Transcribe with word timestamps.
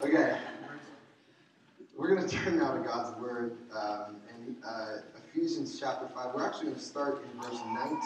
Okay. 0.00 0.38
We're 1.96 2.14
going 2.14 2.28
to 2.28 2.36
turn 2.36 2.60
now 2.60 2.72
to 2.72 2.78
God's 2.78 3.20
Word 3.20 3.56
um, 3.76 4.18
in 4.30 4.54
uh, 4.64 4.98
Ephesians 5.16 5.76
chapter 5.80 6.06
5. 6.14 6.36
We're 6.36 6.46
actually 6.46 6.66
going 6.66 6.76
to 6.76 6.80
start 6.80 7.24
in 7.24 7.30
verse 7.42 7.58
19, 7.66 7.98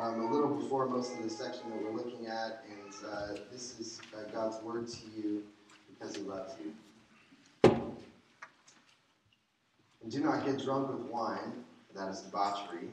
um, 0.00 0.20
a 0.20 0.32
little 0.32 0.54
before 0.54 0.86
most 0.86 1.14
of 1.14 1.24
the 1.24 1.30
section 1.30 1.68
that 1.70 1.82
we're 1.82 1.90
looking 1.90 2.28
at. 2.28 2.62
And 2.70 2.94
uh, 3.10 3.40
this 3.50 3.80
is 3.80 4.00
uh, 4.14 4.30
God's 4.32 4.62
Word 4.62 4.86
to 4.86 4.98
you 5.16 5.42
because 5.90 6.14
He 6.14 6.22
loves 6.22 6.54
you. 6.62 6.72
And 7.64 7.96
do 10.12 10.20
not 10.20 10.46
get 10.46 10.62
drunk 10.62 10.92
with 10.92 11.10
wine, 11.10 11.64
for 11.88 11.94
that 11.98 12.08
is 12.08 12.20
debauchery, 12.20 12.90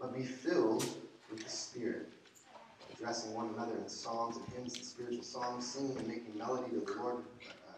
but 0.00 0.14
be 0.14 0.22
filled 0.22 0.84
with 1.28 1.42
the 1.42 1.50
Spirit 1.50 2.08
addressing 3.00 3.34
one 3.34 3.50
another 3.56 3.76
in 3.78 3.88
psalms 3.88 4.36
and 4.36 4.46
hymns 4.54 4.76
and 4.76 4.84
spiritual 4.84 5.22
songs, 5.22 5.66
singing 5.66 5.96
and 5.96 6.06
making 6.06 6.36
melody 6.36 6.70
to 6.70 6.80
the 6.80 6.92
Lord 7.00 7.24
uh, 7.46 7.72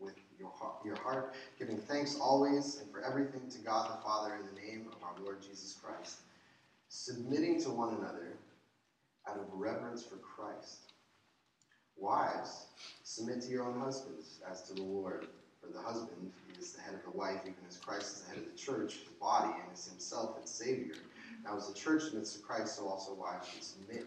with 0.00 0.14
your 0.38 0.50
heart, 0.50 0.76
your 0.84 0.96
heart, 0.96 1.34
giving 1.58 1.78
thanks 1.78 2.18
always 2.18 2.80
and 2.80 2.90
for 2.90 3.02
everything 3.02 3.48
to 3.48 3.58
God 3.58 3.90
the 3.90 4.02
Father 4.02 4.34
in 4.34 4.46
the 4.46 4.60
name 4.60 4.86
of 4.92 5.02
our 5.04 5.14
Lord 5.24 5.40
Jesus 5.40 5.78
Christ, 5.82 6.20
submitting 6.88 7.62
to 7.62 7.70
one 7.70 7.94
another 7.94 8.36
out 9.28 9.36
of 9.36 9.46
reverence 9.52 10.02
for 10.02 10.16
Christ. 10.16 10.92
Wives, 11.96 12.66
submit 13.04 13.42
to 13.42 13.50
your 13.50 13.66
own 13.66 13.78
husbands 13.78 14.40
as 14.50 14.62
to 14.62 14.74
the 14.74 14.82
Lord, 14.82 15.28
for 15.60 15.70
the 15.72 15.80
husband 15.80 16.32
is 16.58 16.72
the 16.72 16.80
head 16.80 16.94
of 16.94 17.02
the 17.04 17.16
wife, 17.16 17.40
even 17.42 17.54
as 17.68 17.76
Christ 17.76 18.16
is 18.16 18.20
the 18.22 18.30
head 18.30 18.38
of 18.38 18.50
the 18.50 18.58
church, 18.58 18.94
his 18.94 19.12
body, 19.20 19.52
and 19.62 19.72
is 19.72 19.86
himself 19.86 20.38
its 20.38 20.50
Savior. 20.50 20.94
Now, 21.44 21.56
as 21.56 21.68
the 21.68 21.74
church 21.74 22.02
submits 22.04 22.34
to 22.34 22.42
Christ, 22.42 22.76
so 22.76 22.86
also 22.86 23.14
wives 23.14 23.48
should 23.48 23.62
submit 23.62 24.06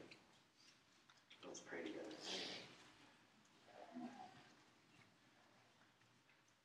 Let's 1.51 1.63
pray 1.67 1.79
together. 1.79 2.05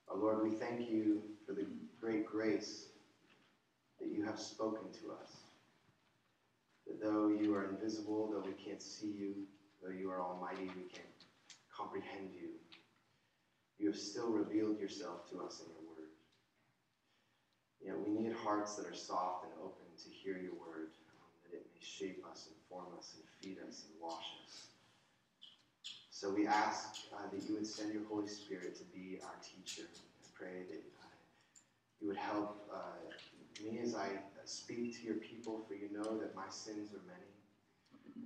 Oh 0.08 0.16
Lord, 0.16 0.44
we 0.44 0.50
thank 0.54 0.88
you 0.88 1.22
for 1.44 1.54
the 1.54 1.66
great 2.00 2.24
grace 2.24 2.86
that 3.98 4.12
you 4.12 4.24
have 4.24 4.38
spoken 4.38 4.92
to 5.02 5.10
us. 5.20 5.38
That 6.86 7.02
though 7.02 7.26
you 7.26 7.52
are 7.56 7.64
invisible, 7.64 8.30
though 8.30 8.48
we 8.48 8.52
can't 8.52 8.80
see 8.80 9.08
you, 9.08 9.32
though 9.82 9.90
you 9.90 10.08
are 10.08 10.22
almighty, 10.22 10.70
we 10.76 10.84
can't 10.84 11.08
comprehend 11.76 12.30
you, 12.32 12.50
you 13.80 13.88
have 13.88 13.98
still 13.98 14.28
revealed 14.28 14.78
yourself 14.78 15.28
to 15.30 15.40
us 15.40 15.62
in 15.66 15.66
your 15.72 15.82
word. 15.82 16.10
Know, 17.84 18.04
we 18.06 18.22
need 18.22 18.34
hearts 18.34 18.76
that 18.76 18.86
are 18.86 18.94
soft 18.94 19.46
and 19.46 19.52
open 19.60 19.86
to 20.04 20.10
hear 20.10 20.38
your 20.38 20.54
word, 20.54 20.90
that 21.42 21.56
it 21.56 21.66
may 21.74 21.84
shape 21.84 22.24
us, 22.30 22.46
and 22.46 22.54
form 22.68 22.86
us, 22.96 23.14
and 23.16 23.24
feed 23.40 23.58
us, 23.68 23.82
and 23.90 24.00
wash 24.00 24.26
us. 24.46 24.65
So 26.16 26.30
we 26.30 26.46
ask 26.46 27.12
uh, 27.12 27.28
that 27.30 27.46
you 27.46 27.56
would 27.56 27.66
send 27.66 27.92
your 27.92 28.04
Holy 28.08 28.26
Spirit 28.26 28.74
to 28.78 28.84
be 28.84 29.20
our 29.22 29.36
teacher. 29.44 29.82
I 29.84 30.28
pray 30.32 30.64
that 30.66 30.80
uh, 31.02 31.12
you 32.00 32.08
would 32.08 32.16
help 32.16 32.70
uh, 32.72 33.12
me 33.62 33.80
as 33.84 33.94
I 33.94 34.08
speak 34.46 34.98
to 34.98 35.06
your 35.06 35.16
people, 35.16 35.60
for 35.68 35.74
you 35.74 35.92
know 35.92 36.16
that 36.16 36.34
my 36.34 36.48
sins 36.48 36.88
are 36.94 37.04
many. 37.04 37.28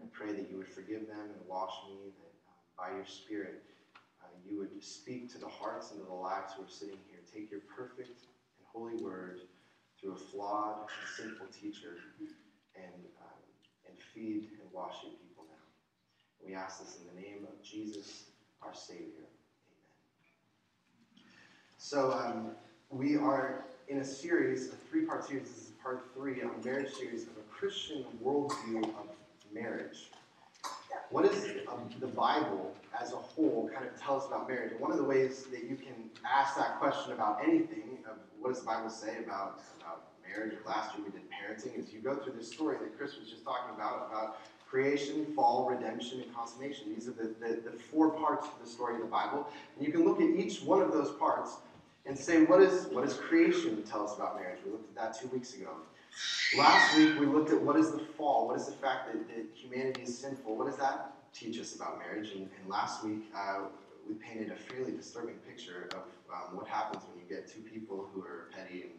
I 0.01 0.06
pray 0.12 0.31
that 0.31 0.49
you 0.49 0.59
would 0.59 0.69
forgive 0.69 1.09
them 1.09 1.34
and 1.34 1.49
wash 1.49 1.75
me, 1.89 2.15
that 2.15 2.31
um, 2.47 2.62
by 2.78 2.95
your 2.95 3.06
Spirit 3.06 3.61
uh, 4.22 4.28
you 4.49 4.57
would 4.59 4.84
speak 4.84 5.28
to 5.33 5.39
the 5.39 5.49
hearts 5.49 5.91
and 5.91 5.99
to 5.99 6.07
the 6.07 6.12
lives 6.15 6.53
who 6.57 6.62
are 6.62 6.69
sitting 6.69 7.03
here. 7.11 7.19
Take 7.34 7.51
your 7.51 7.62
perfect 7.77 8.07
and 8.07 8.67
holy 8.72 9.03
word 9.03 9.41
through 10.01 10.12
a 10.12 10.17
flawed 10.17 10.77
and 10.78 11.09
sinful 11.17 11.49
teacher 11.49 11.99
and, 12.77 13.03
um, 13.21 13.43
and 13.89 13.99
feed 14.15 14.47
and 14.62 14.72
wash 14.72 15.03
your 15.03 15.11
people. 15.11 15.27
And 15.27 15.29
we 16.47 16.55
ask 16.55 16.81
this 16.81 16.99
in 16.99 17.15
the 17.15 17.21
name 17.21 17.45
of 17.45 17.62
Jesus, 17.62 18.25
our 18.62 18.75
Savior. 18.75 19.27
Amen. 21.17 21.25
So 21.78 22.12
um, 22.12 22.51
we 22.91 23.17
are 23.17 23.65
in 23.89 23.99
a 23.99 24.05
series, 24.05 24.69
a 24.69 24.77
three-part 24.91 25.27
series. 25.27 25.49
This 25.49 25.59
is 25.59 25.73
part 25.83 26.11
three 26.15 26.41
of 26.41 26.51
a 26.51 26.65
marriage 26.65 26.93
series 26.93 27.25
of 27.25 27.37
a 27.39 27.43
Christian 27.51 28.05
worldview 28.25 28.84
of 28.84 29.06
marriage. 29.53 30.11
What 31.11 31.25
does 31.25 31.45
um, 31.69 31.89
the 31.99 32.06
Bible 32.06 32.72
as 33.01 33.12
a 33.12 33.17
whole 33.17 33.69
kind 33.75 33.84
of 33.84 34.01
tell 34.01 34.17
us 34.17 34.27
about 34.27 34.49
marriage? 34.49 34.72
One 34.78 34.93
of 34.93 34.99
the 34.99 35.05
ways 35.05 35.45
that 35.51 35.65
you 35.65 35.75
can 35.75 35.95
ask 36.25 36.57
that 36.57 36.78
question 36.78 37.12
about 37.12 37.41
anything, 37.43 37.99
of 38.09 38.17
what 38.39 38.53
does 38.53 38.61
the 38.61 38.67
Bible 38.67 38.91
say 38.91 39.19
about 39.25 39.61
marriage, 40.27 40.53
or 40.53 40.71
last 40.71 40.97
year 40.97 41.07
we 41.07 41.11
did 41.11 41.22
parenting, 41.28 41.77
is 41.78 41.93
you 41.93 41.99
go 42.01 42.15
through 42.15 42.34
this 42.34 42.49
story 42.49 42.77
that 42.78 42.97
Chris 42.97 43.19
was 43.19 43.28
just 43.28 43.43
talking 43.43 43.75
about, 43.75 44.09
about 44.09 44.39
creation, 44.70 45.26
fall, 45.34 45.69
redemption, 45.69 46.20
and 46.20 46.32
consummation. 46.34 46.94
These 46.94 47.08
are 47.08 47.12
the, 47.12 47.34
the, 47.41 47.70
the 47.70 47.76
four 47.76 48.10
parts 48.10 48.47
of 48.47 48.53
the 48.64 48.70
story 48.70 48.94
of 48.94 49.00
the 49.00 49.06
Bible. 49.06 49.48
And 49.76 49.84
you 49.84 49.92
can 49.92 50.04
look 50.04 50.20
at 50.20 50.28
each 50.28 50.62
one 50.62 50.81
of 50.81 50.92
those 50.92 51.10
parts 51.12 51.56
and 52.06 52.16
say, 52.16 52.44
what, 52.44 52.62
is, 52.62 52.86
what 52.86 53.04
does 53.04 53.14
creation 53.14 53.82
tell 53.82 54.04
us 54.04 54.16
about 54.16 54.36
marriage? 54.36 54.60
We 54.64 54.70
looked 54.70 54.97
at 54.97 55.03
that 55.03 55.20
two 55.20 55.28
weeks 55.28 55.54
ago. 55.54 55.70
Last 56.56 56.97
week, 56.97 57.19
we 57.19 57.26
looked 57.26 57.50
at 57.50 57.60
what 57.60 57.76
is 57.76 57.91
the 57.91 57.98
fall? 57.98 58.47
What 58.47 58.56
is 58.56 58.66
the 58.66 58.72
fact 58.72 59.12
that, 59.12 59.28
that 59.28 59.47
humanity 59.54 60.03
is 60.03 60.16
sinful? 60.16 60.56
What 60.56 60.69
does 60.69 60.76
that 60.76 61.14
teach 61.32 61.60
us 61.60 61.75
about 61.75 61.98
marriage? 61.98 62.30
And, 62.32 62.42
and 62.42 62.69
last 62.69 63.04
week, 63.04 63.25
uh, 63.36 63.62
we 64.09 64.14
painted 64.14 64.50
a 64.50 64.56
fairly 64.56 64.92
disturbing 64.92 65.36
picture 65.48 65.88
of 65.92 66.03
um, 66.32 66.56
what 66.56 66.66
happens 66.66 67.03
when 67.09 67.22
you 67.22 67.28
get 67.28 67.53
two 67.53 67.60
people 67.60 68.09
who 68.12 68.22
are 68.22 68.48
petty 68.53 68.82
and 68.82 68.92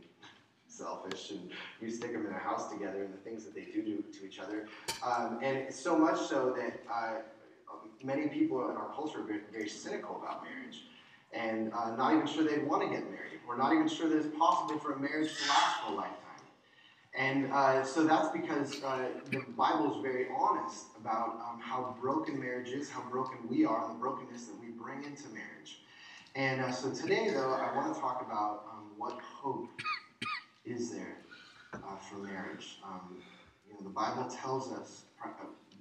selfish, 0.71 1.31
and 1.31 1.49
you 1.81 1.89
stick 1.89 2.13
them 2.13 2.25
in 2.25 2.31
a 2.31 2.37
house 2.37 2.71
together 2.71 3.03
and 3.03 3.13
the 3.13 3.17
things 3.17 3.43
that 3.45 3.53
they 3.53 3.65
do 3.65 3.83
to, 3.83 4.19
to 4.19 4.25
each 4.25 4.39
other. 4.39 4.67
Um, 5.05 5.39
and 5.41 5.73
so 5.73 5.97
much 5.97 6.19
so 6.19 6.55
that 6.57 6.81
uh, 6.91 7.21
many 8.03 8.27
people 8.27 8.69
in 8.69 8.77
our 8.77 8.91
culture 8.95 9.19
are 9.19 9.41
very, 9.51 9.69
cynical 9.69 10.21
about 10.21 10.43
marriage 10.43 10.83
and 11.33 11.71
uh, 11.73 11.95
not 11.95 12.13
even 12.13 12.27
sure 12.27 12.43
they 12.43 12.59
want 12.59 12.83
to 12.83 12.89
get 12.89 13.09
married. 13.09 13.39
We're 13.47 13.57
not 13.57 13.73
even 13.73 13.87
sure 13.87 14.09
that 14.09 14.17
it's 14.17 14.35
possible 14.37 14.79
for 14.79 14.93
a 14.93 14.99
marriage 14.99 15.29
to 15.37 15.49
last 15.49 15.81
for 15.81 15.93
a 15.93 15.95
lifetime. 15.95 16.17
And 17.17 17.51
uh, 17.51 17.83
so 17.83 18.05
that's 18.05 18.29
because 18.29 18.81
uh, 18.83 19.09
the 19.29 19.43
Bible 19.57 19.93
is 19.93 20.01
very 20.01 20.27
honest 20.33 20.85
about 20.99 21.41
um, 21.41 21.59
how 21.61 21.95
broken 22.01 22.39
marriage 22.39 22.69
is, 22.69 22.89
how 22.89 23.01
broken 23.09 23.37
we 23.49 23.65
are, 23.65 23.85
and 23.85 23.95
the 23.95 23.99
brokenness 23.99 24.45
that 24.45 24.59
we 24.61 24.67
bring 24.67 25.03
into 25.03 25.27
marriage. 25.29 25.81
And 26.35 26.61
uh, 26.61 26.71
so 26.71 26.91
today, 26.91 27.29
though, 27.34 27.53
I 27.53 27.75
want 27.75 27.93
to 27.93 27.99
talk 27.99 28.25
about 28.25 28.66
um, 28.72 28.91
what 28.97 29.19
hope 29.22 29.69
is 30.72 30.91
there 30.91 31.18
uh, 31.73 31.97
for 31.97 32.18
marriage? 32.18 32.79
Um, 32.85 33.18
you 33.68 33.73
know, 33.73 33.82
the 33.84 33.90
Bible 33.90 34.29
tells 34.29 34.72
us 34.72 35.03
uh, 35.23 35.29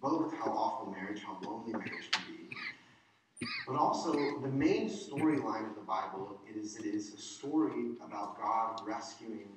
both 0.01 0.33
how 0.35 0.51
awful 0.51 0.93
marriage, 0.93 1.23
how 1.23 1.39
lonely 1.43 1.73
marriage 1.73 2.11
can 2.11 2.23
be, 2.27 3.47
but 3.67 3.77
also 3.77 4.13
the 4.13 4.49
main 4.49 4.89
storyline 4.89 5.69
of 5.69 5.77
the 5.77 5.87
Bible 5.87 6.41
is 6.55 6.75
that 6.75 6.87
it 6.87 6.95
is 6.95 7.15
a 7.15 7.19
story 7.19 7.93
about 8.05 8.39
God 8.39 8.81
rescuing 8.87 9.49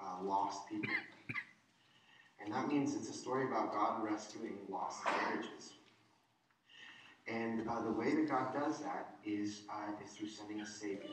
uh, 0.00 0.22
lost 0.22 0.68
people. 0.68 0.94
And 2.42 2.54
that 2.54 2.68
means 2.68 2.94
it's 2.94 3.10
a 3.10 3.18
story 3.18 3.46
about 3.46 3.72
God 3.72 4.02
rescuing 4.02 4.56
lost 4.70 5.04
marriages. 5.04 5.74
And 7.28 7.68
uh, 7.68 7.82
the 7.82 7.92
way 7.92 8.14
that 8.14 8.28
God 8.28 8.54
does 8.54 8.80
that 8.80 9.16
is, 9.24 9.62
uh, 9.70 9.92
is 10.04 10.12
through 10.12 10.28
sending 10.28 10.60
a 10.60 10.66
Savior 10.66 11.10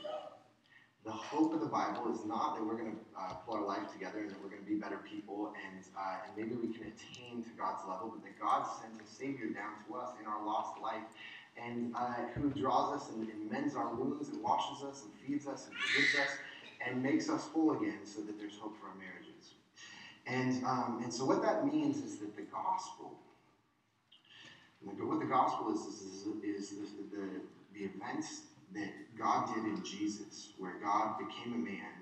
the 1.07 1.13
hope 1.13 1.53
of 1.53 1.61
the 1.61 1.71
Bible 1.71 2.11
is 2.13 2.25
not 2.25 2.57
that 2.57 2.65
we're 2.65 2.75
going 2.75 2.91
to 2.91 2.99
uh, 3.17 3.33
pull 3.47 3.55
our 3.55 3.65
life 3.65 3.89
together 3.93 4.19
and 4.19 4.29
that 4.29 4.43
we're 4.43 4.49
going 4.49 4.61
to 4.61 4.67
be 4.67 4.75
better 4.75 4.99
people 5.09 5.53
and, 5.55 5.85
uh, 5.97 6.27
and 6.27 6.35
maybe 6.35 6.59
we 6.59 6.67
can 6.73 6.91
attain 6.91 7.41
to 7.43 7.49
God's 7.57 7.87
level, 7.87 8.11
but 8.13 8.21
that 8.27 8.37
God 8.37 8.67
sent 8.81 8.91
a 8.99 9.07
Savior 9.07 9.47
down 9.55 9.71
to 9.87 9.95
us 9.95 10.09
in 10.19 10.27
our 10.27 10.45
lost 10.45 10.81
life 10.81 11.07
and 11.55 11.95
uh, 11.95 12.27
who 12.35 12.49
draws 12.49 12.99
us 12.99 13.09
and, 13.09 13.29
and 13.29 13.49
mends 13.49 13.73
our 13.73 13.95
wounds 13.95 14.27
and 14.27 14.43
washes 14.43 14.83
us 14.83 15.03
and 15.03 15.13
feeds 15.25 15.47
us 15.47 15.67
and 15.67 15.77
forgives 15.77 16.15
us 16.19 16.37
and 16.85 17.01
makes 17.01 17.29
us 17.29 17.47
whole 17.53 17.71
again 17.77 18.03
so 18.03 18.19
that 18.21 18.37
there's 18.37 18.57
hope 18.57 18.75
for 18.77 18.87
our 18.87 18.95
marriages. 18.95 19.55
And, 20.27 20.61
um, 20.65 20.99
and 21.01 21.13
so 21.13 21.23
what 21.23 21.41
that 21.41 21.65
means 21.65 22.03
is 22.03 22.17
that 22.17 22.35
the 22.35 22.43
gospel, 22.51 23.17
what 24.83 25.19
the 25.21 25.25
gospel 25.25 25.73
is, 25.73 25.79
is, 25.85 26.25
is, 26.43 26.71
is 26.73 26.91
the, 26.91 27.15
the, 27.15 27.27
the 27.73 27.85
events 27.95 28.41
that 28.77 29.17
God 29.17 29.53
did 29.53 29.63
in 29.65 29.83
Jesus, 29.83 30.53
where 30.57 30.75
God 30.81 31.17
became 31.17 31.53
a 31.53 31.57
man 31.57 31.97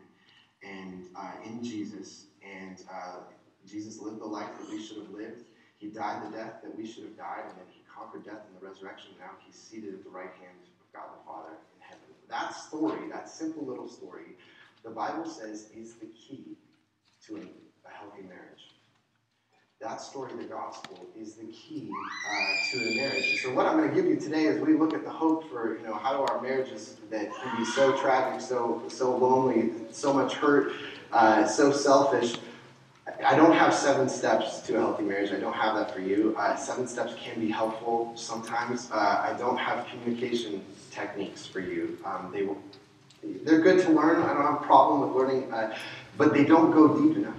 and 0.63 1.05
uh, 1.15 1.31
in 1.45 1.63
Jesus, 1.63 2.27
and 2.43 2.81
uh, 2.91 3.19
Jesus 3.65 3.99
lived 3.99 4.19
the 4.19 4.25
life 4.25 4.49
that 4.59 4.69
we 4.69 4.81
should 4.81 4.97
have 4.97 5.11
lived. 5.11 5.43
He 5.77 5.87
died 5.87 6.25
the 6.25 6.35
death 6.35 6.61
that 6.63 6.75
we 6.77 6.85
should 6.85 7.03
have 7.03 7.17
died, 7.17 7.43
and 7.49 7.57
then 7.57 7.65
he 7.69 7.81
conquered 7.93 8.25
death 8.25 8.41
in 8.47 8.59
the 8.59 8.65
resurrection. 8.65 9.11
Now 9.19 9.31
he's 9.45 9.55
seated 9.55 9.93
at 9.93 10.03
the 10.03 10.09
right 10.09 10.31
hand 10.39 10.57
of 10.79 10.93
God 10.93 11.09
the 11.13 11.25
Father 11.25 11.55
in 11.75 11.81
heaven. 11.81 12.07
That 12.29 12.49
story, 12.55 13.09
that 13.11 13.29
simple 13.29 13.65
little 13.65 13.87
story, 13.87 14.37
the 14.83 14.89
Bible 14.89 15.25
says 15.25 15.69
is 15.75 15.95
the 15.95 16.07
key 16.07 16.57
to 17.27 17.37
a, 17.37 17.39
a 17.39 17.91
healthy 17.91 18.23
marriage. 18.23 18.74
That 19.85 20.01
story, 20.01 20.31
of 20.31 20.39
the 20.39 20.45
gospel, 20.45 21.05
is 21.15 21.35
the 21.35 21.45
key 21.45 21.91
uh, 21.91 22.71
to 22.71 22.77
a 22.79 22.95
marriage. 22.95 23.29
And 23.29 23.39
so, 23.39 23.53
what 23.53 23.67
I'm 23.67 23.77
going 23.77 23.87
to 23.87 23.93
give 23.93 24.05
you 24.05 24.15
today 24.15 24.45
is 24.45 24.59
we 24.59 24.73
look 24.73 24.95
at 24.95 25.03
the 25.03 25.11
hope 25.11 25.47
for, 25.47 25.77
you 25.77 25.85
know, 25.85 25.93
how 25.93 26.17
do 26.17 26.23
our 26.23 26.41
marriages 26.41 26.97
that 27.11 27.31
can 27.35 27.55
be 27.55 27.65
so 27.65 27.95
tragic, 27.95 28.41
so 28.41 28.81
so 28.87 29.15
lonely, 29.15 29.73
so 29.91 30.11
much 30.11 30.33
hurt, 30.33 30.73
uh, 31.11 31.45
so 31.45 31.71
selfish. 31.71 32.37
I 33.23 33.35
don't 33.35 33.53
have 33.53 33.75
seven 33.75 34.09
steps 34.09 34.61
to 34.61 34.75
a 34.75 34.79
healthy 34.79 35.03
marriage. 35.03 35.31
I 35.31 35.39
don't 35.39 35.53
have 35.53 35.75
that 35.75 35.93
for 35.93 35.99
you. 35.99 36.35
Uh, 36.35 36.55
seven 36.55 36.87
steps 36.87 37.13
can 37.21 37.39
be 37.39 37.51
helpful 37.51 38.11
sometimes. 38.15 38.89
Uh, 38.91 38.95
I 38.95 39.37
don't 39.37 39.57
have 39.57 39.85
communication 39.85 40.65
techniques 40.89 41.45
for 41.45 41.59
you. 41.59 41.99
Um, 42.03 42.31
they 42.33 42.41
will, 42.41 42.57
they're 43.43 43.61
good 43.61 43.85
to 43.85 43.91
learn. 43.91 44.23
I 44.23 44.33
don't 44.33 44.41
have 44.41 44.63
a 44.63 44.65
problem 44.65 45.01
with 45.01 45.15
learning, 45.15 45.53
uh, 45.53 45.77
but 46.17 46.33
they 46.33 46.43
don't 46.43 46.71
go 46.71 46.99
deep 46.99 47.17
enough. 47.17 47.35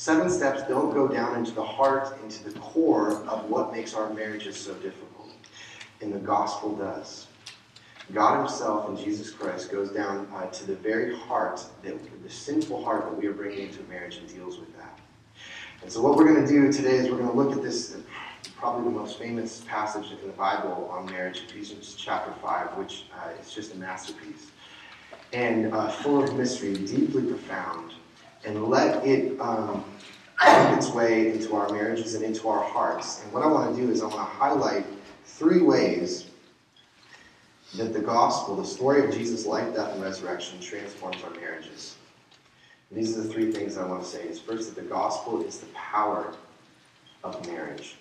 Seven 0.00 0.30
steps 0.30 0.62
don't 0.62 0.94
go 0.94 1.06
down 1.06 1.36
into 1.36 1.50
the 1.50 1.62
heart, 1.62 2.18
into 2.22 2.42
the 2.48 2.58
core 2.58 3.22
of 3.26 3.50
what 3.50 3.70
makes 3.70 3.92
our 3.92 4.08
marriages 4.14 4.56
so 4.56 4.72
difficult. 4.76 5.28
And 6.00 6.10
the 6.10 6.18
gospel 6.18 6.74
does. 6.74 7.26
God 8.14 8.38
Himself 8.38 8.88
and 8.88 8.96
Jesus 8.96 9.30
Christ 9.30 9.70
goes 9.70 9.90
down 9.90 10.26
uh, 10.34 10.46
to 10.46 10.66
the 10.66 10.76
very 10.76 11.14
heart, 11.14 11.62
that, 11.82 12.22
the 12.22 12.30
sinful 12.30 12.82
heart 12.82 13.10
that 13.10 13.14
we 13.14 13.26
are 13.26 13.34
bringing 13.34 13.68
into 13.68 13.82
marriage 13.90 14.16
and 14.16 14.26
deals 14.26 14.58
with 14.58 14.74
that. 14.78 14.98
And 15.82 15.92
so, 15.92 16.00
what 16.00 16.16
we're 16.16 16.32
going 16.32 16.46
to 16.46 16.50
do 16.50 16.72
today 16.72 16.96
is 16.96 17.10
we're 17.10 17.18
going 17.18 17.28
to 17.28 17.36
look 17.36 17.54
at 17.54 17.62
this, 17.62 17.94
probably 18.56 18.84
the 18.84 18.98
most 18.98 19.18
famous 19.18 19.64
passage 19.68 20.12
in 20.12 20.26
the 20.26 20.32
Bible 20.32 20.88
on 20.90 21.04
marriage, 21.12 21.42
Ephesians 21.46 21.94
chapter 21.94 22.32
5, 22.40 22.78
which 22.78 23.04
uh, 23.14 23.38
is 23.38 23.52
just 23.52 23.74
a 23.74 23.76
masterpiece. 23.76 24.46
And 25.34 25.74
uh, 25.74 25.90
full 25.90 26.24
of 26.24 26.34
mystery, 26.36 26.72
deeply 26.72 27.24
profound 27.24 27.92
and 28.44 28.64
let 28.64 29.04
it 29.06 29.38
um, 29.40 29.84
make 30.44 30.76
its 30.76 30.90
way 30.90 31.32
into 31.32 31.54
our 31.54 31.68
marriages 31.70 32.14
and 32.14 32.24
into 32.24 32.48
our 32.48 32.62
hearts. 32.62 33.22
And 33.22 33.32
what 33.32 33.42
I 33.42 33.46
want 33.46 33.74
to 33.74 33.80
do 33.80 33.90
is 33.90 34.02
I 34.02 34.06
want 34.06 34.16
to 34.16 34.22
highlight 34.22 34.86
three 35.24 35.62
ways 35.62 36.26
that 37.76 37.92
the 37.92 38.00
gospel, 38.00 38.56
the 38.56 38.64
story 38.64 39.04
of 39.04 39.12
Jesus' 39.12 39.46
life, 39.46 39.74
death, 39.74 39.92
and 39.94 40.02
resurrection, 40.02 40.60
transforms 40.60 41.22
our 41.22 41.30
marriages. 41.30 41.96
And 42.90 42.98
these 42.98 43.16
are 43.16 43.22
the 43.22 43.28
three 43.28 43.52
things 43.52 43.78
I 43.78 43.86
want 43.86 44.02
to 44.02 44.08
say. 44.08 44.22
Is 44.24 44.40
first 44.40 44.74
that 44.74 44.82
the 44.82 44.88
gospel 44.88 45.42
is 45.42 45.60
the 45.60 45.66
power 45.66 46.34
of 47.22 47.46
marriage. 47.46 47.96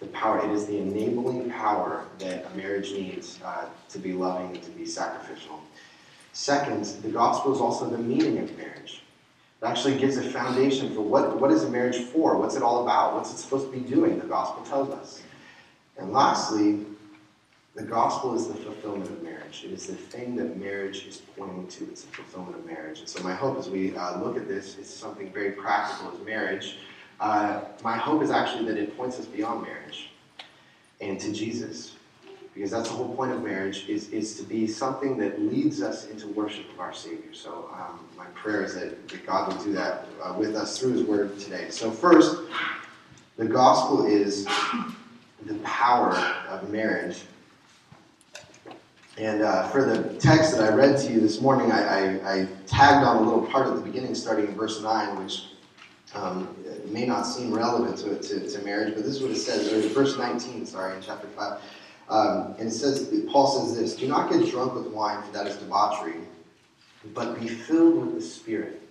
The 0.00 0.06
power, 0.06 0.44
it 0.44 0.50
is 0.50 0.66
the 0.66 0.78
enabling 0.78 1.50
power 1.50 2.06
that 2.18 2.46
a 2.52 2.56
marriage 2.56 2.92
needs 2.92 3.38
uh, 3.44 3.66
to 3.88 3.98
be 3.98 4.12
loving 4.12 4.56
and 4.56 4.62
to 4.62 4.70
be 4.70 4.86
sacrificial. 4.86 5.60
Second, 6.32 6.84
the 7.02 7.08
gospel 7.08 7.52
is 7.52 7.60
also 7.60 7.88
the 7.88 7.98
meaning 7.98 8.38
of 8.38 8.56
marriage. 8.56 9.02
It 9.60 9.66
actually 9.66 9.98
gives 9.98 10.16
a 10.16 10.22
foundation 10.22 10.94
for 10.94 11.00
what, 11.00 11.40
what 11.40 11.50
is 11.50 11.68
marriage 11.68 11.96
for? 11.96 12.36
What's 12.36 12.54
it 12.54 12.62
all 12.62 12.82
about? 12.82 13.14
What's 13.14 13.32
it 13.32 13.38
supposed 13.38 13.70
to 13.70 13.72
be 13.72 13.80
doing? 13.80 14.18
The 14.18 14.26
gospel 14.26 14.64
tells 14.64 14.90
us. 14.90 15.22
And 15.96 16.12
lastly, 16.12 16.86
the 17.74 17.82
gospel 17.82 18.34
is 18.36 18.46
the 18.46 18.54
fulfillment 18.54 19.10
of 19.10 19.22
marriage. 19.22 19.62
It 19.64 19.72
is 19.72 19.86
the 19.86 19.94
thing 19.94 20.36
that 20.36 20.56
marriage 20.56 21.06
is 21.06 21.22
pointing 21.36 21.66
to. 21.68 21.84
It's 21.84 22.02
the 22.02 22.12
fulfillment 22.12 22.56
of 22.56 22.66
marriage. 22.66 23.00
And 23.00 23.08
so 23.08 23.22
my 23.22 23.34
hope 23.34 23.58
as 23.58 23.68
we 23.68 23.96
uh, 23.96 24.22
look 24.22 24.36
at 24.36 24.46
this 24.46 24.78
is 24.78 24.88
something 24.88 25.32
very 25.32 25.52
practical 25.52 26.12
as 26.12 26.24
marriage. 26.24 26.76
Uh, 27.18 27.62
my 27.82 27.96
hope 27.96 28.22
is 28.22 28.30
actually 28.30 28.64
that 28.66 28.76
it 28.76 28.96
points 28.96 29.18
us 29.18 29.26
beyond 29.26 29.62
marriage 29.62 30.10
and 31.00 31.18
to 31.20 31.32
Jesus 31.32 31.94
because 32.58 32.72
that's 32.72 32.88
the 32.88 32.96
whole 32.96 33.14
point 33.14 33.30
of 33.30 33.40
marriage 33.40 33.88
is, 33.88 34.08
is 34.08 34.36
to 34.36 34.42
be 34.42 34.66
something 34.66 35.16
that 35.16 35.40
leads 35.40 35.80
us 35.80 36.08
into 36.08 36.26
worship 36.26 36.68
of 36.72 36.80
our 36.80 36.92
Savior. 36.92 37.32
So 37.32 37.70
um, 37.72 38.04
my 38.16 38.24
prayer 38.34 38.64
is 38.64 38.74
that, 38.74 39.08
that 39.10 39.24
God 39.24 39.46
will 39.46 39.62
do 39.62 39.72
that 39.74 40.06
uh, 40.20 40.34
with 40.36 40.56
us 40.56 40.76
through 40.76 40.94
His 40.94 41.04
Word 41.04 41.38
today. 41.38 41.70
So 41.70 41.88
first, 41.88 42.36
the 43.36 43.44
gospel 43.44 44.06
is 44.06 44.44
the 45.46 45.54
power 45.62 46.16
of 46.48 46.68
marriage. 46.68 47.22
And 49.18 49.42
uh, 49.42 49.68
for 49.68 49.84
the 49.84 50.14
text 50.14 50.56
that 50.56 50.72
I 50.72 50.74
read 50.74 50.98
to 50.98 51.12
you 51.12 51.20
this 51.20 51.40
morning, 51.40 51.70
I, 51.70 51.82
I, 52.16 52.40
I, 52.40 52.48
tagged 52.66 53.06
on 53.06 53.18
a 53.18 53.20
little 53.20 53.46
part 53.46 53.68
at 53.68 53.76
the 53.76 53.82
beginning, 53.82 54.16
starting 54.16 54.48
in 54.48 54.56
verse 54.56 54.82
9, 54.82 55.22
which 55.22 55.44
um, 56.16 56.56
may 56.86 57.06
not 57.06 57.22
seem 57.22 57.54
relevant 57.54 57.98
to, 57.98 58.18
to, 58.18 58.50
to, 58.50 58.64
marriage, 58.64 58.94
but 58.94 59.04
this 59.04 59.14
is 59.14 59.22
what 59.22 59.30
it 59.30 59.36
says, 59.36 59.86
verse 59.92 60.18
19, 60.18 60.66
sorry, 60.66 60.96
in 60.96 61.02
chapter 61.02 61.28
5. 61.28 61.60
Um, 62.08 62.54
and 62.58 62.68
it 62.68 62.72
says, 62.72 63.12
Paul 63.30 63.46
says 63.46 63.76
this 63.76 63.94
Do 63.94 64.08
not 64.08 64.30
get 64.30 64.50
drunk 64.50 64.74
with 64.74 64.86
wine, 64.86 65.22
for 65.22 65.32
that 65.32 65.46
is 65.46 65.56
debauchery, 65.56 66.14
but 67.14 67.38
be 67.38 67.48
filled 67.48 68.06
with 68.06 68.14
the 68.14 68.22
Spirit. 68.22 68.82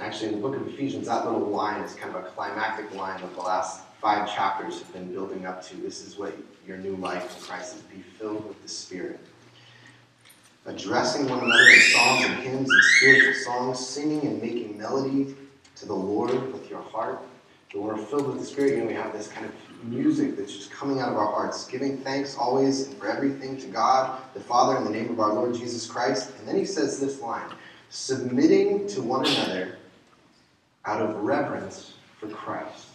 Actually, 0.00 0.28
in 0.28 0.34
the 0.34 0.40
book 0.40 0.56
of 0.56 0.68
Ephesians, 0.68 1.06
that 1.06 1.24
little 1.24 1.48
line 1.48 1.80
is 1.82 1.94
kind 1.94 2.14
of 2.14 2.22
a 2.22 2.28
climactic 2.28 2.94
line 2.94 3.20
that 3.20 3.34
the 3.34 3.40
last 3.40 3.82
five 4.00 4.32
chapters 4.32 4.78
have 4.78 4.92
been 4.92 5.12
building 5.12 5.46
up 5.46 5.62
to. 5.66 5.76
This 5.76 6.06
is 6.06 6.18
what 6.18 6.36
your 6.66 6.76
new 6.76 6.96
life 6.96 7.36
in 7.36 7.42
Christ 7.42 7.76
is 7.76 7.82
be 7.82 8.02
filled 8.18 8.46
with 8.46 8.62
the 8.62 8.68
Spirit. 8.68 9.18
Addressing 10.66 11.28
one 11.28 11.38
another 11.38 11.68
in 11.68 11.80
songs 11.80 12.24
and 12.24 12.34
hymns 12.42 12.70
and 12.70 12.84
spiritual 12.96 13.34
songs, 13.44 13.86
singing 13.86 14.26
and 14.26 14.42
making 14.42 14.76
melody 14.76 15.34
to 15.76 15.86
the 15.86 15.94
Lord 15.94 16.52
with 16.52 16.68
your 16.68 16.82
heart. 16.82 17.20
When 17.72 17.84
we're 17.84 17.96
filled 17.96 18.26
with 18.26 18.40
the 18.40 18.44
Spirit, 18.44 18.72
you 18.72 18.78
know, 18.78 18.86
we 18.86 18.94
have 18.94 19.12
this 19.12 19.28
kind 19.28 19.46
of 19.46 19.52
music 19.86 20.36
that's 20.36 20.54
just 20.54 20.70
coming 20.70 21.00
out 21.00 21.10
of 21.10 21.16
our 21.16 21.26
hearts, 21.26 21.66
giving 21.66 21.98
thanks 21.98 22.36
always 22.36 22.86
and 22.86 22.96
for 22.98 23.08
everything 23.08 23.56
to 23.58 23.66
God, 23.66 24.20
the 24.34 24.40
Father, 24.40 24.76
in 24.76 24.84
the 24.84 24.90
name 24.90 25.10
of 25.10 25.20
our 25.20 25.32
Lord 25.32 25.54
Jesus 25.54 25.86
Christ. 25.86 26.32
And 26.38 26.48
then 26.48 26.56
he 26.56 26.64
says 26.64 27.00
this 27.00 27.20
line 27.20 27.50
submitting 27.88 28.86
to 28.88 29.02
one 29.02 29.24
another 29.26 29.78
out 30.84 31.00
of 31.00 31.16
reverence 31.16 31.94
for 32.18 32.28
Christ. 32.28 32.88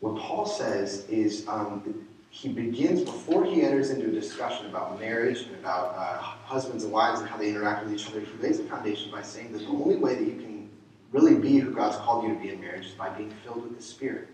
What 0.00 0.20
Paul 0.20 0.46
says 0.46 1.06
is 1.08 1.46
um, 1.48 2.06
he 2.30 2.50
begins, 2.50 3.02
before 3.02 3.44
he 3.44 3.62
enters 3.62 3.90
into 3.90 4.08
a 4.08 4.12
discussion 4.12 4.66
about 4.66 5.00
marriage 5.00 5.42
and 5.42 5.54
about 5.56 5.96
uh, 5.96 6.18
husbands 6.18 6.84
and 6.84 6.92
wives 6.92 7.20
and 7.20 7.28
how 7.28 7.36
they 7.36 7.48
interact 7.48 7.84
with 7.84 7.94
each 7.94 8.06
other, 8.08 8.20
he 8.20 8.42
lays 8.42 8.60
a 8.60 8.64
foundation 8.64 9.10
by 9.10 9.22
saying 9.22 9.52
that 9.52 9.60
the 9.60 9.68
only 9.68 9.96
way 9.96 10.14
that 10.14 10.24
you 10.24 10.36
can 10.36 10.68
really 11.12 11.34
be 11.34 11.58
who 11.58 11.72
God's 11.72 11.96
called 11.96 12.24
you 12.24 12.34
to 12.34 12.40
be 12.40 12.50
in 12.50 12.60
marriage 12.60 12.86
is 12.86 12.92
by 12.92 13.08
being 13.08 13.32
filled 13.42 13.62
with 13.62 13.76
the 13.76 13.82
Spirit. 13.82 14.28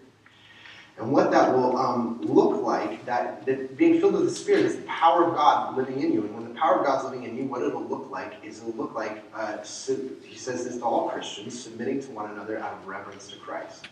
And 0.98 1.10
what 1.10 1.30
that 1.30 1.52
will 1.52 1.76
um, 1.78 2.20
look 2.22 2.62
like, 2.62 3.04
that, 3.06 3.46
that 3.46 3.76
being 3.76 3.98
filled 3.98 4.12
with 4.12 4.24
the 4.24 4.30
Spirit 4.30 4.66
is 4.66 4.76
the 4.76 4.82
power 4.82 5.24
of 5.24 5.34
God 5.34 5.76
living 5.76 6.00
in 6.02 6.12
you. 6.12 6.24
And 6.24 6.34
when 6.34 6.52
the 6.52 6.58
power 6.58 6.80
of 6.80 6.86
God's 6.86 7.04
living 7.04 7.24
in 7.24 7.36
you, 7.36 7.44
what 7.44 7.62
it'll 7.62 7.84
look 7.84 8.10
like 8.10 8.34
is 8.42 8.58
it'll 8.58 8.72
look 8.72 8.94
like, 8.94 9.22
uh, 9.34 9.58
he 9.58 10.36
says 10.36 10.64
this 10.64 10.76
to 10.76 10.84
all 10.84 11.08
Christians, 11.08 11.58
submitting 11.58 12.02
to 12.02 12.10
one 12.10 12.30
another 12.30 12.58
out 12.58 12.74
of 12.74 12.86
reverence 12.86 13.28
to 13.28 13.38
Christ. 13.38 13.88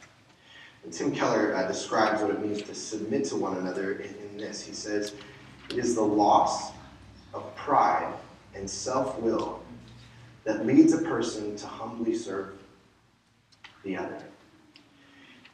And 0.85 0.93
Tim 0.93 1.13
Keller 1.13 1.55
uh, 1.55 1.67
describes 1.67 2.23
what 2.23 2.31
it 2.31 2.41
means 2.41 2.63
to 2.63 2.75
submit 2.75 3.25
to 3.27 3.37
one 3.37 3.57
another 3.57 3.95
in, 3.95 4.15
in 4.15 4.37
this. 4.37 4.65
He 4.65 4.75
says, 4.75 5.15
It 5.71 5.79
is 5.79 5.95
the 5.95 6.03
loss 6.03 6.73
of 7.33 7.55
pride 7.55 8.13
and 8.55 8.69
self 8.69 9.19
will 9.21 9.63
that 10.45 10.67
leads 10.67 10.93
a 10.93 11.03
person 11.03 11.57
to 11.57 11.67
humbly 11.67 12.15
serve 12.15 12.59
the 13.85 13.97
other. 13.97 14.23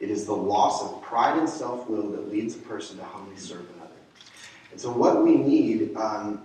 It 0.01 0.11
is 0.11 0.27
the 0.27 0.35
loss 0.35 0.83
of 0.83 1.03
pride 1.03 1.39
and 1.39 1.49
self 1.49 1.89
will 1.89 2.11
that 2.11 2.31
leads 2.31 2.55
a 2.55 2.59
person 2.59 2.99
to 2.99 3.05
humbly 3.05 3.37
serve 3.37 3.67
another. 3.77 3.95
And 4.71 4.81
so, 4.81 4.91
what 4.91 5.23
we 5.23 5.37
need 5.37 5.97
um, 5.97 6.43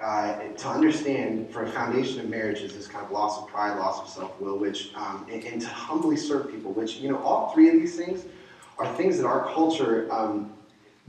uh, 0.00 0.38
to 0.38 0.68
understand 0.68 1.50
for 1.50 1.64
a 1.64 1.68
foundation 1.68 2.20
of 2.20 2.28
marriage 2.28 2.60
is 2.60 2.74
this 2.74 2.86
kind 2.86 3.04
of 3.04 3.10
loss 3.10 3.42
of 3.42 3.48
pride, 3.48 3.78
loss 3.78 4.00
of 4.00 4.08
self 4.08 4.40
will, 4.40 4.58
which, 4.58 4.94
um, 4.94 5.26
and, 5.30 5.42
and, 5.44 5.60
to 5.60 5.68
humbly 5.68 6.16
serve 6.16 6.50
people, 6.50 6.72
which, 6.72 6.96
you 6.96 7.08
know, 7.08 7.18
all 7.22 7.52
three 7.52 7.68
of 7.68 7.74
these 7.74 7.96
things 7.96 8.24
are 8.78 8.92
things 8.94 9.16
that 9.16 9.26
our 9.26 9.46
culture 9.54 10.06
um, 10.12 10.52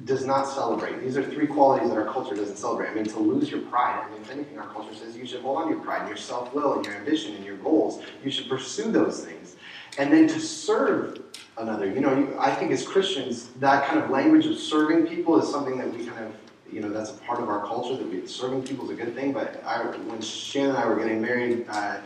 does 0.06 0.26
not 0.26 0.46
celebrate. 0.46 1.02
These 1.02 1.18
are 1.18 1.24
three 1.24 1.48
qualities 1.48 1.90
that 1.90 1.98
our 1.98 2.06
culture 2.06 2.36
doesn't 2.36 2.58
celebrate. 2.58 2.90
I 2.90 2.94
mean, 2.94 3.06
to 3.06 3.20
lose 3.20 3.50
your 3.50 3.62
pride. 3.62 4.06
I 4.06 4.10
mean, 4.12 4.22
if 4.22 4.32
anything, 4.32 4.58
our 4.58 4.68
culture 4.68 4.96
says 4.96 5.18
you 5.18 5.26
should 5.26 5.42
hold 5.42 5.58
on 5.58 5.68
to 5.68 5.74
your 5.74 5.84
pride 5.84 6.02
and 6.02 6.08
your 6.08 6.18
self 6.18 6.54
will 6.54 6.74
and 6.74 6.86
your 6.86 6.96
ambition 6.96 7.36
and 7.36 7.44
your 7.44 7.58
goals. 7.58 8.02
You 8.24 8.32
should 8.32 8.48
pursue 8.48 8.92
those 8.92 9.26
things. 9.26 9.56
And 9.98 10.14
then 10.14 10.28
to 10.28 10.40
serve 10.40 11.27
another. 11.58 11.86
You 11.86 12.00
know, 12.00 12.36
I 12.40 12.52
think 12.54 12.72
as 12.72 12.86
Christians, 12.86 13.48
that 13.60 13.88
kind 13.88 14.02
of 14.02 14.10
language 14.10 14.46
of 14.46 14.58
serving 14.58 15.08
people 15.08 15.40
is 15.42 15.50
something 15.50 15.78
that 15.78 15.92
we 15.92 16.06
kind 16.06 16.26
of, 16.26 16.34
you 16.72 16.82
know, 16.82 16.90
that's 16.90 17.12
a 17.12 17.18
part 17.20 17.42
of 17.42 17.50
our 17.50 17.66
culture. 17.66 17.96
That 17.96 18.10
we, 18.10 18.26
serving 18.28 18.64
people 18.64 18.86
is 18.86 18.92
a 18.92 19.04
good 19.04 19.16
thing. 19.16 19.34
But 19.34 19.64
I, 19.66 19.84
when 19.86 20.22
Shannon 20.22 20.72
and 20.72 20.78
I 20.78 20.88
were 20.88 20.96
getting 20.96 21.22
married, 21.22 21.66
uh, 21.70 22.00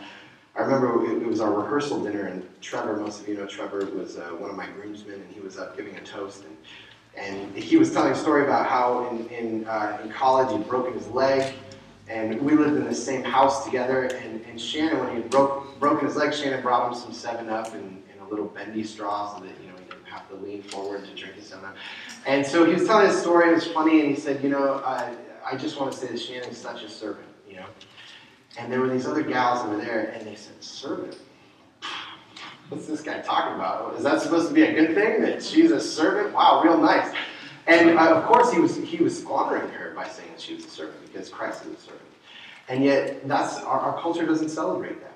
I 0.54 0.60
remember 0.60 1.04
it, 1.10 1.22
it, 1.22 1.26
was 1.26 1.40
our 1.40 1.52
rehearsal 1.52 2.02
dinner, 2.02 2.26
and 2.26 2.46
Trevor, 2.60 2.96
most 2.96 3.22
of 3.22 3.28
you 3.28 3.36
know 3.36 3.46
Trevor, 3.46 3.86
was 3.86 4.18
uh, 4.18 4.30
one 4.38 4.50
of 4.50 4.56
my 4.56 4.66
groomsmen, 4.66 5.14
and 5.14 5.32
he 5.32 5.40
was 5.40 5.58
up 5.58 5.76
giving 5.76 5.96
a 5.96 6.00
toast, 6.00 6.44
and, 6.44 6.56
and 7.16 7.56
he 7.56 7.76
was 7.76 7.92
telling 7.92 8.12
a 8.12 8.16
story 8.16 8.44
about 8.44 8.66
how 8.66 9.08
in 9.10 9.26
in, 9.28 9.64
uh, 9.66 9.98
in 10.02 10.10
college 10.10 10.54
he'd 10.54 10.68
broken 10.68 10.92
his 10.92 11.08
leg, 11.08 11.54
and 12.08 12.40
we 12.42 12.52
lived 12.52 12.76
in 12.76 12.84
the 12.84 12.94
same 12.94 13.24
house 13.24 13.64
together, 13.64 14.04
and, 14.04 14.44
and 14.44 14.60
Shannon, 14.60 14.98
when 14.98 15.16
he 15.16 15.22
broke, 15.22 15.78
broken 15.80 16.06
his 16.06 16.16
leg, 16.16 16.34
Shannon 16.34 16.60
brought 16.60 16.92
him 16.92 16.98
some 16.98 17.12
7-Up 17.12 17.72
and, 17.72 17.82
and 17.82 18.01
little 18.32 18.46
bendy 18.46 18.82
straw 18.82 19.36
so 19.36 19.44
that, 19.44 19.52
you 19.60 19.68
know, 19.68 19.76
he 19.76 19.84
didn't 19.84 20.06
have 20.06 20.28
to 20.30 20.34
lean 20.36 20.62
forward 20.62 21.04
to 21.04 21.14
drink 21.14 21.34
his 21.34 21.50
7-Up. 21.50 21.76
And 22.26 22.44
so 22.46 22.64
he 22.64 22.72
was 22.72 22.86
telling 22.86 23.06
his 23.06 23.20
story, 23.20 23.50
it 23.50 23.54
was 23.54 23.66
funny, 23.66 24.00
and 24.00 24.08
he 24.08 24.16
said, 24.16 24.42
you 24.42 24.48
know, 24.48 24.82
I, 24.84 25.14
I 25.44 25.56
just 25.56 25.78
want 25.78 25.92
to 25.92 25.98
say 25.98 26.08
that 26.08 26.18
Shannon's 26.18 26.56
such 26.56 26.82
a 26.82 26.88
servant, 26.88 27.28
you 27.48 27.56
know. 27.56 27.66
And 28.58 28.72
there 28.72 28.80
were 28.80 28.88
these 28.88 29.06
other 29.06 29.22
gals 29.22 29.64
over 29.64 29.76
there, 29.76 30.14
and 30.16 30.26
they 30.26 30.34
said, 30.34 30.62
servant? 30.62 31.18
What's 32.68 32.86
this 32.86 33.02
guy 33.02 33.20
talking 33.20 33.54
about? 33.54 33.94
Is 33.96 34.04
that 34.04 34.22
supposed 34.22 34.48
to 34.48 34.54
be 34.54 34.62
a 34.62 34.72
good 34.72 34.94
thing, 34.94 35.20
that 35.22 35.42
she's 35.42 35.70
a 35.70 35.80
servant? 35.80 36.34
Wow, 36.34 36.62
real 36.64 36.78
nice. 36.78 37.14
And 37.66 37.98
uh, 37.98 38.14
of 38.14 38.24
course, 38.24 38.50
he 38.50 38.60
was, 38.60 38.76
he 38.76 38.96
was 38.96 39.18
squandering 39.18 39.70
her 39.72 39.92
by 39.94 40.08
saying 40.08 40.30
that 40.30 40.40
she 40.40 40.54
was 40.54 40.64
a 40.64 40.70
servant, 40.70 41.04
because 41.04 41.28
Christ 41.28 41.66
is 41.66 41.74
a 41.74 41.80
servant. 41.80 42.02
And 42.68 42.82
yet, 42.82 43.28
that's 43.28 43.58
our, 43.58 43.78
our 43.78 44.00
culture 44.00 44.24
doesn't 44.24 44.48
celebrate 44.48 45.00
that. 45.02 45.11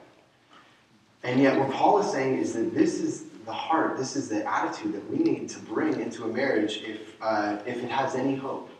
And 1.27 1.41
yet, 1.41 1.59
what 1.59 1.73
Paul 1.73 1.99
is 1.99 2.13
saying 2.13 2.39
is 2.39 2.53
that 2.53 2.73
this 2.73 3.01
is 3.01 3.25
the 3.47 3.53
heart, 3.53 3.99
this 3.99 4.15
is 4.15 4.29
the 4.29 4.49
attitude 4.49 4.93
that 4.95 5.11
we 5.11 5.19
need 5.19 5.49
to 5.49 5.59
bring 5.59 6.01
into 6.01 6.23
a 6.23 6.29
marriage 6.29 6.83
if, 6.85 7.17
uh, 7.21 7.59
if 7.67 7.83
it 7.83 7.91
has 7.91 8.15
any 8.15 8.37
hope, 8.37 8.71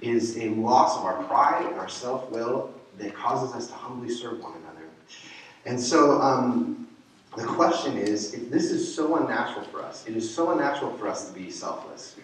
is 0.00 0.38
a 0.38 0.50
loss 0.50 0.96
of 0.96 1.04
our 1.04 1.24
pride 1.24 1.72
our 1.76 1.88
self 1.88 2.30
will 2.30 2.72
that 2.98 3.14
causes 3.16 3.52
us 3.52 3.66
to 3.66 3.74
humbly 3.74 4.08
serve 4.08 4.40
one 4.40 4.52
another. 4.62 4.86
And 5.64 5.78
so, 5.78 6.20
um, 6.22 6.86
the 7.36 7.44
question 7.44 7.98
is 7.98 8.32
if 8.32 8.48
this 8.48 8.70
is 8.70 8.94
so 8.94 9.16
unnatural 9.16 9.66
for 9.66 9.82
us, 9.82 10.06
it 10.06 10.16
is 10.16 10.32
so 10.32 10.52
unnatural 10.52 10.96
for 10.96 11.08
us 11.08 11.28
to 11.28 11.34
be 11.34 11.50
selfless 11.50 12.14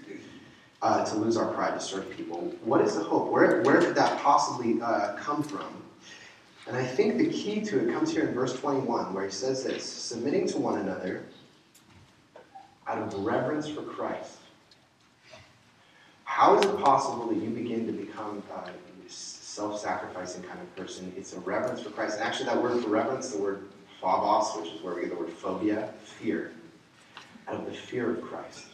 uh, 0.83 1.05
to 1.05 1.17
lose 1.17 1.37
our 1.37 1.53
pride 1.53 1.75
to 1.75 1.81
serve 1.81 2.09
people. 2.17 2.39
What 2.65 2.81
is 2.81 2.95
the 2.95 3.03
hope? 3.03 3.31
Where, 3.31 3.61
where 3.63 3.81
could 3.81 3.97
that 3.97 4.21
possibly 4.21 4.81
uh, 4.81 5.15
come 5.17 5.43
from? 5.43 5.83
And 6.67 6.77
I 6.77 6.85
think 6.85 7.19
the 7.19 7.29
key 7.29 7.61
to 7.63 7.89
it 7.89 7.93
comes 7.93 8.13
here 8.13 8.27
in 8.27 8.35
verse 8.35 8.59
21, 8.59 9.13
where 9.13 9.25
he 9.25 9.31
says 9.31 9.65
this 9.65 9.85
submitting 9.85 10.47
to 10.49 10.59
one 10.59 10.79
another 10.79 11.25
out 12.87 12.99
of 12.99 13.15
reverence 13.25 13.69
for 13.69 13.83
Christ. 13.83 14.39
How 16.25 16.57
is 16.57 16.65
it 16.65 16.79
possible 16.81 17.27
that 17.29 17.37
you 17.37 17.51
begin 17.51 17.87
to 17.87 17.93
become 17.93 18.43
uh, 18.53 18.61
a 18.61 19.11
self 19.11 19.81
sacrificing 19.81 20.43
kind 20.45 20.61
of 20.61 20.77
person? 20.77 21.13
It's 21.17 21.33
a 21.33 21.41
reverence 21.41 21.83
for 21.83 21.91
Christ. 21.91 22.19
And 22.19 22.25
actually, 22.25 22.47
that 22.47 22.63
word 22.63 22.83
for 22.83 22.91
reverence, 22.91 23.31
the 23.31 23.43
word 23.43 23.69
phobos, 24.01 24.57
which 24.57 24.73
is 24.73 24.83
where 24.83 24.95
we 24.95 25.03
get 25.03 25.11
the 25.11 25.17
word 25.17 25.31
phobia, 25.31 25.93
fear, 26.05 26.53
out 27.49 27.57
of 27.57 27.67
the 27.67 27.73
fear 27.73 28.11
of 28.11 28.23
Christ 28.23 28.67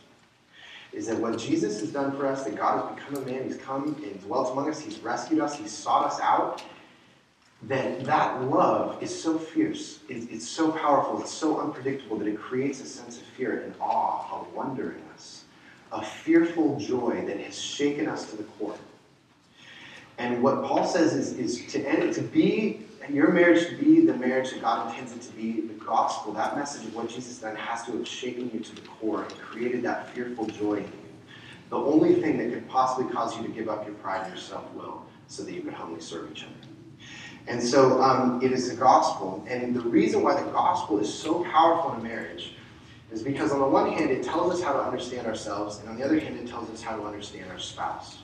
is 0.92 1.06
that 1.06 1.18
what 1.18 1.38
Jesus 1.38 1.80
has 1.80 1.92
done 1.92 2.16
for 2.16 2.26
us, 2.26 2.44
that 2.44 2.56
God 2.56 2.82
has 2.82 2.94
become 2.94 3.22
a 3.22 3.26
man, 3.26 3.44
he's 3.44 3.58
come 3.58 3.94
and 4.02 4.20
dwelt 4.22 4.52
among 4.52 4.70
us, 4.70 4.80
he's 4.80 4.98
rescued 4.98 5.40
us, 5.40 5.56
he's 5.56 5.70
sought 5.70 6.06
us 6.06 6.18
out, 6.20 6.62
that 7.62 8.04
that 8.04 8.42
love 8.44 9.02
is 9.02 9.22
so 9.22 9.38
fierce, 9.38 10.00
it's 10.08 10.48
so 10.48 10.70
powerful, 10.70 11.20
it's 11.20 11.32
so 11.32 11.60
unpredictable 11.60 12.16
that 12.18 12.28
it 12.28 12.38
creates 12.38 12.80
a 12.80 12.86
sense 12.86 13.18
of 13.18 13.24
fear 13.24 13.62
and 13.62 13.74
awe, 13.80 14.40
a 14.40 14.56
wonder 14.56 14.92
in 14.92 15.02
us, 15.14 15.44
a 15.92 16.04
fearful 16.04 16.78
joy 16.78 17.24
that 17.26 17.38
has 17.40 17.60
shaken 17.60 18.08
us 18.08 18.30
to 18.30 18.36
the 18.36 18.44
core. 18.44 18.78
And 20.18 20.42
what 20.42 20.64
Paul 20.64 20.86
says 20.86 21.14
is, 21.14 21.32
is 21.32 21.72
to 21.72 21.84
end, 21.84 22.14
to 22.14 22.22
be 22.22 22.84
your 23.10 23.32
marriage 23.32 23.68
to 23.68 23.76
be 23.76 24.04
the 24.04 24.14
marriage 24.14 24.50
that 24.50 24.60
God 24.60 24.90
intends 24.90 25.14
it 25.14 25.22
to 25.22 25.32
be, 25.32 25.62
the 25.62 25.74
gospel, 25.84 26.32
that 26.34 26.56
message 26.56 26.86
of 26.86 26.94
what 26.94 27.08
Jesus 27.08 27.38
done 27.38 27.56
has 27.56 27.84
to 27.84 27.92
have 27.92 28.06
shaken 28.06 28.50
you 28.52 28.60
to 28.60 28.74
the 28.74 28.82
core 28.82 29.22
and 29.22 29.32
created 29.38 29.82
that 29.82 30.10
fearful 30.10 30.46
joy 30.46 30.74
in 30.74 30.84
you. 30.84 30.92
The 31.70 31.76
only 31.76 32.14
thing 32.14 32.38
that 32.38 32.52
could 32.52 32.68
possibly 32.68 33.10
cause 33.12 33.36
you 33.36 33.42
to 33.44 33.48
give 33.48 33.68
up 33.68 33.86
your 33.86 33.94
pride 33.96 34.22
and 34.22 34.34
your 34.34 34.42
self 34.42 34.70
will 34.74 35.06
so 35.26 35.42
that 35.42 35.52
you 35.52 35.62
could 35.62 35.72
humbly 35.72 36.00
serve 36.00 36.30
each 36.30 36.44
other. 36.44 36.67
And 37.48 37.62
so 37.62 38.00
um, 38.02 38.40
it 38.42 38.52
is 38.52 38.68
the 38.68 38.76
gospel. 38.76 39.42
And 39.48 39.74
the 39.74 39.80
reason 39.80 40.22
why 40.22 40.40
the 40.40 40.50
gospel 40.50 40.98
is 40.98 41.12
so 41.12 41.42
powerful 41.44 41.94
in 41.94 42.02
marriage 42.02 42.52
is 43.10 43.22
because, 43.22 43.52
on 43.52 43.60
the 43.60 43.66
one 43.66 43.90
hand, 43.90 44.10
it 44.10 44.22
tells 44.22 44.52
us 44.52 44.62
how 44.62 44.74
to 44.74 44.80
understand 44.80 45.26
ourselves, 45.26 45.78
and 45.78 45.88
on 45.88 45.96
the 45.96 46.04
other 46.04 46.20
hand, 46.20 46.38
it 46.38 46.46
tells 46.46 46.68
us 46.68 46.82
how 46.82 46.94
to 46.94 47.02
understand 47.04 47.50
our 47.50 47.58
spouse. 47.58 48.18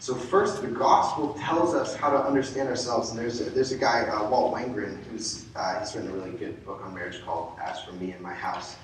So 0.00 0.16
first, 0.16 0.62
the 0.62 0.68
gospel 0.68 1.34
tells 1.34 1.74
us 1.74 1.94
how 1.94 2.10
to 2.10 2.18
understand 2.18 2.68
ourselves. 2.68 3.10
And 3.10 3.18
there's 3.18 3.40
a, 3.40 3.44
there's 3.44 3.70
a 3.70 3.78
guy, 3.78 4.00
uh, 4.00 4.28
Walt 4.28 4.52
Wangerin, 4.52 5.02
who's 5.04 5.46
uh, 5.54 5.78
he's 5.78 5.94
written 5.94 6.10
a 6.10 6.14
really 6.14 6.32
good 6.32 6.62
book 6.66 6.82
on 6.84 6.92
marriage 6.92 7.24
called 7.24 7.52
"As 7.62 7.82
for 7.84 7.92
Me 7.92 8.10
and 8.10 8.20
My 8.20 8.34
House," 8.34 8.76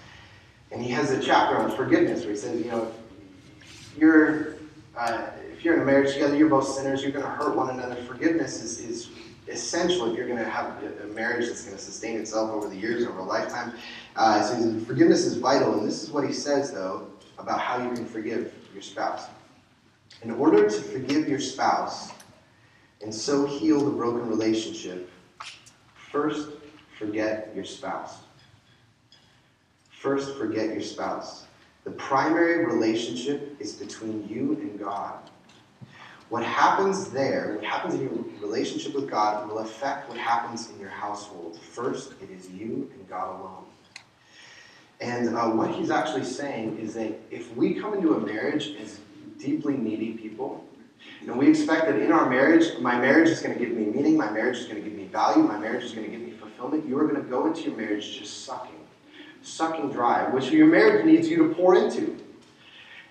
and 0.70 0.80
he 0.80 0.90
has 0.92 1.10
a 1.10 1.20
chapter 1.20 1.58
on 1.58 1.76
forgiveness 1.76 2.20
where 2.20 2.30
he 2.30 2.36
says, 2.36 2.56
you 2.64 2.70
know, 2.70 2.90
you're 3.98 4.54
uh, 4.96 5.26
if 5.52 5.64
you're 5.64 5.74
in 5.74 5.82
a 5.82 5.84
marriage 5.84 6.14
together, 6.14 6.36
you're 6.36 6.48
both 6.48 6.68
sinners. 6.68 7.02
You're 7.02 7.12
going 7.12 7.24
to 7.24 7.30
hurt 7.30 7.54
one 7.54 7.68
another. 7.68 7.96
Forgiveness 7.96 8.62
is, 8.62 8.78
is 8.78 9.08
essential 9.50 10.10
if 10.10 10.16
you're 10.16 10.26
going 10.26 10.38
to 10.38 10.48
have 10.48 10.82
a 11.02 11.06
marriage 11.08 11.46
that's 11.46 11.64
going 11.64 11.76
to 11.76 11.82
sustain 11.82 12.18
itself 12.18 12.50
over 12.50 12.68
the 12.68 12.76
years, 12.76 13.04
over 13.04 13.18
a 13.18 13.24
lifetime. 13.24 13.72
Uh, 14.16 14.42
so 14.42 14.80
forgiveness 14.80 15.24
is 15.24 15.36
vital. 15.36 15.78
And 15.78 15.86
this 15.86 16.02
is 16.02 16.10
what 16.10 16.26
he 16.26 16.32
says, 16.32 16.72
though, 16.72 17.08
about 17.38 17.60
how 17.60 17.82
you 17.82 17.90
can 17.92 18.06
forgive 18.06 18.52
your 18.72 18.82
spouse. 18.82 19.26
In 20.22 20.30
order 20.30 20.68
to 20.68 20.82
forgive 20.82 21.28
your 21.28 21.40
spouse 21.40 22.10
and 23.02 23.14
so 23.14 23.46
heal 23.46 23.80
the 23.80 23.90
broken 23.90 24.28
relationship, 24.28 25.10
first 25.94 26.50
forget 26.98 27.50
your 27.54 27.64
spouse. 27.64 28.18
First 29.90 30.36
forget 30.36 30.68
your 30.68 30.82
spouse. 30.82 31.46
The 31.84 31.90
primary 31.92 32.66
relationship 32.66 33.56
is 33.58 33.72
between 33.72 34.28
you 34.28 34.52
and 34.60 34.78
God. 34.78 35.18
What 36.30 36.44
happens 36.44 37.10
there, 37.10 37.54
what 37.56 37.64
happens 37.64 37.94
in 37.94 38.02
your 38.02 38.12
relationship 38.40 38.94
with 38.94 39.10
God, 39.10 39.48
will 39.48 39.58
affect 39.58 40.08
what 40.08 40.16
happens 40.16 40.70
in 40.70 40.80
your 40.80 40.88
household. 40.88 41.58
First, 41.60 42.14
it 42.22 42.30
is 42.30 42.48
you 42.48 42.90
and 42.94 43.08
God 43.08 43.40
alone. 43.40 43.64
And 45.00 45.36
uh, 45.36 45.48
what 45.50 45.70
he's 45.70 45.90
actually 45.90 46.24
saying 46.24 46.78
is 46.78 46.94
that 46.94 47.12
if 47.30 47.54
we 47.56 47.74
come 47.74 47.94
into 47.94 48.14
a 48.14 48.20
marriage 48.20 48.74
as 48.80 49.00
deeply 49.40 49.76
needy 49.76 50.12
people. 50.12 50.64
And 51.22 51.36
we 51.36 51.48
expect 51.48 51.86
that 51.86 51.96
in 51.96 52.12
our 52.12 52.28
marriage, 52.28 52.78
my 52.78 52.98
marriage 52.98 53.28
is 53.28 53.40
going 53.40 53.58
to 53.58 53.64
give 53.64 53.74
me 53.74 53.86
meaning, 53.86 54.16
my 54.16 54.30
marriage 54.30 54.58
is 54.58 54.66
going 54.66 54.82
to 54.82 54.88
give 54.88 54.96
me 54.96 55.06
value, 55.06 55.42
my 55.42 55.58
marriage 55.58 55.84
is 55.84 55.92
going 55.92 56.04
to 56.04 56.10
give 56.10 56.20
me 56.20 56.32
fulfillment. 56.32 56.86
You 56.86 56.98
are 56.98 57.08
going 57.08 57.22
to 57.22 57.28
go 57.28 57.46
into 57.46 57.62
your 57.62 57.76
marriage 57.76 58.18
just 58.18 58.44
sucking, 58.44 58.86
sucking 59.42 59.90
dry, 59.90 60.28
which 60.28 60.50
your 60.50 60.66
marriage 60.66 61.04
needs 61.04 61.28
you 61.28 61.48
to 61.48 61.54
pour 61.54 61.74
into. 61.76 62.18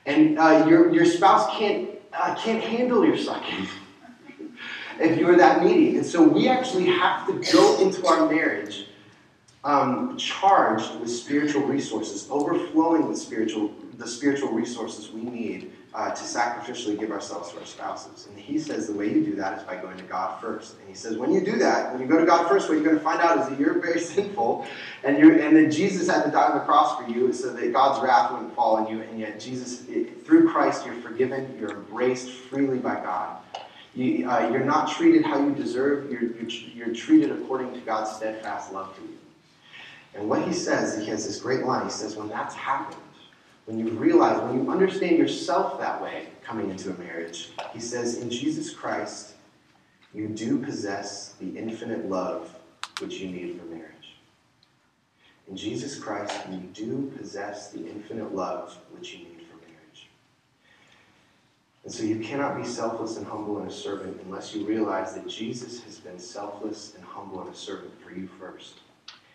And 0.05 0.39
uh, 0.39 0.65
your, 0.67 0.93
your 0.93 1.05
spouse 1.05 1.49
can't, 1.57 1.89
uh, 2.13 2.35
can't 2.35 2.63
handle 2.63 3.05
your 3.05 3.17
sucking 3.17 3.67
if 4.99 5.17
you're 5.17 5.37
that 5.37 5.63
needy. 5.63 5.97
And 5.97 6.05
so 6.05 6.21
we 6.21 6.47
actually 6.47 6.87
have 6.87 7.27
to 7.27 7.53
go 7.53 7.79
into 7.81 8.05
our 8.07 8.29
marriage 8.29 8.87
um, 9.63 10.17
charged 10.17 10.99
with 10.99 11.09
spiritual 11.09 11.63
resources, 11.63 12.27
overflowing 12.29 13.07
with 13.07 13.17
spiritual 13.17 13.73
the 13.97 14.07
spiritual 14.07 14.51
resources 14.51 15.11
we 15.11 15.21
need 15.21 15.73
uh, 15.99 16.09
to 16.11 16.23
sacrificially 16.23 16.97
give 16.97 17.11
ourselves 17.11 17.51
to 17.51 17.59
our 17.59 17.65
spouses. 17.65 18.27
And 18.27 18.39
he 18.39 18.57
says 18.57 18.87
the 18.87 18.93
way 18.93 19.09
you 19.09 19.21
do 19.21 19.35
that 19.35 19.57
is 19.57 19.63
by 19.65 19.75
going 19.75 19.97
to 19.97 20.03
God 20.05 20.39
first. 20.39 20.79
And 20.79 20.87
he 20.87 20.95
says 20.95 21.17
when 21.17 21.33
you 21.33 21.41
do 21.41 21.57
that, 21.57 21.91
when 21.91 22.01
you 22.01 22.07
go 22.07 22.17
to 22.17 22.25
God 22.25 22.47
first, 22.47 22.69
what 22.69 22.75
you're 22.75 22.85
going 22.85 22.97
to 22.97 23.03
find 23.03 23.19
out 23.19 23.37
is 23.39 23.49
that 23.49 23.59
you're 23.59 23.81
very 23.81 23.99
sinful, 24.13 24.65
and 25.03 25.17
you 25.17 25.33
and 25.41 25.53
that 25.57 25.73
Jesus 25.73 26.07
had 26.07 26.23
to 26.23 26.31
die 26.31 26.51
on 26.51 26.57
the 26.57 26.63
cross 26.63 26.97
for 26.97 27.11
you 27.11 27.33
so 27.33 27.51
that 27.51 27.73
God's 27.73 28.01
wrath 28.01 28.31
wouldn't 28.31 28.55
fall 28.55 28.77
on 28.77 28.87
you. 28.87 29.01
And 29.01 29.19
yet 29.19 29.41
Jesus, 29.41 29.89
it, 29.89 30.25
through 30.25 30.49
Christ, 30.49 30.85
you're 30.85 30.95
forgiven, 30.95 31.57
you're 31.59 31.71
embraced 31.71 32.31
freely 32.31 32.77
by 32.77 32.95
God. 32.95 33.35
You, 33.93 34.29
are 34.29 34.39
uh, 34.39 34.63
not 34.63 34.89
treated 34.89 35.25
how 35.25 35.43
you 35.45 35.53
deserve. 35.53 36.09
You're, 36.09 36.31
you're, 36.31 36.49
you're 36.49 36.95
treated 36.95 37.31
according 37.31 37.73
to 37.73 37.79
God's 37.81 38.15
steadfast 38.15 38.71
love 38.71 38.95
to 38.95 39.01
you. 39.01 39.17
And 40.15 40.29
what 40.29 40.47
he 40.47 40.53
says, 40.53 40.97
he 40.97 41.07
has 41.07 41.27
this 41.27 41.41
great 41.41 41.65
line. 41.65 41.83
He 41.83 41.91
says, 41.91 42.15
when 42.15 42.29
that's 42.29 42.55
happened, 42.55 43.01
when 43.69 43.77
you 43.77 43.89
realize, 43.89 44.41
when 44.41 44.55
you 44.55 44.71
understand 44.71 45.19
yourself 45.19 45.79
that 45.79 46.01
way 46.01 46.25
coming 46.43 46.71
into 46.71 46.89
a 46.89 46.97
marriage, 46.97 47.51
he 47.71 47.79
says, 47.79 48.17
in 48.17 48.27
Jesus 48.27 48.73
Christ, 48.73 49.35
you 50.11 50.27
do 50.27 50.57
possess 50.57 51.35
the 51.39 51.55
infinite 51.55 52.09
love 52.09 52.55
which 52.99 53.19
you 53.19 53.29
need 53.29 53.59
for 53.59 53.65
marriage. 53.67 54.15
In 55.47 55.55
Jesus 55.55 55.99
Christ, 55.99 56.35
you 56.49 56.57
do 56.73 57.13
possess 57.15 57.69
the 57.69 57.87
infinite 57.87 58.33
love 58.33 58.75
which 58.89 59.13
you 59.13 59.19
need 59.19 59.45
for 59.47 59.57
marriage. 59.57 60.09
And 61.83 61.93
so 61.93 62.01
you 62.01 62.17
cannot 62.21 62.57
be 62.57 62.67
selfless 62.67 63.17
and 63.17 63.27
humble 63.27 63.59
and 63.59 63.69
a 63.69 63.73
servant 63.73 64.19
unless 64.25 64.55
you 64.55 64.65
realize 64.65 65.13
that 65.13 65.27
Jesus 65.27 65.83
has 65.83 65.99
been 65.99 66.17
selfless 66.17 66.95
and 66.95 67.03
humble 67.03 67.41
and 67.41 67.53
a 67.53 67.55
servant 67.55 67.93
for 68.01 68.09
you 68.09 68.27
first. 68.39 68.79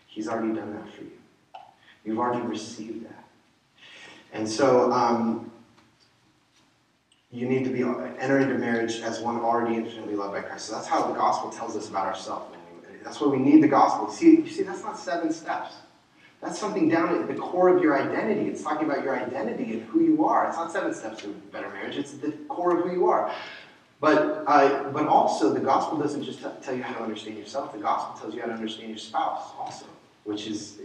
He's 0.09 0.27
already 0.27 0.57
done 0.57 0.73
that 0.73 0.93
for 0.93 1.03
you. 1.03 1.13
You've 2.05 2.19
already 2.19 2.45
received 2.45 3.05
that. 3.05 3.24
And 4.35 4.49
so 4.49 4.93
um, 4.93 5.51
you 7.31 7.49
need 7.49 7.65
to 7.65 7.71
be 7.71 7.83
enter 8.21 8.39
into 8.41 8.59
marriage 8.59 9.01
as 9.01 9.21
one 9.21 9.37
already 9.37 9.77
infinitely 9.77 10.17
loved 10.17 10.35
by 10.35 10.41
Christ. 10.41 10.67
So 10.67 10.75
that's 10.75 10.89
how 10.89 11.07
the 11.07 11.15
gospel 11.15 11.51
tells 11.51 11.77
us 11.77 11.89
about 11.89 12.07
ourselves. 12.07 12.55
That's 13.05 13.21
why 13.21 13.29
we 13.29 13.39
need 13.39 13.63
the 13.63 13.69
gospel. 13.69 14.11
See, 14.11 14.37
you 14.37 14.49
see, 14.49 14.63
that's 14.63 14.83
not 14.83 14.99
seven 14.99 15.33
steps. 15.33 15.75
That's 16.41 16.59
something 16.59 16.89
down 16.89 17.23
at 17.23 17.29
the 17.29 17.35
core 17.35 17.75
of 17.75 17.83
your 17.83 17.99
identity. 17.99 18.49
It's 18.49 18.63
talking 18.63 18.91
about 18.91 19.05
your 19.05 19.17
identity 19.17 19.75
and 19.75 19.83
who 19.85 20.01
you 20.01 20.25
are. 20.25 20.49
It's 20.49 20.57
not 20.57 20.73
seven 20.73 20.93
steps 20.93 21.23
to 21.23 21.29
better 21.53 21.69
marriage. 21.71 21.97
It's 21.97 22.13
the 22.13 22.33
core 22.49 22.79
of 22.79 22.85
who 22.85 22.93
you 22.93 23.07
are. 23.07 23.33
But, 24.01 24.45
uh, 24.47 24.91
but 24.91 25.07
also, 25.07 25.53
the 25.55 25.61
gospel 25.61 25.97
doesn't 25.97 26.25
just 26.25 26.41
t- 26.41 26.49
tell 26.61 26.75
you 26.75 26.83
how 26.83 26.95
to 26.95 27.03
understand 27.03 27.39
yourself. 27.39 27.73
The 27.73 27.79
gospel 27.79 28.21
tells 28.21 28.35
you 28.35 28.41
how 28.41 28.49
to 28.49 28.55
understand 28.55 28.89
your 28.89 28.99
spouse 28.99 29.53
also, 29.59 29.87
which 30.25 30.47
is 30.47 30.79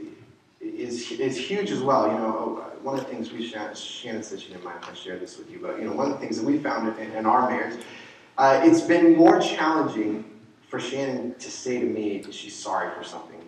is, 0.62 1.12
is 1.12 1.38
huge 1.38 1.72
as 1.72 1.82
well. 1.82 2.08
You 2.08 2.18
know, 2.18 2.66
one 2.82 2.98
of 2.98 3.06
the 3.06 3.10
things 3.10 3.32
we 3.32 3.46
Shannon 3.48 3.75
said 4.24 4.42
she 4.42 4.50
didn't 4.50 4.63
mind 4.63 4.80
if 4.82 4.89
I 4.89 4.94
share 4.94 5.18
this 5.18 5.38
with 5.38 5.50
you, 5.50 5.60
but 5.62 5.80
you 5.80 5.86
know, 5.86 5.94
one 5.94 6.08
of 6.08 6.13
the 6.13 6.20
things 6.20 6.38
that 6.38 6.46
we 6.46 6.58
found 6.58 6.98
in, 7.00 7.12
in 7.12 7.25
our 7.25 7.50
marriage, 7.50 7.80
uh, 8.38 8.62
it's 8.63 8.82
been 8.82 9.16
more 9.16 9.39
challenging 9.39 10.24
for 10.68 10.80
Shannon 10.80 11.36
to 11.39 11.51
say 11.51 11.80
to 11.80 11.86
me 11.86 12.20
that 12.20 12.34
she's 12.34 12.56
sorry 12.56 12.94
for 12.96 13.04
something 13.04 13.42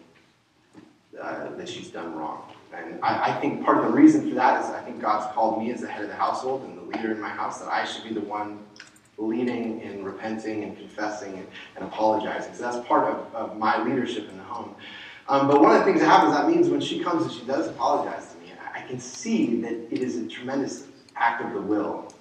uh, 1.22 1.56
that 1.56 1.70
she's 1.70 1.90
done 1.90 2.16
wrong. 2.16 2.44
And 2.74 3.00
I, 3.04 3.32
I, 3.32 3.42
think 3.42 3.66
part 3.66 3.78
of 3.78 3.84
the 3.84 3.92
reason 3.92 4.30
for 4.30 4.36
that 4.36 4.64
is 4.64 4.70
I 4.72 4.82
think 4.82 5.02
God's 5.02 5.32
called 5.34 5.62
me 5.62 5.72
as 5.72 5.82
the 5.82 5.88
head 5.88 6.04
of 6.04 6.10
the 6.10 6.16
household 6.16 6.64
and 6.64 6.78
the 6.78 6.82
leader 6.84 7.12
in 7.12 7.20
my 7.20 7.30
house 7.30 7.60
that 7.60 7.68
I 7.68 7.84
should 7.84 8.06
be 8.06 8.14
the 8.14 8.22
one 8.22 8.60
leading 9.18 9.82
and 9.84 10.06
repenting 10.06 10.64
and 10.64 10.78
confessing 10.78 11.34
and, 11.34 11.48
and 11.76 11.86
apologizing. 11.86 12.54
So 12.54 12.64
that's 12.64 12.88
part 12.88 13.08
of, 13.08 13.36
of 13.36 13.58
my 13.58 13.84
leadership 13.84 14.30
in 14.30 14.38
the 14.38 14.44
home. 14.44 14.74
Um, 15.28 15.48
but 15.48 15.62
one 15.62 15.72
of 15.72 15.80
the 15.80 15.86
things 15.86 16.02
that 16.02 16.08
happens, 16.08 16.34
that 16.34 16.50
means 16.50 16.70
when 16.70 16.82
she 16.82 17.04
comes 17.04 17.24
and 17.24 17.32
she 17.32 17.46
does 17.46 17.68
apologize 17.68 18.34
to 18.34 18.40
me, 18.40 18.52
I 18.74 18.82
can 18.82 19.00
see 19.00 19.62
that 19.62 19.74
it 19.74 20.00
is 20.00 20.18
a 20.18 20.28
tremendous 20.28 20.86
act 21.16 21.44
of 21.44 21.54
the 21.54 21.62
will. 21.62 22.12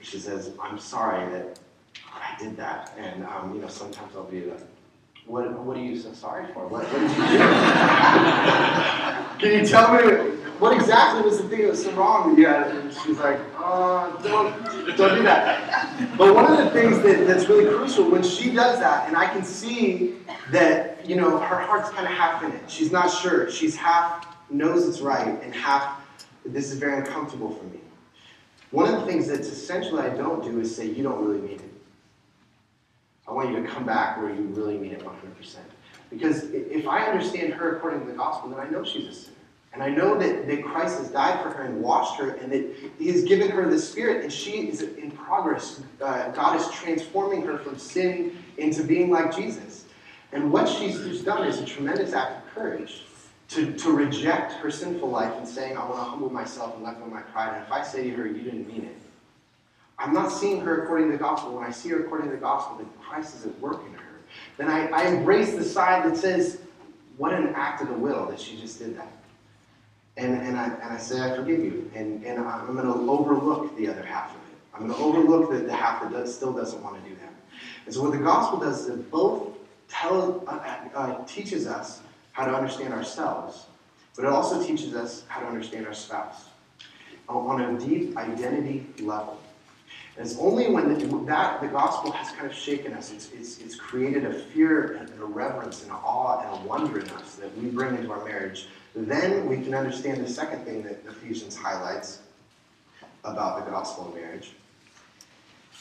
She 0.00 0.18
says, 0.18 0.52
I'm 0.60 0.78
sorry 0.78 1.28
that 1.30 1.58
I 2.12 2.36
did 2.38 2.56
that. 2.56 2.94
And, 2.96 3.24
um, 3.24 3.54
you 3.54 3.60
know, 3.60 3.68
sometimes 3.68 4.16
I'll 4.16 4.24
be 4.24 4.42
like, 4.42 4.60
what, 5.26 5.52
what 5.60 5.76
are 5.76 5.82
you 5.82 5.98
so 5.98 6.12
sorry 6.12 6.46
for? 6.52 6.66
What, 6.66 6.84
what 6.84 7.00
did 7.00 7.10
you 7.10 7.16
do? 7.16 7.20
Can 9.38 9.60
you 9.60 9.66
tell 9.66 9.94
me 9.94 10.39
what 10.60 10.74
exactly 10.74 11.22
was 11.22 11.40
the 11.40 11.48
thing 11.48 11.62
that 11.62 11.70
was 11.70 11.82
so 11.82 11.90
wrong 11.92 12.30
with 12.30 12.38
you? 12.38 12.46
And 12.46 12.92
she's 12.92 13.18
like, 13.18 13.40
uh, 13.56 14.10
don't, 14.22 14.64
don't 14.96 15.16
do 15.16 15.22
that. 15.22 16.16
But 16.18 16.34
one 16.34 16.52
of 16.52 16.58
the 16.58 16.70
things 16.70 17.02
that, 17.02 17.26
that's 17.26 17.48
really 17.48 17.64
crucial 17.74 18.10
when 18.10 18.22
she 18.22 18.52
does 18.52 18.78
that, 18.78 19.08
and 19.08 19.16
I 19.16 19.26
can 19.26 19.42
see 19.42 20.16
that, 20.52 21.04
you 21.08 21.16
know, 21.16 21.38
her 21.38 21.58
heart's 21.58 21.88
kind 21.90 22.06
of 22.06 22.12
half 22.12 22.42
in 22.42 22.52
it. 22.52 22.70
She's 22.70 22.92
not 22.92 23.08
sure. 23.08 23.50
She's 23.50 23.74
half 23.74 24.26
knows 24.50 24.86
it's 24.86 25.00
right, 25.00 25.42
and 25.42 25.54
half, 25.54 25.98
this 26.44 26.70
is 26.70 26.78
very 26.78 26.98
uncomfortable 26.98 27.54
for 27.54 27.64
me. 27.64 27.80
One 28.70 28.92
of 28.92 29.00
the 29.00 29.06
things 29.06 29.28
that's 29.28 29.48
essential 29.48 29.96
that 29.96 30.10
I 30.12 30.16
don't 30.16 30.44
do 30.44 30.60
is 30.60 30.74
say, 30.74 30.86
you 30.86 31.02
don't 31.02 31.24
really 31.24 31.40
mean 31.40 31.58
it. 31.58 31.72
I 33.26 33.32
want 33.32 33.50
you 33.50 33.62
to 33.62 33.68
come 33.68 33.84
back 33.84 34.18
where 34.18 34.34
you 34.34 34.42
really 34.42 34.76
mean 34.76 34.92
it 34.92 35.04
100%. 35.04 35.56
Because 36.10 36.50
if 36.50 36.86
I 36.86 37.06
understand 37.06 37.54
her 37.54 37.76
according 37.76 38.00
to 38.00 38.06
the 38.06 38.12
gospel, 38.12 38.50
then 38.50 38.60
I 38.60 38.68
know 38.68 38.84
she's 38.84 39.06
a 39.06 39.12
sinner. 39.12 39.36
And 39.72 39.82
I 39.82 39.88
know 39.88 40.18
that, 40.18 40.48
that 40.48 40.64
Christ 40.64 40.98
has 40.98 41.10
died 41.10 41.40
for 41.42 41.50
her 41.50 41.62
and 41.62 41.80
washed 41.80 42.18
her, 42.18 42.30
and 42.30 42.50
that 42.50 42.74
He 42.98 43.08
has 43.08 43.22
given 43.22 43.50
her 43.50 43.68
the 43.68 43.78
Spirit, 43.78 44.24
and 44.24 44.32
she 44.32 44.68
is 44.68 44.82
in 44.82 45.10
progress. 45.12 45.80
Uh, 46.02 46.30
God 46.30 46.60
is 46.60 46.68
transforming 46.70 47.42
her 47.42 47.58
from 47.58 47.78
sin 47.78 48.36
into 48.58 48.82
being 48.82 49.10
like 49.10 49.34
Jesus. 49.34 49.84
And 50.32 50.52
what 50.52 50.68
she's 50.68 50.98
just 51.00 51.24
done 51.24 51.46
is 51.46 51.60
a 51.60 51.64
tremendous 51.64 52.12
act 52.12 52.44
of 52.44 52.54
courage 52.54 53.02
to, 53.48 53.72
to 53.72 53.92
reject 53.92 54.52
her 54.54 54.70
sinful 54.70 55.08
life 55.08 55.34
and 55.36 55.46
saying, 55.46 55.76
I 55.76 55.84
want 55.84 55.96
to 55.96 56.04
humble 56.04 56.30
myself 56.30 56.74
and 56.74 56.84
let 56.84 56.98
go 56.98 57.06
of 57.06 57.12
my 57.12 57.22
pride. 57.22 57.56
And 57.56 57.64
if 57.64 57.72
I 57.72 57.82
say 57.82 58.04
to 58.10 58.16
her, 58.16 58.26
You 58.26 58.42
didn't 58.42 58.66
mean 58.66 58.84
it, 58.84 58.96
I'm 59.98 60.12
not 60.12 60.32
seeing 60.32 60.60
her 60.62 60.82
according 60.82 61.06
to 61.08 61.12
the 61.12 61.22
gospel. 61.22 61.54
When 61.54 61.64
I 61.64 61.70
see 61.70 61.90
her 61.90 62.00
according 62.00 62.28
to 62.30 62.34
the 62.34 62.40
gospel, 62.40 62.78
that 62.78 63.00
Christ 63.00 63.36
is 63.36 63.46
at 63.46 63.58
work 63.60 63.84
in 63.86 63.92
her, 63.94 64.20
then 64.56 64.68
I, 64.68 64.88
I 64.88 65.06
embrace 65.08 65.54
the 65.54 65.64
side 65.64 66.10
that 66.10 66.16
says, 66.16 66.60
What 67.18 67.32
an 67.32 67.52
act 67.54 67.82
of 67.82 67.88
the 67.88 67.94
will 67.94 68.26
that 68.26 68.40
she 68.40 68.60
just 68.60 68.78
did 68.78 68.96
that. 68.98 69.12
And, 70.16 70.34
and, 70.42 70.58
I, 70.58 70.66
and 70.66 70.92
I 70.92 70.98
say, 70.98 71.20
I 71.20 71.36
forgive 71.36 71.60
you. 71.60 71.90
And, 71.94 72.24
and 72.24 72.40
I'm 72.40 72.74
going 72.74 72.86
to 72.86 73.10
overlook 73.10 73.76
the 73.76 73.88
other 73.88 74.02
half 74.02 74.30
of 74.30 74.36
it. 74.36 74.58
I'm 74.74 74.86
going 74.86 74.92
to 74.92 75.04
overlook 75.04 75.50
the, 75.50 75.58
the 75.58 75.74
half 75.74 76.02
that 76.02 76.12
does, 76.12 76.34
still 76.34 76.52
doesn't 76.52 76.82
want 76.82 77.02
to 77.02 77.08
do 77.08 77.16
that. 77.16 77.32
And 77.86 77.94
so 77.94 78.02
what 78.02 78.12
the 78.12 78.18
gospel 78.18 78.60
does 78.60 78.82
is 78.82 78.88
it 78.88 79.10
both 79.10 79.56
tell, 79.88 80.44
uh, 80.46 80.88
uh, 80.94 81.24
teaches 81.24 81.66
us 81.66 82.02
how 82.32 82.44
to 82.44 82.54
understand 82.54 82.94
ourselves, 82.94 83.66
but 84.16 84.24
it 84.24 84.28
also 84.28 84.64
teaches 84.64 84.94
us 84.94 85.24
how 85.28 85.40
to 85.40 85.46
understand 85.46 85.86
our 85.86 85.94
spouse 85.94 86.44
on 87.28 87.60
a 87.60 87.78
deep 87.78 88.16
identity 88.16 88.86
level. 89.00 89.40
And 90.16 90.26
it's 90.26 90.38
only 90.38 90.68
when 90.70 90.92
the, 90.92 91.24
that 91.26 91.60
the 91.60 91.68
gospel 91.68 92.10
has 92.12 92.34
kind 92.34 92.46
of 92.46 92.54
shaken 92.54 92.92
us, 92.94 93.12
it's, 93.12 93.30
it's, 93.32 93.58
it's 93.60 93.76
created 93.76 94.24
a 94.24 94.32
fear 94.32 94.96
and 94.96 95.08
a 95.20 95.24
reverence 95.24 95.82
and 95.82 95.92
an 95.92 95.98
awe 95.98 96.40
and 96.40 96.62
a 96.62 96.66
wonder 96.66 96.98
in 96.98 97.08
us 97.10 97.36
that 97.36 97.56
we 97.56 97.68
bring 97.68 97.96
into 97.96 98.10
our 98.12 98.24
marriage 98.24 98.68
then 98.94 99.48
we 99.48 99.56
can 99.56 99.74
understand 99.74 100.24
the 100.24 100.30
second 100.30 100.64
thing 100.64 100.82
that 100.82 101.02
Ephesians 101.08 101.56
highlights 101.56 102.20
about 103.24 103.64
the 103.64 103.70
gospel 103.70 104.08
of 104.08 104.14
marriage. 104.14 104.52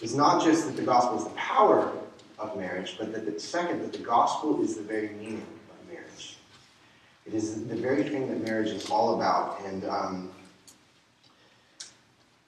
Is 0.02 0.15
not 0.15 0.43
just 0.43 0.65
that 0.65 0.76
the 0.76 0.84
gospel 0.84 1.17
is 1.17 1.26
the 1.26 1.32
power 1.32 1.91
of 2.38 2.56
marriage, 2.56 2.95
but 2.98 3.12
that 3.12 3.26
the 3.26 3.39
second, 3.39 3.82
that 3.82 3.91
the 3.91 4.00
gospel 4.00 4.63
is 4.63 4.76
the 4.76 4.84
very 4.84 5.10
meaning 5.10 5.45
of 5.69 5.93
marriage. 5.93 6.38
It 7.26 7.34
is 7.34 7.65
the 7.67 7.76
very 7.76 8.04
thing 8.04 8.30
that 8.30 8.41
marriage 8.41 8.69
is 8.69 8.89
all 8.89 9.15
about. 9.15 9.60
And, 9.65 9.86
um, 9.86 10.32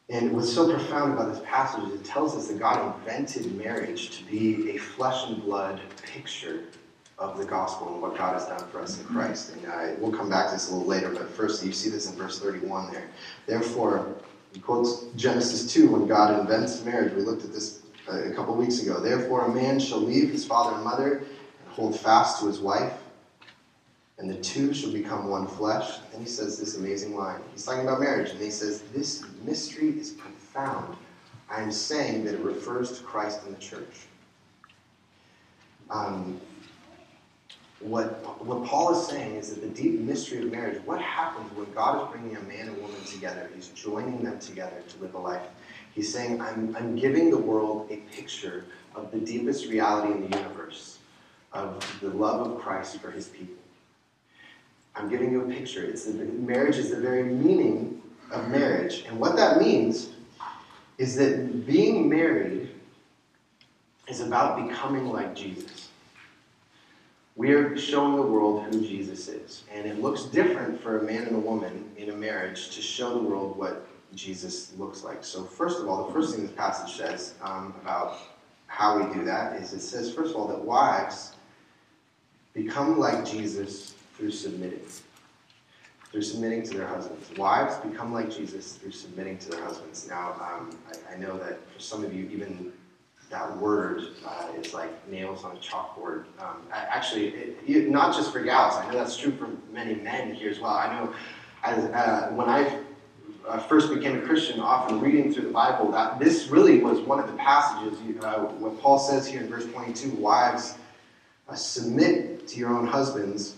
and 0.10 0.32
what's 0.32 0.54
so 0.54 0.69
profound 0.69 1.13
about 1.13 1.34
this 1.34 1.43
passage 1.45 1.84
is 1.89 2.00
it 2.00 2.06
tells 2.06 2.36
us 2.36 2.47
that 2.47 2.60
God 2.60 2.95
invented 2.95 3.54
marriage 3.58 4.17
to 4.17 4.24
be 4.26 4.71
a 4.71 4.78
flesh 4.78 5.28
and 5.28 5.41
blood 5.41 5.82
picture 6.04 6.63
of 7.21 7.38
the 7.38 7.45
gospel 7.45 7.93
and 7.93 8.01
what 8.01 8.17
God 8.17 8.34
has 8.34 8.47
done 8.47 8.67
for 8.71 8.81
us 8.81 8.99
in 8.99 9.05
Christ. 9.05 9.53
And 9.53 9.65
uh, 9.67 9.95
we'll 9.99 10.12
come 10.12 10.27
back 10.29 10.47
to 10.47 10.53
this 10.53 10.69
a 10.69 10.73
little 10.73 10.88
later, 10.88 11.10
but 11.10 11.29
first 11.29 11.63
you 11.63 11.71
see 11.71 11.89
this 11.89 12.10
in 12.10 12.17
verse 12.17 12.39
31 12.39 12.91
there. 12.91 13.07
Therefore, 13.45 14.15
he 14.53 14.60
quotes 14.60 15.05
Genesis 15.15 15.71
2 15.71 15.91
when 15.91 16.07
God 16.07 16.39
invents 16.39 16.84
marriage. 16.84 17.13
We 17.13 17.21
looked 17.21 17.43
at 17.43 17.53
this 17.53 17.84
uh, 18.10 18.23
a 18.23 18.34
couple 18.34 18.55
weeks 18.55 18.81
ago. 18.81 18.99
Therefore, 18.99 19.45
a 19.45 19.53
man 19.53 19.79
shall 19.79 19.99
leave 19.99 20.31
his 20.31 20.43
father 20.43 20.75
and 20.75 20.84
mother 20.84 21.19
and 21.19 21.73
hold 21.73 21.97
fast 21.97 22.39
to 22.41 22.47
his 22.47 22.60
wife, 22.60 22.93
and 24.17 24.29
the 24.29 24.41
two 24.41 24.73
shall 24.73 24.91
become 24.91 25.29
one 25.29 25.47
flesh. 25.47 25.99
And 26.13 26.21
he 26.21 26.27
says 26.27 26.60
this 26.60 26.75
amazing 26.75 27.15
line. 27.15 27.39
He's 27.53 27.65
talking 27.65 27.84
about 27.84 27.99
marriage, 27.99 28.31
and 28.31 28.41
he 28.41 28.49
says, 28.49 28.81
This 28.93 29.23
mystery 29.43 29.89
is 29.99 30.10
profound. 30.12 30.97
I 31.51 31.62
am 31.62 31.71
saying 31.71 32.25
that 32.25 32.34
it 32.34 32.39
refers 32.39 32.97
to 32.97 33.03
Christ 33.03 33.41
and 33.45 33.55
the 33.55 33.60
church. 33.60 34.07
Um, 35.91 36.39
what, 37.84 38.46
what 38.46 38.63
Paul 38.65 38.98
is 38.98 39.08
saying 39.08 39.36
is 39.36 39.50
that 39.50 39.62
the 39.62 39.70
deep 39.70 40.00
mystery 40.00 40.39
of 40.39 40.52
marriage, 40.52 40.82
what 40.86 41.02
happens 41.02 41.52
when 41.56 41.72
God 41.74 42.04
is 42.04 42.12
bringing 42.12 42.38
a 42.38 42.41
man 42.41 42.67
and 42.67 42.82
woman 42.82 43.04
together? 43.06 43.50
He's 43.56 43.70
joining 43.70 44.24
them 44.24 44.39
together 44.39 44.84
to 44.88 45.02
live 45.02 45.15
a 45.15 45.20
life. 45.20 45.41
He's 45.94 46.12
saying, 46.12 46.41
I'm, 46.41 46.76
I'm 46.76 46.96
giving 46.96 47.32
the 47.32 47.38
world 47.38 47.88
a 47.89 47.98
picture 48.15 48.65
of 48.96 49.12
the 49.12 49.20
deepest 49.20 49.67
reality 49.67 50.13
in 50.13 50.30
the 50.30 50.38
universe, 50.38 51.00
of 51.54 52.00
the 52.02 52.10
love 52.10 52.52
of 52.52 52.60
Christ 52.60 53.00
for 53.00 53.12
his 53.12 53.28
people. 53.28 53.56
I'm 54.96 55.10
giving 55.10 55.32
you 55.32 55.41
a 55.41 55.48
picture. 55.48 55.84
It's 55.84 56.06
the, 56.06 56.13
marriage 56.13 56.78
is 56.78 56.91
the 56.91 57.00
very 57.00 57.24
meaning 57.24 58.02
of 58.32 58.50
marriage. 58.50 59.06
And 59.08 59.20
what 59.20 59.36
that 59.38 59.60
means 59.60 60.10
is 60.98 61.15
that 61.15 61.65
being 61.65 62.10
married 62.10 62.70
is 64.08 64.20
about 64.20 64.67
becoming 64.67 65.10
like 65.10 65.34
Jesus 65.34 65.89
we 67.41 67.54
are 67.54 67.75
showing 67.75 68.17
the 68.17 68.21
world 68.21 68.63
who 68.65 68.82
Jesus 68.82 69.27
is. 69.27 69.63
And 69.73 69.88
it 69.88 69.99
looks 69.99 70.25
different 70.25 70.80
for 70.80 70.99
a 70.99 71.04
man 71.04 71.23
and 71.23 71.36
a 71.36 71.39
woman 71.39 71.89
in 71.97 72.12
a 72.12 72.15
marriage 72.15 72.69
to 72.75 72.84
show 72.84 73.15
the 73.15 73.19
world 73.19 73.58
what 73.58 73.88
Jesus 74.13 74.73
looks 74.77 75.04
like. 75.04 75.23
So, 75.23 75.43
first 75.43 75.80
of 75.80 75.88
all, 75.88 76.06
the 76.06 76.13
first 76.13 76.36
thing 76.36 76.45
this 76.45 76.56
passage 76.56 76.95
says 76.95 77.34
um, 77.41 77.73
about 77.82 78.19
how 78.67 78.99
we 78.99 79.12
do 79.12 79.25
that 79.25 79.60
is 79.60 79.73
it 79.73 79.80
says, 79.80 80.13
first 80.13 80.36
of 80.36 80.39
all, 80.39 80.47
that 80.49 80.63
wives 80.63 81.34
become 82.54 82.99
like 82.99 83.25
Jesus 83.25 83.95
through 84.15 84.32
submitting. 84.32 84.86
Through 86.12 86.21
submitting 86.21 86.62
to 86.62 86.77
their 86.77 86.88
husbands. 86.88 87.36
Wives 87.39 87.75
become 87.77 88.13
like 88.13 88.30
Jesus 88.30 88.73
through 88.73 88.91
submitting 88.91 89.39
to 89.39 89.49
their 89.49 89.63
husbands. 89.63 90.08
Now, 90.08 90.34
um, 90.34 90.77
I, 90.88 91.15
I 91.15 91.17
know 91.17 91.39
that 91.39 91.67
for 91.71 91.80
some 91.80 92.04
of 92.04 92.13
you, 92.13 92.30
even 92.32 92.71
that 93.32 93.58
word 93.58 94.04
uh, 94.26 94.48
is 94.60 94.74
like 94.74 95.10
nails 95.10 95.44
on 95.44 95.56
a 95.56 95.60
chalkboard. 95.60 96.26
Um, 96.39 96.58
actually, 96.72 97.30
it, 97.30 97.58
it, 97.65 97.89
not 97.89 98.15
just 98.15 98.32
for 98.32 98.41
gals. 98.41 98.76
I 98.76 98.86
know 98.91 98.98
that's 98.98 99.17
true 99.17 99.32
for 99.32 99.50
many 99.72 99.96
men 99.96 100.36
here 100.36 100.52
as 100.52 100.60
well. 100.60 100.74
I 100.74 100.94
know 100.94 101.13
as, 101.63 101.86
uh, 101.86 102.32
when 102.34 102.50
I 102.50 102.80
uh, 103.48 103.60
first 103.60 103.94
became 103.94 104.17
a 104.17 104.22
Christian, 104.22 104.60
often 104.60 105.00
reading 105.00 105.34
through 105.34 105.46
the 105.46 105.52
Bible, 105.52 105.91
that 105.91 106.20
this 106.20 106.48
really 106.48 106.80
was 106.80 107.00
one 107.00 107.20
of 107.20 107.28
the 107.28 107.38
passages. 107.38 107.98
Uh, 108.22 108.39
what 108.60 108.80
Paul 108.82 109.00
says 109.00 109.28
here 109.28 109.41
in 109.41 109.50
verse 109.50 109.65
22: 109.65 110.12
"Wives, 110.12 110.76
uh, 111.48 111.56
submit 111.56 112.48
to 112.50 112.60
your 112.60 112.70
own 112.70 112.86
husbands." 112.86 113.56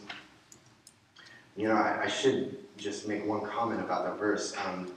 You 1.58 1.68
know, 1.68 1.76
I, 1.76 2.04
I, 2.04 2.08
should 2.08 2.58
just 2.78 3.08
make 3.08 3.26
one 3.26 3.46
comment 3.46 3.80
about 3.80 4.06
that 4.06 4.18
verse. 4.18 4.56
Um, 4.66 4.92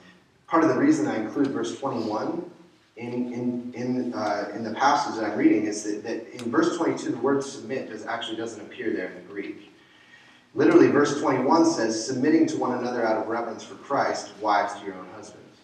part 0.47 0.65
of 0.65 0.71
the 0.71 0.79
reason 0.79 1.07
I 1.07 1.17
include 1.17 1.49
verse 1.49 1.79
21 1.79 2.51
in, 2.97 3.33
in, 3.33 3.73
in, 3.75 4.15
uh, 4.15 4.51
in 4.55 4.65
the 4.65 4.73
passage 4.73 5.17
that 5.17 5.31
I'm 5.31 5.39
reading 5.39 5.67
is 5.67 5.83
that, 5.85 6.03
that 6.05 6.33
in 6.33 6.51
verse 6.51 6.77
22, 6.77 7.11
the 7.11 7.19
word 7.19 7.45
submit 7.45 7.91
does, 7.91 8.07
actually 8.07 8.37
doesn't 8.37 8.61
appear 8.61 8.93
there 8.93 9.09
in 9.09 9.15
the 9.15 9.33
Greek. 9.33 9.73
Literally, 10.55 10.87
verse 10.87 11.21
21 11.21 11.67
says, 11.67 12.07
submitting 12.07 12.47
to 12.47 12.57
one 12.57 12.79
another 12.79 13.07
out 13.07 13.21
of 13.21 13.29
reverence 13.29 13.63
for 13.63 13.75
Christ, 13.75 14.31
wives 14.41 14.75
to 14.81 14.87
your 14.87 14.95
own 14.95 15.07
husbands. 15.15 15.59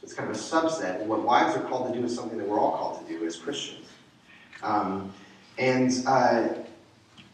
So 0.00 0.04
it's 0.04 0.14
kind 0.14 0.28
of 0.28 0.34
a 0.34 0.38
subset. 0.38 1.04
What 1.06 1.22
wives 1.22 1.56
are 1.56 1.62
called 1.62 1.92
to 1.92 1.98
do 1.98 2.04
is 2.04 2.14
something 2.14 2.36
that 2.38 2.48
we're 2.48 2.58
all 2.58 2.76
called 2.76 3.06
to 3.06 3.12
do 3.12 3.24
as 3.24 3.36
Christians. 3.36 3.86
Um, 4.64 5.12
and 5.58 5.92
uh, 6.06 6.48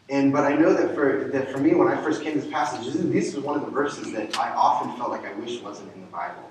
and 0.09 0.31
but 0.31 0.43
I 0.43 0.55
know 0.55 0.73
that 0.73 0.93
for 0.93 1.29
that 1.31 1.51
for 1.51 1.57
me, 1.57 1.73
when 1.73 1.87
I 1.87 1.99
first 2.03 2.21
came 2.21 2.33
to 2.33 2.41
this 2.41 2.51
passage, 2.51 2.85
this, 2.85 2.95
this 2.95 3.35
was 3.35 3.43
one 3.43 3.55
of 3.57 3.65
the 3.65 3.71
verses 3.71 4.11
that 4.13 4.37
I 4.37 4.51
often 4.51 4.95
felt 4.97 5.09
like 5.09 5.25
I 5.25 5.33
wish 5.33 5.61
wasn't 5.61 5.93
in 5.95 6.01
the 6.01 6.07
Bible. 6.07 6.49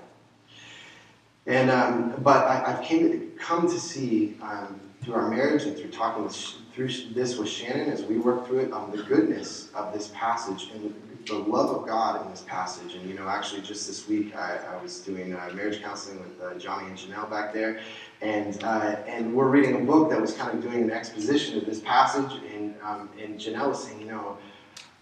And 1.45 1.71
um, 1.71 2.15
but 2.21 2.45
I, 2.47 2.71
have 2.71 2.83
came 2.83 3.11
to, 3.11 3.31
come 3.39 3.67
to 3.67 3.79
see 3.79 4.37
um, 4.41 4.79
through 5.01 5.15
our 5.15 5.29
marriage 5.29 5.63
and 5.63 5.77
through 5.77 5.91
talking 5.91 6.23
with, 6.23 6.35
through 6.73 6.89
this 7.13 7.37
with 7.37 7.49
Shannon 7.49 7.89
as 7.89 8.03
we 8.03 8.17
work 8.17 8.45
through 8.45 8.59
it, 8.59 8.73
um, 8.73 8.91
the 8.91 9.03
goodness 9.03 9.69
of 9.73 9.93
this 9.93 10.11
passage 10.13 10.69
and 10.73 10.93
the, 11.25 11.33
the, 11.33 11.39
love 11.39 11.69
of 11.69 11.87
God 11.87 12.23
in 12.23 12.31
this 12.31 12.41
passage. 12.41 12.95
And 12.95 13.09
you 13.09 13.15
know, 13.15 13.27
actually, 13.27 13.61
just 13.61 13.87
this 13.87 14.07
week 14.07 14.35
I, 14.35 14.59
I 14.73 14.81
was 14.81 14.99
doing 14.99 15.33
uh, 15.33 15.49
marriage 15.55 15.81
counseling 15.81 16.19
with 16.19 16.41
uh, 16.41 16.55
Johnny 16.59 16.87
and 16.87 16.97
Janelle 16.97 17.29
back 17.29 17.53
there, 17.53 17.79
and 18.21 18.61
uh, 18.63 18.97
and 19.07 19.33
we're 19.33 19.47
reading 19.47 19.81
a 19.81 19.83
book 19.85 20.09
that 20.09 20.19
was 20.19 20.33
kind 20.33 20.55
of 20.55 20.61
doing 20.61 20.83
an 20.83 20.91
exposition 20.91 21.57
of 21.57 21.65
this 21.65 21.79
passage. 21.79 22.31
And 22.53 22.75
um, 22.83 23.09
and 23.21 23.39
Janelle 23.39 23.69
was 23.69 23.83
saying, 23.83 23.99
you 23.99 24.07
know. 24.07 24.37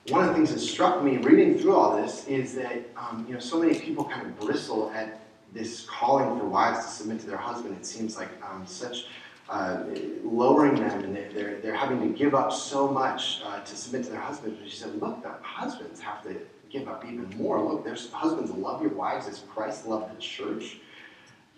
One 0.10 0.22
of 0.22 0.30
the 0.30 0.36
things 0.36 0.54
that 0.54 0.60
struck 0.60 1.04
me 1.04 1.18
reading 1.18 1.60
through 1.60 1.76
all 1.76 2.02
this 2.02 2.26
is 2.28 2.56
that 2.56 2.78
um, 2.96 3.26
you 3.28 3.34
know 3.34 3.42
so 3.42 3.60
many 3.60 3.78
people 3.78 4.06
kind 4.06 4.26
of 4.26 4.40
bristle 4.40 4.90
at 4.96 5.27
this 5.54 5.86
calling 5.86 6.38
for 6.40 6.46
wives 6.46 6.86
to 6.86 6.92
submit 6.92 7.20
to 7.22 7.28
their 7.28 7.38
husband. 7.38 7.78
It 7.78 7.86
seems 7.86 8.18
like 8.18 8.30
um, 8.44 8.66
such 8.66 9.06
uh, 9.50 9.84
lowering 10.24 10.76
them, 10.76 11.04
and 11.04 11.16
they're, 11.16 11.60
they're 11.62 11.76
having 11.76 12.02
to 12.02 12.18
give 12.18 12.36
up 12.36 12.52
so 12.52 12.88
much 12.88 13.42
uh, 13.46 13.62
to 13.62 13.76
submit 13.76 14.04
to 14.06 14.12
their 14.12 14.20
husbands. 14.20 14.58
But 14.60 14.70
she 14.70 14.76
said, 14.76 15.02
look, 15.02 15.24
the 15.24 15.34
husbands 15.42 16.00
have 16.02 16.22
to 16.24 16.36
give 16.70 16.88
up 16.88 17.06
even 17.06 17.30
more. 17.38 17.62
Look, 17.64 17.84
there's 17.84 18.12
husbands 18.12 18.52
love 18.52 18.82
your 18.82 18.92
wives 18.92 19.28
as 19.28 19.44
Christ 19.54 19.88
loved 19.88 20.16
the 20.16 20.20
church. 20.20 20.78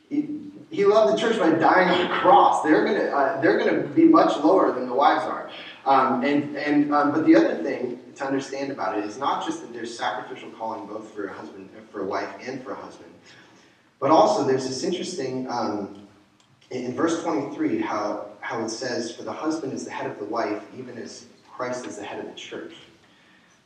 He, 0.09 0.27
he 0.71 0.85
loved 0.85 1.13
the 1.13 1.19
church 1.19 1.37
by 1.37 1.51
dying 1.51 1.89
on 1.89 2.09
the 2.09 2.15
cross. 2.15 2.63
They're 2.63 2.83
gonna 2.83 3.05
uh, 3.15 3.41
they're 3.41 3.59
gonna 3.59 3.83
be 3.87 4.05
much 4.05 4.35
lower 4.43 4.71
than 4.71 4.87
the 4.87 4.93
wives 4.93 5.23
are. 5.23 5.51
Um, 5.85 6.23
and 6.23 6.55
and 6.57 6.93
um, 6.93 7.11
but 7.11 7.27
the 7.27 7.35
other 7.35 7.61
thing 7.61 7.99
to 8.15 8.25
understand 8.25 8.71
about 8.71 8.97
it 8.97 9.05
is 9.05 9.19
not 9.19 9.45
just 9.45 9.61
that 9.61 9.71
there's 9.71 9.95
sacrificial 9.95 10.49
calling 10.51 10.87
both 10.87 11.13
for 11.13 11.27
a 11.27 11.33
husband, 11.33 11.69
for 11.91 12.01
a 12.01 12.05
wife, 12.05 12.29
and 12.41 12.63
for 12.63 12.71
a 12.71 12.75
husband, 12.75 13.11
but 13.99 14.11
also 14.11 14.43
there's 14.43 14.67
this 14.67 14.83
interesting 14.83 15.49
um, 15.49 16.07
in 16.71 16.93
verse 16.93 17.23
23, 17.23 17.81
how, 17.81 18.27
how 18.41 18.63
it 18.63 18.69
says, 18.69 19.15
For 19.15 19.23
the 19.23 19.33
husband 19.33 19.73
is 19.73 19.85
the 19.85 19.91
head 19.91 20.09
of 20.09 20.19
the 20.19 20.25
wife, 20.25 20.63
even 20.77 20.97
as 20.97 21.25
Christ 21.51 21.85
is 21.85 21.97
the 21.97 22.03
head 22.03 22.19
of 22.19 22.25
the 22.27 22.35
church. 22.35 22.73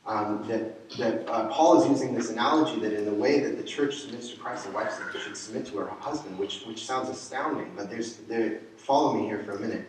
Um, 0.06 0.46
that 0.48 0.90
that 0.98 1.26
uh, 1.30 1.48
Paul 1.48 1.82
is 1.82 1.88
using 1.88 2.14
this 2.14 2.28
analogy 2.28 2.78
that 2.80 2.92
in 2.92 3.06
the 3.06 3.14
way 3.14 3.40
that 3.40 3.56
the 3.56 3.62
church 3.62 4.00
submits 4.00 4.28
to 4.30 4.36
Christ, 4.36 4.66
the 4.66 4.70
wife 4.72 4.92
should 5.24 5.34
submit 5.34 5.64
to 5.66 5.78
her 5.78 5.86
husband, 5.98 6.38
which, 6.38 6.64
which 6.64 6.84
sounds 6.84 7.08
astounding, 7.08 7.72
but 7.74 7.88
there's, 7.88 8.16
there, 8.28 8.60
follow 8.76 9.14
me 9.14 9.26
here 9.26 9.42
for 9.44 9.52
a 9.52 9.58
minute. 9.58 9.88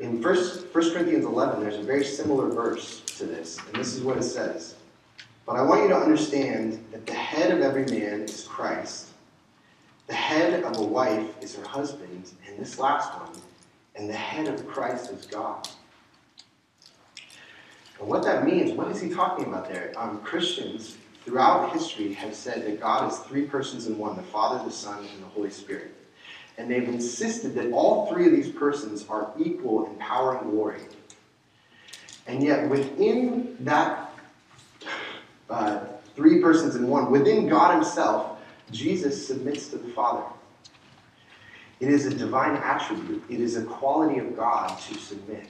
In 0.00 0.22
1, 0.22 0.34
1 0.34 0.70
Corinthians 0.72 1.26
11, 1.26 1.60
there's 1.60 1.76
a 1.76 1.82
very 1.82 2.04
similar 2.04 2.48
verse 2.48 3.00
to 3.18 3.26
this, 3.26 3.58
and 3.58 3.74
this 3.74 3.94
is 3.94 4.02
what 4.02 4.16
it 4.16 4.22
says. 4.22 4.76
But 5.44 5.56
I 5.56 5.62
want 5.62 5.82
you 5.82 5.88
to 5.88 5.96
understand 5.96 6.82
that 6.92 7.04
the 7.04 7.12
head 7.12 7.50
of 7.50 7.60
every 7.60 7.84
man 7.84 8.22
is 8.22 8.46
Christ, 8.48 9.08
the 10.08 10.14
head 10.14 10.64
of 10.64 10.78
a 10.78 10.82
wife 10.82 11.26
is 11.42 11.54
her 11.54 11.64
husband, 11.64 12.30
and 12.46 12.58
this 12.58 12.78
last 12.78 13.12
one, 13.20 13.30
and 13.94 14.08
the 14.08 14.14
head 14.14 14.48
of 14.48 14.66
Christ 14.66 15.10
is 15.12 15.26
God. 15.26 15.68
And 18.00 18.08
what 18.08 18.22
that 18.24 18.44
means, 18.44 18.72
what 18.72 18.88
is 18.88 19.00
he 19.00 19.10
talking 19.10 19.44
about 19.44 19.68
there? 19.68 19.92
Um, 19.96 20.20
Christians 20.20 20.96
throughout 21.24 21.72
history 21.72 22.14
have 22.14 22.34
said 22.34 22.64
that 22.64 22.80
God 22.80 23.12
is 23.12 23.18
three 23.18 23.44
persons 23.44 23.86
in 23.86 23.98
one 23.98 24.16
the 24.16 24.22
Father, 24.22 24.64
the 24.64 24.70
Son, 24.70 24.98
and 24.98 25.22
the 25.22 25.26
Holy 25.28 25.50
Spirit. 25.50 25.94
And 26.56 26.70
they've 26.70 26.88
insisted 26.88 27.54
that 27.54 27.70
all 27.72 28.06
three 28.06 28.26
of 28.26 28.32
these 28.32 28.50
persons 28.50 29.06
are 29.08 29.30
equal 29.38 29.86
in 29.86 29.94
power 29.96 30.38
and 30.38 30.50
glory. 30.50 30.80
And 32.26 32.42
yet, 32.42 32.68
within 32.68 33.56
that 33.60 34.10
uh, 35.50 35.80
three 36.16 36.40
persons 36.40 36.76
in 36.76 36.88
one, 36.88 37.10
within 37.10 37.46
God 37.48 37.74
Himself, 37.74 38.37
Jesus 38.70 39.26
submits 39.26 39.68
to 39.68 39.78
the 39.78 39.88
Father. 39.92 40.24
It 41.80 41.88
is 41.88 42.06
a 42.06 42.14
divine 42.14 42.56
attribute, 42.56 43.22
it 43.28 43.40
is 43.40 43.56
a 43.56 43.64
quality 43.64 44.18
of 44.18 44.36
God 44.36 44.78
to 44.80 44.94
submit. 44.94 45.46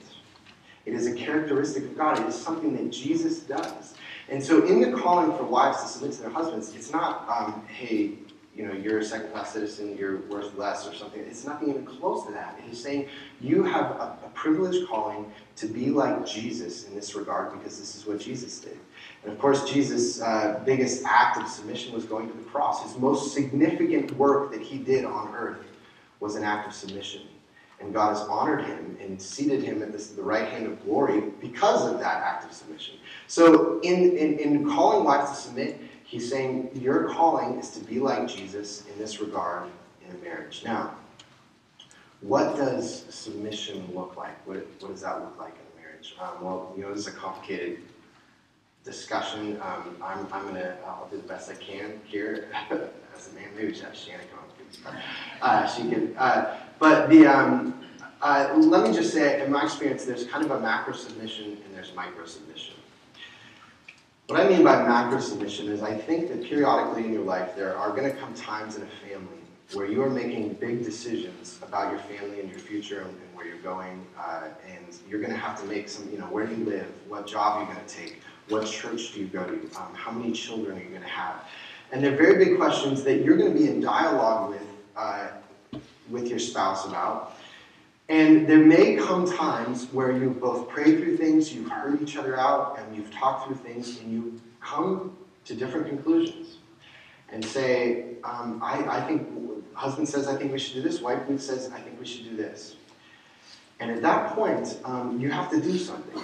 It 0.85 0.93
is 0.93 1.07
a 1.07 1.13
characteristic 1.13 1.83
of 1.83 1.97
God. 1.97 2.19
It 2.19 2.27
is 2.27 2.35
something 2.35 2.75
that 2.75 2.89
Jesus 2.91 3.41
does. 3.41 3.95
And 4.29 4.43
so, 4.43 4.65
in 4.65 4.79
the 4.79 4.97
calling 4.97 5.35
for 5.37 5.43
wives 5.43 5.81
to 5.83 5.87
submit 5.87 6.13
to 6.13 6.21
their 6.21 6.29
husbands, 6.31 6.73
it's 6.75 6.91
not, 6.91 7.27
um, 7.29 7.63
hey, 7.67 8.13
you 8.59 8.67
know, 8.67 8.73
you're 8.73 8.99
a 8.99 9.05
second 9.05 9.31
class 9.31 9.53
citizen, 9.53 9.95
you're 9.97 10.17
worth 10.23 10.53
less 10.57 10.85
or 10.85 10.93
something. 10.93 11.21
It's 11.21 11.45
nothing 11.45 11.69
even 11.69 11.85
close 11.85 12.25
to 12.25 12.33
that. 12.33 12.59
Is 12.69 12.83
saying 12.83 13.07
you 13.39 13.63
have 13.63 13.91
a, 13.91 14.17
a 14.25 14.31
privileged 14.33 14.85
calling 14.89 15.31
to 15.55 15.65
be 15.65 15.89
like 15.91 16.25
Jesus 16.25 16.85
in 16.85 16.93
this 16.93 17.15
regard 17.15 17.53
because 17.53 17.79
this 17.79 17.95
is 17.95 18.05
what 18.05 18.19
Jesus 18.19 18.59
did. 18.59 18.77
And 19.23 19.31
of 19.31 19.39
course, 19.39 19.63
Jesus' 19.71 20.21
uh, 20.21 20.61
biggest 20.65 21.05
act 21.05 21.37
of 21.37 21.47
submission 21.47 21.93
was 21.93 22.03
going 22.03 22.29
to 22.29 22.35
the 22.35 22.43
cross. 22.43 22.83
His 22.83 22.97
most 22.97 23.33
significant 23.33 24.11
work 24.17 24.51
that 24.51 24.61
he 24.61 24.77
did 24.77 25.05
on 25.05 25.33
earth 25.33 25.65
was 26.19 26.35
an 26.35 26.43
act 26.43 26.67
of 26.67 26.73
submission. 26.73 27.21
And 27.79 27.93
God 27.93 28.09
has 28.09 28.27
honored 28.27 28.65
him 28.65 28.97
and 28.99 29.21
seated 29.21 29.63
him 29.63 29.81
at 29.81 29.93
this, 29.93 30.07
the 30.07 30.21
right 30.21 30.49
hand 30.49 30.65
of 30.65 30.83
glory 30.83 31.23
because 31.39 31.89
of 31.89 31.97
that 32.01 32.17
act 32.23 32.43
of 32.43 32.51
submission. 32.51 32.95
So, 33.27 33.79
in, 33.83 34.17
in, 34.17 34.37
in 34.37 34.69
calling 34.69 35.05
wives 35.05 35.29
to 35.29 35.35
submit, 35.37 35.79
he's 36.09 36.29
saying 36.29 36.71
your 36.73 37.09
calling 37.09 37.59
is 37.59 37.69
to 37.71 37.79
be 37.79 37.99
like 37.99 38.27
Jesus 38.27 38.83
in 38.91 38.97
this 38.97 39.21
regard 39.21 39.69
in 40.05 40.15
a 40.15 40.17
marriage. 40.19 40.63
Now, 40.65 40.95
what 42.21 42.57
does 42.57 43.05
submission 43.13 43.87
look 43.93 44.17
like? 44.17 44.35
What, 44.45 44.57
what 44.79 44.91
does 44.91 45.01
that 45.01 45.21
look 45.21 45.39
like 45.39 45.53
in 45.53 45.79
a 45.79 45.81
marriage? 45.81 46.15
Um, 46.19 46.43
well, 46.43 46.73
you 46.75 46.81
know, 46.81 46.89
this 46.89 47.07
is 47.07 47.13
a 47.13 47.17
complicated 47.17 47.79
discussion. 48.83 49.59
Um, 49.61 49.95
I'm, 50.03 50.27
I'm 50.33 50.43
going 50.43 50.55
to, 50.55 50.75
I'll 50.85 51.07
do 51.09 51.17
the 51.17 51.27
best 51.27 51.49
I 51.49 51.55
can 51.55 52.01
here 52.05 52.49
as 53.15 53.29
a 53.31 53.35
man. 53.35 53.49
Maybe 53.55 53.71
just 53.71 53.83
have 53.83 53.95
Shannon 53.95 54.25
come 54.35 54.49
uh, 55.41 55.67
she 55.67 55.83
can. 55.83 56.15
Uh, 56.17 56.57
but 56.79 57.09
the, 57.09 57.25
um, 57.27 57.81
uh, 58.21 58.53
let 58.57 58.87
me 58.87 58.93
just 58.93 59.13
say, 59.13 59.43
in 59.43 59.51
my 59.51 59.63
experience, 59.63 60.05
there's 60.05 60.25
kind 60.25 60.43
of 60.43 60.51
a 60.51 60.59
macro 60.59 60.93
submission 60.93 61.57
and 61.65 61.75
there's 61.75 61.93
micro 61.95 62.25
submission. 62.25 62.75
What 64.29 64.39
I 64.39 64.47
mean 64.47 64.63
by 64.63 64.83
macro 64.83 65.19
submission 65.19 65.69
is 65.69 65.81
I 65.81 65.95
think 65.95 66.29
that 66.29 66.43
periodically 66.43 67.03
in 67.03 67.11
your 67.11 67.23
life 67.23 67.55
there 67.55 67.75
are 67.75 67.89
going 67.89 68.03
to 68.03 68.15
come 68.15 68.31
times 68.35 68.75
in 68.75 68.83
a 68.83 69.09
family 69.09 69.39
where 69.73 69.87
you 69.87 70.03
are 70.03 70.09
making 70.09 70.53
big 70.53 70.83
decisions 70.83 71.57
about 71.63 71.91
your 71.91 71.99
family 72.01 72.39
and 72.39 72.47
your 72.47 72.59
future 72.59 73.01
and, 73.01 73.17
where 73.33 73.47
you're 73.47 73.57
going, 73.57 74.05
uh, 74.19 74.43
and 74.67 74.99
you're 75.09 75.19
going 75.19 75.33
to 75.33 75.39
have 75.39 75.59
to 75.59 75.65
make 75.65 75.89
some, 75.89 76.07
you 76.11 76.19
know, 76.19 76.25
where 76.25 76.45
do 76.45 76.53
you 76.55 76.63
live, 76.63 76.85
what 77.07 77.25
job 77.25 77.55
are 77.55 77.63
you're 77.63 77.73
going 77.73 77.83
to 77.83 77.95
take, 77.95 78.21
what 78.49 78.67
church 78.67 79.13
do 79.15 79.21
you 79.21 79.25
go 79.25 79.43
to? 79.43 79.53
Um, 79.79 79.95
how 79.95 80.11
many 80.11 80.31
children 80.31 80.77
are 80.77 80.83
you 80.83 80.89
going 80.89 81.01
to 81.01 81.07
have? 81.07 81.45
And 81.91 82.03
they're 82.03 82.15
very 82.15 82.45
big 82.45 82.57
questions 82.57 83.01
that 83.05 83.23
you're 83.23 83.35
going 83.35 83.51
to 83.51 83.57
be 83.57 83.67
in 83.67 83.81
dialogue 83.81 84.51
with, 84.51 84.61
uh, 84.95 85.27
with 86.07 86.27
your 86.27 86.37
spouse 86.37 86.85
about. 86.85 87.35
And 88.09 88.47
there 88.47 88.57
may 88.57 88.95
come 88.95 89.31
times 89.31 89.85
where 89.91 90.11
you've 90.11 90.41
both 90.41 90.67
prayed 90.67 90.97
through 90.97 91.17
things, 91.17 91.53
you've 91.53 91.69
heard 91.69 92.01
each 92.01 92.17
other 92.17 92.39
out, 92.39 92.79
and 92.79 92.95
you've 92.95 93.13
talked 93.13 93.45
through 93.45 93.57
things, 93.57 93.99
and 93.99 94.11
you 94.11 94.41
come 94.59 95.15
to 95.45 95.53
different 95.53 95.87
conclusions. 95.87 96.57
And 97.31 97.45
say, 97.45 98.15
um, 98.23 98.59
I, 98.63 98.83
I 98.87 99.01
think, 99.01 99.29
husband 99.75 100.09
says, 100.09 100.27
I 100.27 100.35
think 100.35 100.51
we 100.51 100.57
should 100.57 100.73
do 100.73 100.81
this, 100.81 101.01
wife 101.01 101.21
says, 101.39 101.71
I 101.71 101.79
think 101.79 101.99
we 101.99 102.05
should 102.07 102.23
do 102.23 102.35
this. 102.35 102.77
And 103.79 103.91
at 103.91 104.01
that 104.01 104.35
point, 104.35 104.79
um, 104.83 105.19
you 105.21 105.29
have 105.29 105.51
to 105.51 105.61
do 105.61 105.77
something. 105.77 106.23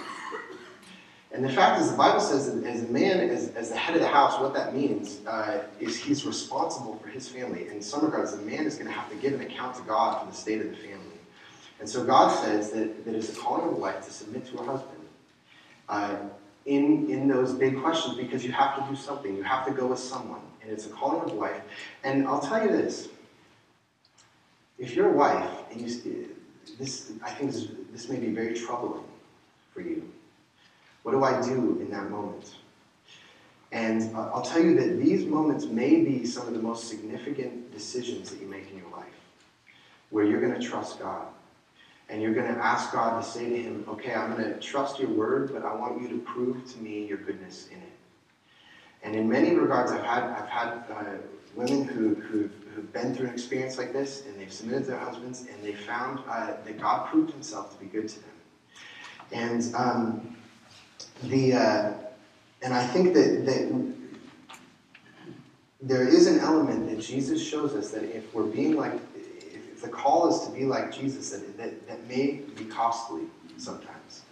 And 1.30 1.44
the 1.44 1.52
fact 1.52 1.80
is, 1.80 1.90
the 1.90 1.96
Bible 1.96 2.20
says 2.20 2.52
that 2.52 2.64
as 2.64 2.82
a 2.82 2.88
man, 2.88 3.20
as, 3.30 3.50
as 3.50 3.68
the 3.68 3.76
head 3.76 3.94
of 3.94 4.02
the 4.02 4.08
house, 4.08 4.40
what 4.40 4.54
that 4.54 4.74
means 4.74 5.24
uh, 5.26 5.62
is 5.78 5.96
he's 5.96 6.26
responsible 6.26 6.98
for 7.00 7.08
his 7.08 7.28
family. 7.28 7.68
In 7.68 7.80
some 7.80 8.04
regards, 8.04 8.34
the 8.36 8.42
man 8.42 8.64
is 8.64 8.74
going 8.74 8.86
to 8.86 8.92
have 8.92 9.08
to 9.10 9.16
give 9.16 9.34
an 9.34 9.42
account 9.42 9.76
to 9.76 9.82
God 9.82 10.20
for 10.20 10.30
the 10.30 10.36
state 10.36 10.60
of 10.60 10.70
the 10.70 10.76
family. 10.76 11.05
And 11.80 11.88
so 11.88 12.04
God 12.04 12.28
says 12.42 12.70
that, 12.70 13.04
that 13.04 13.14
it's 13.14 13.32
a 13.32 13.36
calling 13.36 13.68
of 13.68 13.72
a 13.72 13.76
wife 13.76 14.04
to 14.06 14.10
submit 14.10 14.46
to 14.46 14.56
her 14.58 14.64
husband 14.64 15.00
uh, 15.88 16.16
in, 16.64 17.08
in 17.10 17.28
those 17.28 17.52
big 17.52 17.80
questions 17.80 18.16
because 18.16 18.44
you 18.44 18.52
have 18.52 18.76
to 18.76 18.90
do 18.90 18.96
something. 18.96 19.36
You 19.36 19.42
have 19.42 19.66
to 19.66 19.72
go 19.72 19.86
with 19.86 19.98
someone. 19.98 20.40
And 20.62 20.72
it's 20.72 20.86
a 20.86 20.90
calling 20.90 21.20
of 21.20 21.32
a 21.32 21.34
wife. 21.34 21.60
And 22.02 22.26
I'll 22.26 22.40
tell 22.40 22.62
you 22.62 22.68
this. 22.68 23.08
If 24.78 24.94
you're 24.94 25.10
a 25.10 25.12
wife, 25.12 25.50
and 25.70 25.80
you, 25.80 26.28
this, 26.78 27.12
I 27.22 27.30
think 27.30 27.52
this, 27.52 27.68
this 27.92 28.08
may 28.08 28.18
be 28.18 28.28
very 28.28 28.54
troubling 28.54 29.04
for 29.72 29.80
you 29.80 30.10
what 31.06 31.12
do 31.12 31.22
I 31.22 31.40
do 31.40 31.78
in 31.80 31.88
that 31.92 32.10
moment? 32.10 32.56
And 33.70 34.12
uh, 34.16 34.28
I'll 34.34 34.42
tell 34.42 34.60
you 34.60 34.74
that 34.74 35.00
these 35.00 35.24
moments 35.24 35.64
may 35.66 36.02
be 36.02 36.26
some 36.26 36.48
of 36.48 36.52
the 36.52 36.58
most 36.58 36.88
significant 36.88 37.70
decisions 37.70 38.28
that 38.30 38.40
you 38.40 38.48
make 38.48 38.68
in 38.72 38.78
your 38.78 38.90
life 38.90 39.04
where 40.10 40.24
you're 40.24 40.40
going 40.40 40.60
to 40.60 40.66
trust 40.68 40.98
God. 40.98 41.28
And 42.08 42.22
you're 42.22 42.34
going 42.34 42.52
to 42.52 42.60
ask 42.60 42.92
God 42.92 43.22
to 43.22 43.28
say 43.28 43.48
to 43.48 43.56
him, 43.56 43.84
okay, 43.88 44.14
I'm 44.14 44.36
going 44.36 44.44
to 44.44 44.60
trust 44.60 45.00
your 45.00 45.10
word, 45.10 45.52
but 45.52 45.64
I 45.64 45.74
want 45.74 46.00
you 46.00 46.08
to 46.08 46.18
prove 46.18 46.64
to 46.72 46.78
me 46.78 47.04
your 47.06 47.18
goodness 47.18 47.68
in 47.68 47.78
it. 47.78 47.92
And 49.02 49.16
in 49.16 49.28
many 49.28 49.54
regards, 49.54 49.90
I've 49.90 50.04
had, 50.04 50.22
I've 50.22 50.48
had 50.48 50.68
uh, 50.90 51.04
women 51.54 51.84
who, 51.84 52.14
who've, 52.14 52.52
who've 52.74 52.92
been 52.92 53.14
through 53.14 53.26
an 53.26 53.32
experience 53.32 53.76
like 53.76 53.92
this, 53.92 54.24
and 54.26 54.38
they've 54.40 54.52
submitted 54.52 54.84
to 54.84 54.90
their 54.92 55.00
husbands, 55.00 55.46
and 55.52 55.62
they 55.62 55.74
found 55.74 56.20
uh, 56.28 56.54
that 56.64 56.80
God 56.80 57.08
proved 57.08 57.32
himself 57.32 57.72
to 57.76 57.84
be 57.84 57.86
good 57.86 58.08
to 58.08 58.20
them. 58.20 58.30
And 59.32 59.74
um, 59.74 60.36
the 61.24 61.54
uh, 61.54 61.92
and 62.62 62.72
I 62.72 62.86
think 62.86 63.14
that, 63.14 63.44
that 63.46 63.94
there 65.80 66.06
is 66.08 66.26
an 66.26 66.40
element 66.40 66.88
that 66.88 67.00
Jesus 67.00 67.46
shows 67.46 67.74
us 67.74 67.90
that 67.90 68.04
if 68.04 68.32
we're 68.34 68.44
being 68.44 68.76
like, 68.76 68.94
call 70.06 70.32
is 70.32 70.46
to 70.46 70.54
be 70.54 70.64
like 70.64 70.92
Jesus, 70.92 71.30
that, 71.30 71.56
that, 71.56 71.86
that 71.88 72.08
may 72.08 72.40
be 72.56 72.64
costly 72.64 73.22
sometimes. 73.56 74.22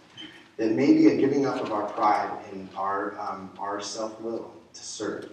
That 0.57 0.71
may 0.71 0.93
be 0.93 1.07
a 1.07 1.17
giving 1.17 1.45
up 1.45 1.61
of 1.61 1.73
our 1.73 1.89
pride 1.89 2.31
and 2.51 2.69
our, 2.77 3.19
um, 3.19 3.51
our 3.59 3.81
self 3.81 4.19
will 4.21 4.53
to 4.73 4.83
serve. 4.83 5.29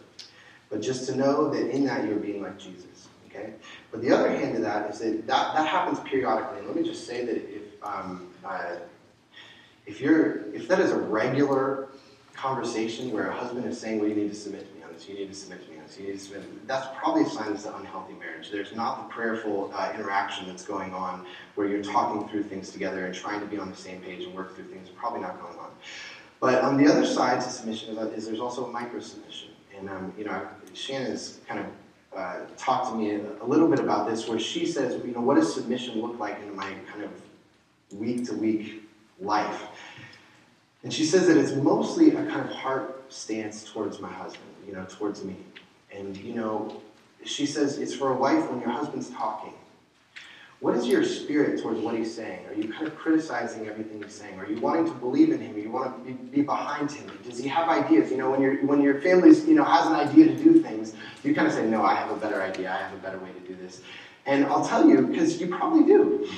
But 0.69 0.83
just 0.83 1.07
to 1.09 1.17
know 1.17 1.49
that 1.51 1.71
in 1.71 1.85
that 1.87 2.09
you're 2.09 2.17
being 2.17 2.43
like 2.43 2.59
Jesus. 2.59 3.09
Okay? 3.29 3.53
But 3.93 4.03
the 4.03 4.11
other 4.11 4.31
hand 4.31 4.57
of 4.57 4.63
that 4.63 4.91
is 4.91 4.99
that 4.99 5.27
that, 5.29 5.55
that 5.55 5.69
happens 5.69 6.01
periodically. 6.01 6.59
And 6.59 6.67
let 6.67 6.77
me 6.77 6.83
just 6.83 7.07
say 7.07 7.25
that 7.25 7.37
if, 7.37 7.63
um, 7.85 8.29
uh, 8.45 8.77
if, 9.87 10.01
you're, 10.01 10.53
if 10.55 10.67
that 10.67 10.81
is 10.81 10.91
a 10.91 10.99
regular 10.99 11.89
conversation 12.35 13.13
where 13.13 13.29
a 13.29 13.33
husband 13.33 13.65
is 13.67 13.81
saying, 13.81 14.01
well, 14.01 14.09
you 14.09 14.17
need 14.17 14.31
to 14.31 14.35
submit 14.35 14.67
you 15.09 15.15
need 15.15 15.29
to 15.29 15.35
submit 15.35 15.65
to 15.65 15.71
me 15.71 15.73
that's 16.67 16.87
probably 16.97 17.23
a 17.23 17.29
sign 17.29 17.53
of 17.53 17.65
an 17.67 17.73
unhealthy 17.81 18.15
marriage. 18.15 18.51
There's 18.51 18.75
not 18.75 19.09
the 19.09 19.15
prayerful 19.15 19.71
uh, 19.75 19.93
interaction 19.95 20.47
that's 20.47 20.65
going 20.65 20.95
on 20.95 21.27
where 21.55 21.69
you're 21.69 21.83
talking 21.83 22.29
through 22.29 22.45
things 22.45 22.71
together 22.71 23.07
and 23.07 23.15
trying 23.15 23.41
to 23.41 23.47
be 23.47 23.59
on 23.59 23.71
the 23.71 23.77
same 23.77 24.01
page 24.01 24.25
and 24.25 24.35
work 24.35 24.55
through 24.55 24.67
things. 24.67 24.89
It's 24.89 24.99
probably 24.99 25.21
not 25.21 25.41
going 25.41 25.59
on. 25.59 25.71
But 26.41 26.63
on 26.63 26.77
the 26.77 26.91
other 26.91 27.05
side 27.05 27.41
to 27.41 27.49
submission 27.49 27.97
is, 27.97 28.13
is 28.15 28.27
there's 28.27 28.41
also 28.41 28.65
a 28.65 28.71
micro 28.71 29.01
submission. 29.01 29.51
And, 29.79 29.89
um, 29.89 30.13
you 30.17 30.25
know, 30.25 30.47
Shannon's 30.75 31.41
kind 31.47 31.61
of 31.61 31.67
uh, 32.17 32.41
talked 32.57 32.91
to 32.91 32.97
me 32.97 33.13
a, 33.13 33.21
a, 33.43 33.47
little 33.47 33.69
bit 33.69 33.79
about 33.79 34.09
this, 34.09 34.29
where 34.29 34.39
she 34.39 34.67
says, 34.67 35.01
you 35.05 35.13
know, 35.13 35.21
what 35.21 35.37
does 35.37 35.53
submission 35.55 36.01
look 36.01 36.19
like 36.19 36.39
in 36.43 36.55
my 36.55 36.73
kind 36.91 37.05
of 37.05 37.11
week 37.99 38.27
to 38.27 38.35
week 38.35 38.83
life? 39.21 39.63
And 40.83 40.93
she 40.93 41.05
says 41.05 41.27
that 41.29 41.37
it's 41.37 41.53
mostly 41.53 42.11
a 42.11 42.27
kind 42.27 42.41
of 42.41 42.51
heart 42.51 43.05
stance 43.13 43.71
towards 43.71 44.01
my 44.01 44.11
husband, 44.11 44.52
you 44.67 44.73
know, 44.73 44.85
towards 44.89 45.25
me. 45.25 45.37
And, 45.95 46.17
you 46.17 46.35
know, 46.35 46.81
she 47.25 47.47
says 47.47 47.79
it's 47.79 47.95
for 47.95 48.11
a 48.11 48.17
wife 48.17 48.51
when 48.51 48.61
your 48.61 48.71
husband's 48.71 49.11
talking. 49.11 49.53
What 50.61 50.77
is 50.77 50.87
your 50.87 51.03
spirit 51.03 51.61
towards 51.61 51.81
what 51.81 51.97
he's 51.97 52.15
saying? 52.15 52.47
Are 52.47 52.55
you 52.55 52.73
kind 52.73 52.87
of 52.87 52.97
criticizing 52.97 53.67
everything 53.67 54.01
he's 54.01 54.15
saying? 54.15 54.39
Are 54.39 54.49
you 54.49 54.61
wanting 54.61 54.85
to 54.85 54.93
believe 54.93 55.33
in 55.33 55.41
him? 55.41 55.57
Are 55.57 55.59
you 55.59 55.73
want 55.73 56.07
to 56.07 56.13
be, 56.13 56.13
be 56.13 56.43
behind 56.43 56.89
him? 56.89 57.11
Does 57.25 57.39
he 57.39 57.49
have 57.49 57.69
ideas? 57.69 58.13
You 58.13 58.19
know, 58.19 58.31
when, 58.31 58.41
you 58.41 58.59
when 58.65 58.81
your 58.81 59.01
family 59.01 59.37
you 59.41 59.55
know, 59.55 59.65
has 59.65 59.89
an 59.89 59.95
idea 59.95 60.27
to 60.27 60.37
do 60.37 60.63
things, 60.63 60.95
you 61.25 61.35
kind 61.35 61.49
of 61.49 61.53
say, 61.53 61.67
no, 61.67 61.83
I 61.83 61.97
have 61.97 62.13
a 62.13 62.17
better 62.17 62.41
idea. 62.41 62.71
I 62.73 62.77
have 62.77 62.95
a 62.95 62.99
better 62.99 63.19
way 63.19 63.33
to 63.33 63.41
do 63.41 63.57
this. 63.57 63.83
And 64.25 64.45
I'll 64.47 64.65
tell 64.65 64.89
you, 64.89 65.05
because 65.05 65.41
you 65.41 65.49
probably 65.49 65.85
do. 65.85 66.29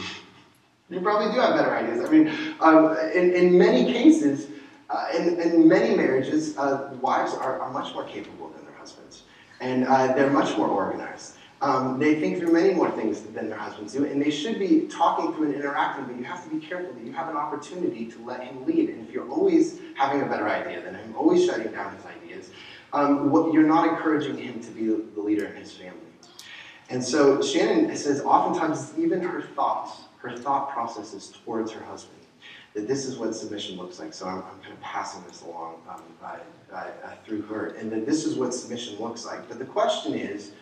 You 0.88 1.00
probably 1.00 1.32
do 1.34 1.40
have 1.40 1.54
better 1.54 1.76
ideas. 1.76 2.08
I 2.08 2.10
mean, 2.10 2.28
um, 2.60 2.96
in, 3.14 3.34
in 3.34 3.58
many 3.58 3.92
cases, 3.92 4.48
uh, 4.94 5.08
in, 5.16 5.40
in 5.40 5.68
many 5.68 5.94
marriages, 5.96 6.56
uh, 6.56 6.94
wives 7.00 7.34
are, 7.34 7.60
are 7.60 7.72
much 7.72 7.92
more 7.94 8.04
capable 8.04 8.48
than 8.50 8.64
their 8.64 8.74
husbands. 8.74 9.22
And 9.60 9.86
uh, 9.86 10.14
they're 10.14 10.30
much 10.30 10.56
more 10.56 10.68
organized. 10.68 11.34
Um, 11.62 11.98
they 11.98 12.20
think 12.20 12.38
through 12.38 12.52
many 12.52 12.74
more 12.74 12.90
things 12.90 13.22
than 13.22 13.48
their 13.48 13.58
husbands 13.58 13.94
do, 13.94 14.04
and 14.04 14.20
they 14.20 14.30
should 14.30 14.58
be 14.58 14.82
talking 14.82 15.32
through 15.34 15.46
and 15.46 15.54
interacting, 15.54 16.04
but 16.04 16.16
you 16.16 16.24
have 16.24 16.44
to 16.44 16.50
be 16.50 16.64
careful 16.64 16.92
that 16.92 17.04
you 17.04 17.12
have 17.12 17.28
an 17.28 17.36
opportunity 17.36 18.06
to 18.06 18.24
let 18.24 18.42
him 18.42 18.66
lead. 18.66 18.90
And 18.90 19.06
if 19.06 19.14
you're 19.14 19.28
always 19.30 19.80
having 19.96 20.20
a 20.20 20.26
better 20.26 20.48
idea 20.48 20.82
than 20.82 20.94
him, 20.94 21.14
always 21.16 21.46
shutting 21.46 21.72
down 21.72 21.96
his 21.96 22.04
ideas, 22.04 22.50
um, 22.92 23.30
what, 23.30 23.52
you're 23.52 23.66
not 23.66 23.88
encouraging 23.88 24.36
him 24.36 24.60
to 24.60 24.70
be 24.70 24.86
the 24.86 25.20
leader 25.20 25.46
in 25.46 25.56
his 25.56 25.72
family. 25.72 25.98
And 26.90 27.02
so 27.02 27.40
Shannon 27.40 27.96
says 27.96 28.20
oftentimes 28.20 28.92
even 28.98 29.22
her 29.22 29.42
thoughts 29.42 30.02
her 30.24 30.36
thought 30.36 30.72
processes 30.72 31.32
towards 31.44 31.70
her 31.70 31.84
husband. 31.84 32.23
That 32.74 32.88
this 32.88 33.06
is 33.06 33.16
what 33.16 33.34
submission 33.34 33.76
looks 33.76 33.98
like. 33.98 34.12
So 34.12 34.26
I'm, 34.26 34.38
I'm 34.38 34.60
kind 34.60 34.72
of 34.72 34.80
passing 34.80 35.22
this 35.28 35.42
along 35.42 35.76
um, 35.88 36.02
uh, 36.22 36.36
uh, 36.74 36.82
through 37.24 37.42
her. 37.42 37.68
And 37.68 37.90
that 37.92 38.04
this 38.04 38.24
is 38.24 38.36
what 38.36 38.52
submission 38.52 38.98
looks 38.98 39.24
like. 39.24 39.48
But 39.48 39.58
the 39.58 39.64
question 39.64 40.14
is 40.14 40.52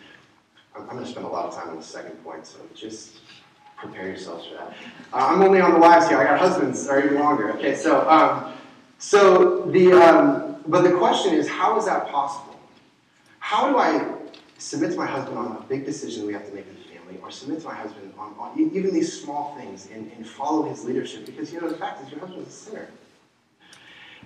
I'm, 0.75 0.83
I'm 0.83 0.89
going 0.89 1.03
to 1.03 1.09
spend 1.09 1.25
a 1.25 1.29
lot 1.29 1.45
of 1.45 1.55
time 1.55 1.69
on 1.69 1.77
the 1.77 1.83
second 1.83 2.23
point, 2.23 2.45
so 2.45 2.59
just 2.75 3.21
prepare 3.77 4.07
yourselves 4.07 4.47
for 4.47 4.55
that. 4.55 4.73
Uh, 5.11 5.27
I'm 5.27 5.41
only 5.41 5.59
on 5.59 5.73
the 5.73 5.79
wives 5.79 6.07
here. 6.07 6.17
I 6.17 6.25
got 6.25 6.39
husbands 6.39 6.87
are 6.87 7.03
even 7.03 7.19
longer. 7.19 7.51
Okay, 7.53 7.75
so 7.75 8.09
um, 8.09 8.53
so 8.97 9.65
the 9.71 9.93
um, 9.93 10.57
but 10.67 10.83
the 10.83 10.95
question 10.97 11.33
is, 11.33 11.49
how 11.49 11.77
is 11.77 11.85
that 11.85 12.07
possible? 12.07 12.57
How 13.39 13.69
do 13.69 13.77
I 13.77 14.15
submit 14.57 14.91
to 14.91 14.97
my 14.97 15.05
husband 15.05 15.37
on 15.37 15.57
a 15.57 15.61
big 15.61 15.85
decision 15.85 16.25
we 16.25 16.33
have 16.33 16.47
to 16.47 16.53
make 16.53 16.65
or 17.21 17.31
submit 17.31 17.61
to 17.61 17.67
my 17.67 17.75
husband 17.75 18.13
on, 18.17 18.33
on 18.39 18.59
even 18.59 18.93
these 18.93 19.21
small 19.21 19.55
things 19.57 19.89
and, 19.93 20.11
and 20.15 20.27
follow 20.27 20.63
his 20.63 20.83
leadership? 20.83 21.25
Because 21.25 21.51
you 21.51 21.61
know 21.61 21.69
the 21.69 21.77
fact 21.77 22.03
is, 22.03 22.11
your 22.11 22.19
husband 22.19 22.47
is 22.47 22.47
a 22.47 22.51
sinner. 22.51 22.87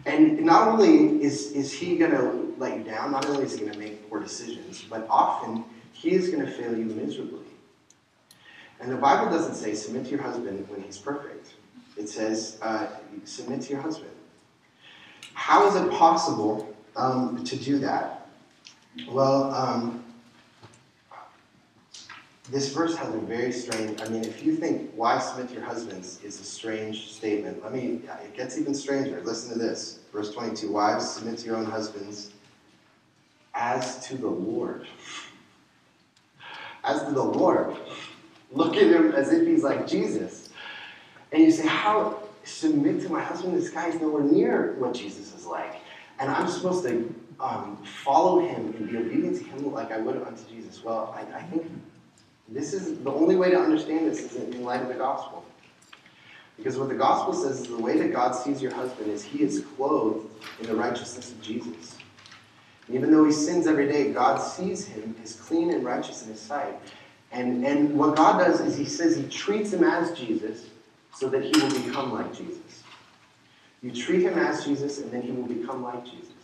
And 0.06 0.42
not 0.42 0.68
only 0.68 1.24
is, 1.24 1.52
is 1.52 1.74
he 1.74 1.98
going 1.98 2.12
to 2.12 2.54
let 2.58 2.78
you 2.78 2.84
down, 2.84 3.12
not 3.12 3.26
only 3.26 3.44
is 3.44 3.54
he 3.54 3.62
going 3.62 3.74
to 3.74 3.80
make 3.80 4.10
poor 4.10 4.20
decisions, 4.20 4.86
but 4.90 5.06
often 5.10 5.64
he 5.92 6.12
is 6.12 6.30
going 6.30 6.46
to 6.46 6.52
fail 6.52 6.78
you 6.78 6.86
miserably. 6.86 7.46
And 8.80 8.92
the 8.92 8.98
Bible 8.98 9.32
doesn't 9.32 9.56
say 9.56 9.74
submit 9.74 10.06
to 10.06 10.12
your 10.12 10.22
husband 10.22 10.68
when 10.70 10.82
he's 10.82 10.98
perfect. 10.98 11.54
It 11.98 12.08
says 12.08 12.60
uh, 12.62 12.88
submit 13.26 13.62
to 13.64 13.74
your 13.74 13.82
husband. 13.82 14.12
How 15.34 15.68
is 15.68 15.76
it 15.76 15.90
possible 15.92 16.76
um, 16.96 17.44
to 17.44 17.56
do 17.56 17.80
that? 17.80 18.28
Well, 19.10 19.54
um, 19.54 20.04
this 22.50 22.74
verse 22.74 22.96
has 22.96 23.14
a 23.14 23.18
very 23.18 23.52
strange, 23.52 24.02
I 24.02 24.08
mean, 24.08 24.24
if 24.24 24.44
you 24.44 24.56
think 24.56 24.92
why 24.96 25.20
submit 25.20 25.52
your 25.52 25.64
husbands 25.64 26.20
is 26.24 26.40
a 26.40 26.44
strange 26.44 27.12
statement, 27.12 27.62
let 27.62 27.74
me, 27.74 28.02
it 28.24 28.36
gets 28.36 28.58
even 28.58 28.74
stranger. 28.74 29.22
Listen 29.24 29.52
to 29.52 29.60
this. 29.60 30.00
Verse 30.14 30.34
22 30.34 30.72
Wives, 30.72 31.10
submit 31.10 31.40
to 31.40 31.46
your 31.46 31.58
own 31.58 31.66
husbands 31.66 32.32
as 33.54 34.06
to 34.08 34.18
the 34.18 34.30
Lord. 34.30 34.88
As 36.84 37.04
to 37.04 37.12
the 37.12 37.24
Lord. 37.24 37.76
Look 38.52 38.78
at 38.78 38.84
him 38.84 39.12
as 39.12 39.34
if 39.34 39.46
he's 39.46 39.64
like 39.64 39.86
Jesus. 39.86 40.50
And 41.34 41.44
you 41.44 41.52
say, 41.52 41.68
How 41.68 42.24
submit 42.46 43.02
to 43.02 43.10
my 43.10 43.22
husband? 43.22 43.58
This 43.58 43.70
guy's 43.70 44.00
nowhere 44.00 44.24
near 44.24 44.76
what 44.78 44.94
Jesus 44.94 45.36
is 45.36 45.46
like. 45.46 45.82
And 46.20 46.32
I'm 46.32 46.48
supposed 46.48 46.86
to 46.86 47.14
um, 47.42 47.84
follow 48.04 48.40
him 48.40 48.74
and 48.78 48.90
be 48.90 48.98
obedient 48.98 49.38
to 49.38 49.44
him 49.44 49.74
like 49.74 49.92
I 49.92 49.98
would 49.98 50.22
unto 50.22 50.48
Jesus. 50.50 50.84
Well, 50.84 51.14
I, 51.16 51.40
I 51.40 51.44
think 51.44 51.70
this 52.50 52.74
is 52.74 53.00
the 53.00 53.12
only 53.12 53.36
way 53.36 53.50
to 53.52 53.60
understand 53.60 54.08
this 54.08 54.20
is 54.20 54.36
in 54.36 54.64
light 54.64 54.82
of 54.82 54.88
the 54.88 54.94
gospel. 54.94 55.44
Because 56.56 56.78
what 56.78 56.90
the 56.90 56.96
gospel 56.96 57.34
says 57.34 57.62
is 57.62 57.68
the 57.68 57.78
way 57.78 57.98
that 58.00 58.14
God 58.14 58.32
sees 58.32 58.62
your 58.62 58.74
husband 58.74 59.12
is 59.12 59.24
he 59.24 59.44
is 59.44 59.64
clothed 59.76 60.28
in 60.60 60.68
the 60.68 60.76
righteousness 60.76 61.32
of 61.32 61.42
Jesus. 61.42 61.98
And 62.88 62.96
even 62.96 63.12
though 63.12 63.26
he 63.26 63.32
sins 63.32 63.68
every 63.68 63.88
day, 63.88 64.12
God 64.12 64.38
sees 64.38 64.88
him 64.88 65.16
as 65.24 65.34
clean 65.34 65.72
and 65.72 65.84
righteous 65.84 66.24
in 66.24 66.32
his 66.32 66.40
sight. 66.40 66.74
And, 67.32 67.66
and 67.66 67.94
what 67.98 68.16
God 68.16 68.40
does 68.40 68.62
is 68.62 68.78
he 68.78 68.86
says 68.86 69.16
he 69.16 69.28
treats 69.28 69.74
him 69.74 69.84
as 69.84 70.18
Jesus 70.18 70.68
so 71.14 71.30
that 71.30 71.44
he 71.44 71.52
will 71.62 71.84
become 71.84 72.14
like 72.14 72.34
Jesus. 72.36 72.84
You 73.84 73.92
treat 73.92 74.24
him 74.24 74.38
as 74.40 74.66
Jesus, 74.66 75.00
and 75.00 75.12
then 75.12 75.22
he 75.22 75.32
will 75.32 75.48
become 75.48 75.84
like 75.84 76.04
Jesus. 76.06 76.37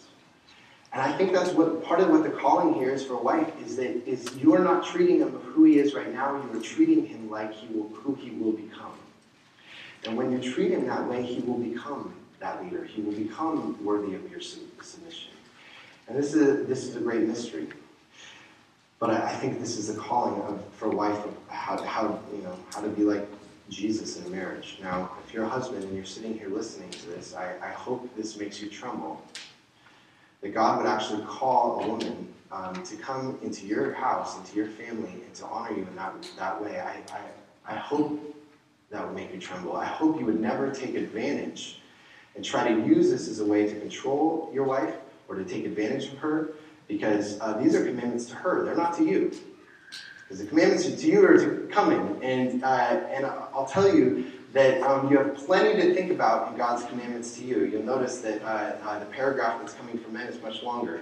And 0.94 1.02
I 1.02 1.12
think 1.12 1.34
that's 1.34 1.50
what 1.52 1.84
part 1.84 2.00
of 2.00 2.10
what 2.10 2.22
the 2.22 2.30
calling 2.30 2.76
here 2.76 2.92
is 2.92 3.04
for 3.04 3.14
a 3.14 3.22
wife 3.22 3.52
is 3.66 3.76
that 3.78 4.08
is 4.08 4.36
you 4.36 4.54
are 4.54 4.60
not 4.60 4.86
treating 4.86 5.20
him 5.20 5.36
of 5.36 5.42
who 5.42 5.64
he 5.64 5.80
is 5.80 5.96
right 5.96 6.14
now, 6.14 6.36
you 6.36 6.60
are 6.60 6.62
treating 6.62 7.04
him 7.06 7.32
like 7.32 7.52
he 7.52 7.68
will 7.74 7.90
who 7.90 8.14
he 8.14 8.30
will 8.32 8.52
become. 8.52 8.94
And 10.06 10.16
when 10.16 10.32
you 10.32 10.40
treat 10.40 10.72
him 10.72 10.86
that 10.86 11.08
way, 11.10 11.24
he 11.24 11.42
will 11.42 11.58
become 11.58 12.14
that 12.40 12.64
leader. 12.64 12.84
He 12.84 13.02
will 13.02 13.14
become 13.14 13.84
worthy 13.84 14.14
of 14.16 14.30
your 14.30 14.42
submission. 14.42 15.32
And 16.08 16.18
this 16.18 16.34
is 16.34 16.42
a, 16.48 16.64
this 16.64 16.84
is 16.84 16.96
a 16.96 17.00
great 17.00 17.22
mystery. 17.22 17.68
But 19.00 19.12
I, 19.12 19.30
I 19.30 19.34
think 19.36 19.60
this 19.60 19.78
is 19.78 19.90
a 19.90 20.00
calling 20.00 20.42
of, 20.42 20.64
for 20.74 20.92
a 20.92 20.96
wife 20.96 21.18
of 21.26 21.36
how, 21.48 21.82
how, 21.84 22.20
you 22.36 22.42
know, 22.44 22.56
how 22.74 22.82
to 22.82 22.90
be 22.90 23.04
like 23.04 23.26
Jesus 23.70 24.18
in 24.20 24.30
marriage. 24.30 24.78
Now, 24.82 25.12
if 25.26 25.34
you're 25.34 25.46
a 25.46 25.50
husband 25.50 25.84
and 25.84 25.96
you're 25.96 26.06
sitting 26.06 26.38
here 26.38 26.50
listening 26.50 26.90
to 26.92 27.08
this, 27.08 27.34
I, 27.34 27.54
I 27.64 27.70
hope 27.70 28.14
this 28.16 28.38
makes 28.38 28.62
you 28.62 28.70
tremble 28.70 29.22
that 30.44 30.54
God 30.54 30.78
would 30.78 30.88
actually 30.88 31.24
call 31.24 31.82
a 31.82 31.88
woman 31.88 32.28
um, 32.52 32.84
to 32.84 32.96
come 32.98 33.40
into 33.42 33.66
your 33.66 33.94
house, 33.94 34.38
into 34.38 34.58
your 34.58 34.68
family, 34.68 35.10
and 35.26 35.34
to 35.36 35.46
honor 35.46 35.72
you 35.72 35.88
in 35.88 35.96
that, 35.96 36.14
that 36.38 36.62
way. 36.62 36.82
I, 36.82 37.02
I, 37.16 37.74
I 37.74 37.76
hope 37.76 38.20
that 38.92 39.08
would 39.08 39.16
make 39.16 39.34
you 39.34 39.40
tremble. 39.40 39.76
I 39.76 39.86
hope 39.86 40.20
you 40.20 40.26
would 40.26 40.40
never 40.40 40.70
take 40.70 40.96
advantage 40.96 41.80
and 42.36 42.44
try 42.44 42.68
to 42.68 42.86
use 42.86 43.10
this 43.10 43.30
as 43.30 43.40
a 43.40 43.46
way 43.46 43.68
to 43.68 43.80
control 43.80 44.52
your 44.54 44.66
wife 44.66 44.96
or 45.30 45.36
to 45.36 45.46
take 45.46 45.66
advantage 45.66 46.12
of 46.12 46.18
her 46.18 46.50
because 46.90 47.40
uh, 47.40 47.58
these 47.58 47.74
are 47.74 47.86
commandments 47.86 48.26
to 48.26 48.36
her. 48.36 48.66
They're 48.66 48.76
not 48.76 48.96
to 48.98 49.06
you. 49.06 49.32
Because 50.24 50.40
the 50.40 50.46
commandments 50.46 50.84
to 50.84 51.08
you 51.08 51.26
are 51.26 51.68
come 51.68 51.92
and, 52.22 52.64
uh, 52.64 52.68
and 52.68 53.26
I'll 53.26 53.66
tell 53.66 53.88
you 53.88 54.33
that 54.54 54.82
um, 54.84 55.12
you 55.12 55.18
have 55.18 55.36
plenty 55.36 55.82
to 55.82 55.94
think 55.96 56.12
about 56.12 56.52
in 56.52 56.58
God's 56.58 56.86
commandments 56.86 57.36
to 57.38 57.44
you. 57.44 57.66
You'll 57.66 57.84
notice 57.84 58.20
that 58.20 58.42
uh, 58.44 58.76
uh, 58.88 59.00
the 59.00 59.06
paragraph 59.06 59.60
that's 59.60 59.74
coming 59.74 59.98
from 59.98 60.14
men 60.14 60.28
is 60.28 60.42
much 60.42 60.62
longer. 60.62 61.02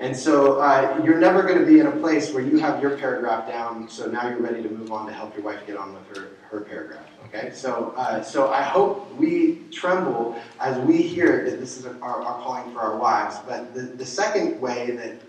And 0.00 0.16
so 0.16 0.60
uh, 0.60 1.00
you're 1.04 1.18
never 1.18 1.42
going 1.42 1.58
to 1.58 1.66
be 1.66 1.80
in 1.80 1.86
a 1.86 1.96
place 1.96 2.32
where 2.32 2.42
you 2.42 2.58
have 2.58 2.80
your 2.80 2.96
paragraph 2.96 3.48
down, 3.48 3.88
so 3.88 4.06
now 4.06 4.28
you're 4.28 4.40
ready 4.40 4.62
to 4.62 4.68
move 4.68 4.92
on 4.92 5.06
to 5.06 5.12
help 5.12 5.34
your 5.34 5.44
wife 5.44 5.66
get 5.66 5.76
on 5.76 5.92
with 5.92 6.16
her, 6.16 6.28
her 6.50 6.60
paragraph. 6.60 7.04
Okay? 7.24 7.50
So, 7.52 7.94
uh, 7.96 8.22
so 8.22 8.52
I 8.52 8.62
hope 8.62 9.12
we 9.16 9.62
tremble 9.72 10.40
as 10.60 10.78
we 10.86 11.02
hear 11.02 11.50
that 11.50 11.58
this 11.58 11.78
is 11.78 11.86
our, 11.86 12.22
our 12.22 12.40
calling 12.42 12.72
for 12.72 12.80
our 12.80 12.96
wives. 12.96 13.38
But 13.44 13.74
the, 13.74 13.80
the 13.82 14.06
second 14.06 14.60
way 14.60 14.92
that 14.92 15.20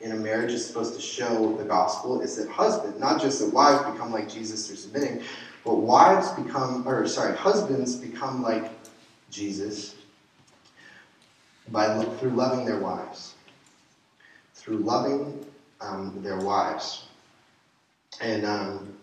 in 0.00 0.12
a 0.12 0.16
marriage 0.16 0.52
is 0.52 0.64
supposed 0.66 0.94
to 0.94 1.00
show 1.00 1.54
the 1.56 1.64
gospel 1.64 2.20
is 2.20 2.36
that 2.36 2.48
husband, 2.48 2.98
not 2.98 3.20
just 3.20 3.40
that 3.40 3.52
wives 3.52 3.90
become 3.90 4.12
like 4.12 4.30
Jesus 4.30 4.66
through 4.66 4.76
submitting, 4.76 5.22
but 5.66 5.74
wives 5.74 6.30
become, 6.30 6.88
or 6.88 7.06
sorry, 7.06 7.36
husbands 7.36 7.96
become 7.96 8.42
like 8.42 8.70
Jesus 9.30 9.96
by 11.68 12.02
through 12.04 12.30
loving 12.30 12.64
their 12.64 12.78
wives 12.78 13.34
through 14.66 14.78
loving 14.78 15.46
um, 15.80 16.12
their 16.22 16.38
wives. 16.38 17.04
And 18.20 18.44
um, 18.44 18.96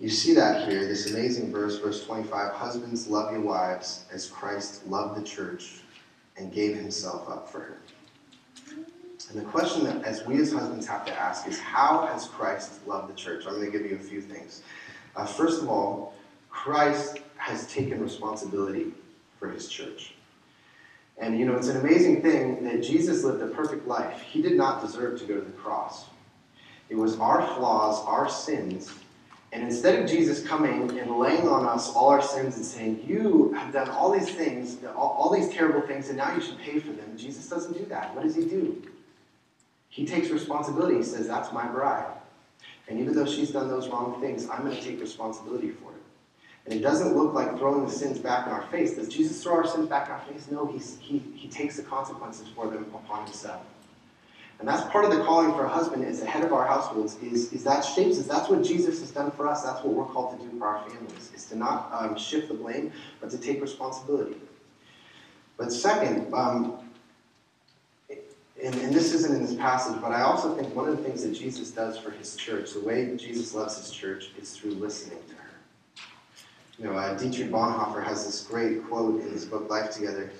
you 0.00 0.08
see 0.08 0.32
that 0.34 0.66
here, 0.66 0.86
this 0.86 1.10
amazing 1.10 1.52
verse, 1.52 1.78
verse 1.78 2.06
25 2.06 2.54
Husbands, 2.54 3.06
love 3.06 3.30
your 3.30 3.42
wives 3.42 4.06
as 4.10 4.28
Christ 4.28 4.86
loved 4.86 5.20
the 5.20 5.26
church 5.26 5.80
and 6.38 6.50
gave 6.50 6.74
himself 6.74 7.28
up 7.28 7.50
for 7.50 7.60
her. 7.60 7.78
And 9.30 9.38
the 9.38 9.44
question 9.44 9.84
that 9.84 10.04
as 10.04 10.24
we 10.24 10.40
as 10.40 10.52
husbands 10.52 10.86
have 10.86 11.04
to 11.04 11.12
ask 11.12 11.46
is 11.46 11.60
how 11.60 12.06
has 12.06 12.26
Christ 12.26 12.86
loved 12.86 13.12
the 13.12 13.16
church? 13.16 13.44
I'm 13.46 13.56
going 13.56 13.70
to 13.70 13.78
give 13.78 13.90
you 13.90 13.96
a 13.96 14.00
few 14.00 14.22
things. 14.22 14.62
Uh, 15.18 15.26
first 15.26 15.60
of 15.60 15.68
all, 15.68 16.14
Christ 16.48 17.18
has 17.36 17.66
taken 17.66 18.00
responsibility 18.00 18.92
for 19.40 19.50
his 19.50 19.68
church. 19.68 20.14
And 21.18 21.36
you 21.36 21.44
know, 21.44 21.56
it's 21.56 21.66
an 21.66 21.76
amazing 21.76 22.22
thing 22.22 22.62
that 22.64 22.84
Jesus 22.84 23.24
lived 23.24 23.42
a 23.42 23.48
perfect 23.48 23.88
life. 23.88 24.22
He 24.22 24.40
did 24.40 24.56
not 24.56 24.80
deserve 24.80 25.18
to 25.18 25.26
go 25.26 25.34
to 25.34 25.44
the 25.44 25.50
cross. 25.52 26.06
It 26.88 26.94
was 26.94 27.18
our 27.18 27.42
flaws, 27.56 28.04
our 28.06 28.28
sins. 28.28 28.94
And 29.52 29.64
instead 29.64 30.00
of 30.00 30.08
Jesus 30.08 30.46
coming 30.46 30.96
and 30.96 31.18
laying 31.18 31.48
on 31.48 31.66
us 31.66 31.92
all 31.94 32.10
our 32.10 32.22
sins 32.22 32.56
and 32.56 32.64
saying, 32.64 33.04
You 33.04 33.52
have 33.58 33.72
done 33.72 33.88
all 33.88 34.12
these 34.12 34.30
things, 34.30 34.76
all, 34.94 35.16
all 35.18 35.34
these 35.34 35.48
terrible 35.48 35.80
things, 35.80 36.10
and 36.10 36.18
now 36.18 36.32
you 36.32 36.40
should 36.40 36.58
pay 36.60 36.78
for 36.78 36.92
them, 36.92 37.16
Jesus 37.16 37.48
doesn't 37.48 37.76
do 37.76 37.84
that. 37.86 38.14
What 38.14 38.22
does 38.22 38.36
he 38.36 38.44
do? 38.44 38.80
He 39.88 40.06
takes 40.06 40.28
responsibility. 40.28 40.98
He 40.98 41.02
says, 41.02 41.26
That's 41.26 41.52
my 41.52 41.66
bride. 41.66 42.06
And 42.88 42.98
even 42.98 43.14
though 43.14 43.26
she's 43.26 43.50
done 43.50 43.68
those 43.68 43.88
wrong 43.88 44.20
things, 44.20 44.48
I'm 44.48 44.62
going 44.62 44.76
to 44.76 44.82
take 44.82 45.00
responsibility 45.00 45.70
for 45.70 45.92
it. 45.92 46.02
And 46.64 46.74
it 46.74 46.82
doesn't 46.82 47.16
look 47.16 47.34
like 47.34 47.56
throwing 47.58 47.84
the 47.84 47.90
sins 47.90 48.18
back 48.18 48.46
in 48.46 48.52
our 48.52 48.62
face. 48.66 48.94
Does 48.94 49.08
Jesus 49.08 49.42
throw 49.42 49.54
our 49.54 49.66
sins 49.66 49.88
back 49.88 50.06
in 50.06 50.12
our 50.12 50.20
face? 50.20 50.50
No, 50.50 50.66
he's, 50.66 50.98
he, 51.00 51.18
he 51.34 51.48
takes 51.48 51.76
the 51.76 51.82
consequences 51.82 52.46
for 52.54 52.68
them 52.68 52.90
upon 52.94 53.24
himself. 53.24 53.62
And 54.58 54.66
that's 54.66 54.90
part 54.90 55.04
of 55.04 55.12
the 55.12 55.22
calling 55.24 55.52
for 55.52 55.64
a 55.64 55.68
husband 55.68 56.04
as 56.04 56.20
the 56.20 56.26
head 56.26 56.44
of 56.44 56.52
our 56.52 56.66
households 56.66 57.16
is, 57.22 57.52
is 57.52 57.62
that 57.64 57.82
shapes 57.82 58.18
us. 58.18 58.26
That's 58.26 58.48
what 58.48 58.64
Jesus 58.64 58.98
has 59.00 59.10
done 59.12 59.30
for 59.30 59.46
us. 59.46 59.62
That's 59.62 59.84
what 59.84 59.94
we're 59.94 60.04
called 60.04 60.38
to 60.38 60.44
do 60.44 60.58
for 60.58 60.66
our 60.66 60.88
families, 60.88 61.30
is 61.34 61.44
to 61.46 61.56
not 61.56 61.88
um, 61.92 62.18
shift 62.18 62.48
the 62.48 62.54
blame, 62.54 62.92
but 63.20 63.30
to 63.30 63.38
take 63.38 63.62
responsibility. 63.62 64.36
But 65.56 65.72
second, 65.72 66.34
um, 66.34 66.87
and, 68.62 68.74
and, 68.74 68.92
this 68.92 69.12
isn't 69.12 69.34
in 69.34 69.42
this 69.42 69.54
passage, 69.54 70.00
but 70.00 70.10
I 70.10 70.22
also 70.22 70.54
think 70.54 70.74
one 70.74 70.88
of 70.88 70.96
the 70.96 71.02
things 71.02 71.22
that 71.22 71.32
Jesus 71.32 71.70
does 71.70 71.98
for 71.98 72.10
his 72.10 72.34
church, 72.34 72.72
the 72.72 72.80
way 72.80 73.16
Jesus 73.16 73.54
loves 73.54 73.76
his 73.76 73.90
church, 73.90 74.30
is 74.40 74.56
through 74.56 74.72
listening 74.72 75.18
to 75.28 75.34
her. 75.34 75.50
you 76.78 76.84
know, 76.84 76.96
uh, 76.96 77.16
Dietrich 77.16 77.50
Bonhoeffer 77.50 78.04
has 78.04 78.26
this 78.26 78.42
great 78.42 78.84
quote 78.86 79.20
in 79.20 79.30
his 79.30 79.44
book 79.44 79.70
Life 79.70 79.90
Together. 79.92 80.30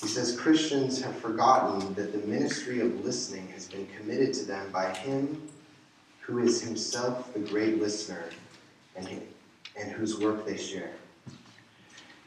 He 0.00 0.08
says, 0.08 0.38
Christians 0.38 1.00
have 1.02 1.16
forgotten 1.16 1.94
that 1.94 2.12
the 2.12 2.26
ministry 2.26 2.80
of 2.80 3.04
listening 3.04 3.48
has 3.48 3.66
been 3.66 3.86
committed 3.98 4.34
to 4.34 4.44
them 4.44 4.70
by 4.70 4.94
Him 4.94 5.48
who 6.20 6.40
is 6.40 6.60
Himself 6.60 7.32
the 7.32 7.40
great 7.40 7.80
listener 7.80 8.24
and, 8.94 9.08
and 9.78 9.92
whose 9.92 10.18
work 10.18 10.44
they 10.44 10.56
share. 10.56 10.90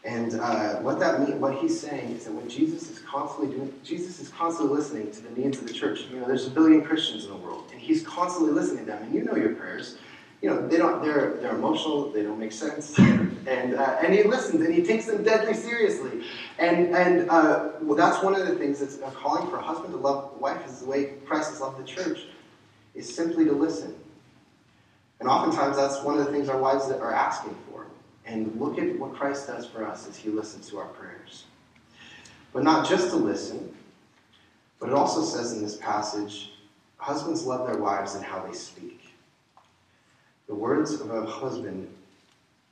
And 0.05 0.39
uh, 0.39 0.75
what 0.77 0.99
that 0.99 1.27
mean, 1.27 1.41
what 1.41 1.55
he's 1.55 1.77
saying 1.79 2.12
is 2.12 2.25
that 2.25 2.33
when 2.33 2.49
Jesus 2.49 2.89
is 2.89 2.99
constantly 2.99 3.55
doing, 3.55 3.73
Jesus 3.83 4.19
is 4.19 4.29
constantly 4.29 4.75
listening 4.77 5.12
to 5.12 5.21
the 5.21 5.41
needs 5.41 5.57
of 5.57 5.67
the 5.67 5.73
church. 5.73 6.05
You 6.12 6.19
know, 6.21 6.27
there's 6.27 6.47
a 6.47 6.51
billion 6.51 6.81
Christians 6.83 7.25
in 7.25 7.31
the 7.31 7.38
world, 7.38 7.65
and 7.71 7.81
he's 7.81 8.03
constantly 8.03 8.53
listening 8.53 8.85
to 8.85 8.91
them. 8.91 9.03
And 9.03 9.13
you 9.13 9.23
know 9.23 9.35
your 9.35 9.55
prayers 9.55 9.97
you 10.41 10.49
know, 10.49 10.67
they 10.67 10.77
don't, 10.77 11.01
they're, 11.01 11.35
they're 11.41 11.55
emotional, 11.55 12.12
they 12.12 12.23
don't 12.23 12.39
make 12.39 12.53
sense. 12.53 12.97
and, 12.97 13.75
uh, 13.75 13.97
and 14.01 14.13
he 14.13 14.23
listens 14.23 14.63
and 14.63 14.73
he 14.73 14.83
takes 14.83 15.05
them 15.05 15.21
deadly 15.23 15.53
seriously. 15.53 16.23
And, 16.59 16.95
and 16.95 17.29
uh, 17.29 17.71
well, 17.81 17.97
that's 17.97 18.23
one 18.23 18.35
of 18.35 18.47
the 18.47 18.55
things 18.55 18.79
that's 18.79 18.97
a 18.97 19.12
calling 19.12 19.49
for 19.49 19.57
a 19.57 19.62
husband 19.62 19.93
to 19.93 19.99
love 19.99 20.31
a 20.35 20.39
wife 20.39 20.65
is 20.65 20.79
the 20.79 20.85
way 20.85 21.13
Christ 21.25 21.51
has 21.51 21.59
loved 21.59 21.79
the 21.79 21.83
church, 21.83 22.21
is 22.95 23.13
simply 23.13 23.43
to 23.45 23.51
listen. 23.51 23.95
And 25.19 25.27
oftentimes 25.27 25.75
that's 25.75 26.01
one 26.03 26.17
of 26.17 26.25
the 26.25 26.31
things 26.31 26.47
our 26.47 26.57
wives 26.57 26.89
are 26.89 27.13
asking. 27.13 27.57
And 28.29 28.59
look 28.61 28.77
at 28.77 28.97
what 28.99 29.15
Christ 29.15 29.47
does 29.47 29.65
for 29.65 29.83
us 29.85 30.07
as 30.07 30.15
he 30.15 30.29
listens 30.29 30.69
to 30.69 30.77
our 30.77 30.87
prayers. 30.89 31.45
But 32.53 32.63
not 32.63 32.87
just 32.87 33.09
to 33.09 33.15
listen, 33.15 33.75
but 34.79 34.89
it 34.89 34.95
also 34.95 35.23
says 35.23 35.53
in 35.53 35.63
this 35.63 35.77
passage, 35.77 36.51
husbands 36.97 37.43
love 37.43 37.67
their 37.67 37.79
wives 37.79 38.13
and 38.13 38.23
how 38.23 38.45
they 38.45 38.53
speak. 38.53 39.15
The 40.47 40.53
words 40.53 41.01
of 41.01 41.09
a 41.09 41.25
husband 41.25 41.91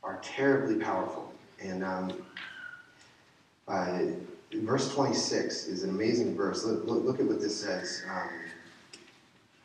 are 0.04 0.20
terribly 0.22 0.76
powerful. 0.76 1.34
And 1.60 1.84
um, 1.84 2.14
uh, 3.68 4.00
verse 4.54 4.94
26 4.94 5.66
is 5.66 5.84
an 5.84 5.90
amazing 5.90 6.36
verse. 6.36 6.66
Look, 6.66 6.86
look, 6.86 7.04
look 7.04 7.20
at 7.20 7.26
what 7.26 7.42
this 7.42 7.60
says. 7.60 8.04
Um, 8.10 8.30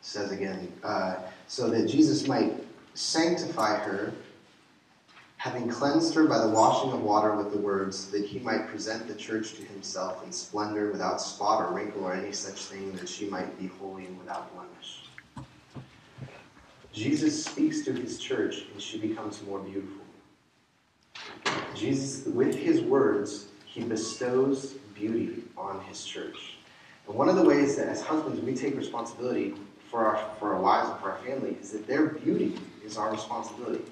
says 0.01 0.31
again, 0.31 0.71
uh, 0.83 1.15
so 1.47 1.69
that 1.69 1.87
Jesus 1.87 2.27
might 2.27 2.53
sanctify 2.93 3.77
her, 3.77 4.11
having 5.43 5.67
cleansed 5.67 6.15
her 6.15 6.25
by 6.25 6.37
the 6.37 6.47
washing 6.47 6.93
of 6.93 7.01
water 7.01 7.35
with 7.35 7.51
the 7.51 7.57
words, 7.57 8.09
that 8.09 8.23
he 8.23 8.39
might 8.39 8.65
present 8.65 9.05
the 9.09 9.13
church 9.13 9.55
to 9.55 9.61
himself 9.63 10.23
in 10.23 10.31
splendor, 10.31 10.89
without 10.89 11.19
spot 11.19 11.61
or 11.61 11.75
wrinkle 11.75 12.05
or 12.05 12.13
any 12.13 12.31
such 12.31 12.63
thing, 12.63 12.93
that 12.93 13.09
she 13.09 13.25
might 13.25 13.59
be 13.59 13.67
holy 13.67 14.05
and 14.05 14.17
without 14.17 14.49
blemish. 14.55 15.03
Jesus 16.93 17.43
speaks 17.43 17.81
to 17.81 17.91
his 17.91 18.19
church 18.19 18.67
and 18.71 18.81
she 18.81 18.97
becomes 18.97 19.43
more 19.43 19.59
beautiful. 19.59 20.05
Jesus, 21.75 22.25
with 22.25 22.55
his 22.55 22.79
words, 22.79 23.47
he 23.65 23.83
bestows 23.83 24.75
beauty 24.95 25.43
on 25.57 25.83
his 25.83 26.05
church. 26.05 26.55
And 27.05 27.17
one 27.17 27.27
of 27.27 27.35
the 27.35 27.43
ways 27.43 27.75
that 27.75 27.89
as 27.89 28.01
husbands 28.01 28.39
we 28.39 28.55
take 28.55 28.77
responsibility 28.77 29.55
for 29.91 30.05
our, 30.05 30.31
for 30.39 30.53
our 30.53 30.61
wives 30.61 30.89
and 30.89 30.99
for 31.01 31.11
our 31.11 31.17
family 31.17 31.57
is 31.59 31.73
that 31.73 31.85
their 31.85 32.07
beauty 32.07 32.57
is 32.85 32.97
our 32.97 33.11
responsibility. 33.11 33.83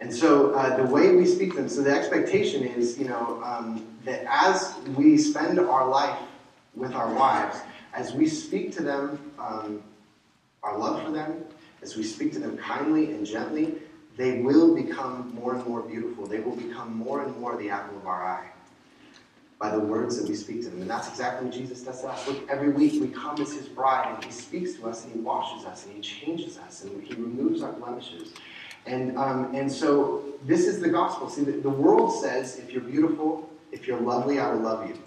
And 0.00 0.14
so 0.14 0.54
uh, 0.54 0.76
the 0.76 0.84
way 0.84 1.14
we 1.14 1.26
speak 1.26 1.50
to 1.50 1.56
them, 1.56 1.68
so 1.68 1.82
the 1.82 1.90
expectation 1.90 2.62
is, 2.62 2.98
you 2.98 3.08
know, 3.08 3.42
um, 3.44 3.84
that 4.04 4.24
as 4.28 4.76
we 4.96 5.18
spend 5.18 5.58
our 5.58 5.88
life 5.88 6.18
with 6.74 6.94
our 6.94 7.12
wives, 7.12 7.58
as 7.94 8.14
we 8.14 8.28
speak 8.28 8.72
to 8.76 8.82
them, 8.82 9.32
um, 9.38 9.82
our 10.62 10.78
love 10.78 11.02
for 11.02 11.10
them, 11.10 11.44
as 11.82 11.96
we 11.96 12.02
speak 12.02 12.32
to 12.32 12.38
them 12.38 12.56
kindly 12.56 13.12
and 13.12 13.26
gently, 13.26 13.74
they 14.16 14.40
will 14.40 14.74
become 14.74 15.32
more 15.34 15.54
and 15.54 15.66
more 15.66 15.80
beautiful. 15.80 16.26
They 16.26 16.40
will 16.40 16.56
become 16.56 16.96
more 16.96 17.22
and 17.22 17.36
more 17.38 17.56
the 17.56 17.70
apple 17.70 17.96
of 17.98 18.06
our 18.06 18.24
eye 18.24 18.50
by 19.58 19.70
the 19.70 19.80
words 19.80 20.20
that 20.20 20.28
we 20.28 20.36
speak 20.36 20.62
to 20.62 20.70
them. 20.70 20.82
And 20.82 20.90
that's 20.90 21.08
exactly 21.08 21.46
what 21.46 21.54
Jesus 21.54 21.82
does 21.82 22.00
to 22.02 22.08
us. 22.08 22.26
Look, 22.28 22.48
every 22.48 22.70
week 22.70 23.00
we 23.00 23.08
come 23.08 23.40
as 23.40 23.52
his 23.52 23.68
bride 23.68 24.14
and 24.14 24.24
he 24.24 24.30
speaks 24.30 24.74
to 24.74 24.88
us 24.88 25.04
and 25.04 25.12
he 25.12 25.20
washes 25.20 25.64
us 25.64 25.86
and 25.86 25.96
he 25.96 26.00
changes 26.00 26.58
us 26.58 26.84
and 26.84 27.02
he 27.02 27.14
removes 27.14 27.62
our 27.62 27.72
blemishes. 27.72 28.34
And, 28.88 29.16
um, 29.18 29.54
and 29.54 29.70
so 29.70 30.24
this 30.44 30.66
is 30.66 30.80
the 30.80 30.88
gospel. 30.88 31.28
See, 31.28 31.44
the, 31.44 31.52
the 31.52 31.70
world 31.70 32.22
says 32.22 32.58
if 32.58 32.72
you're 32.72 32.80
beautiful, 32.80 33.48
if 33.70 33.86
you're 33.86 34.00
lovely, 34.00 34.40
I 34.40 34.50
will 34.50 34.60
love 34.60 34.88
you. 34.88 34.98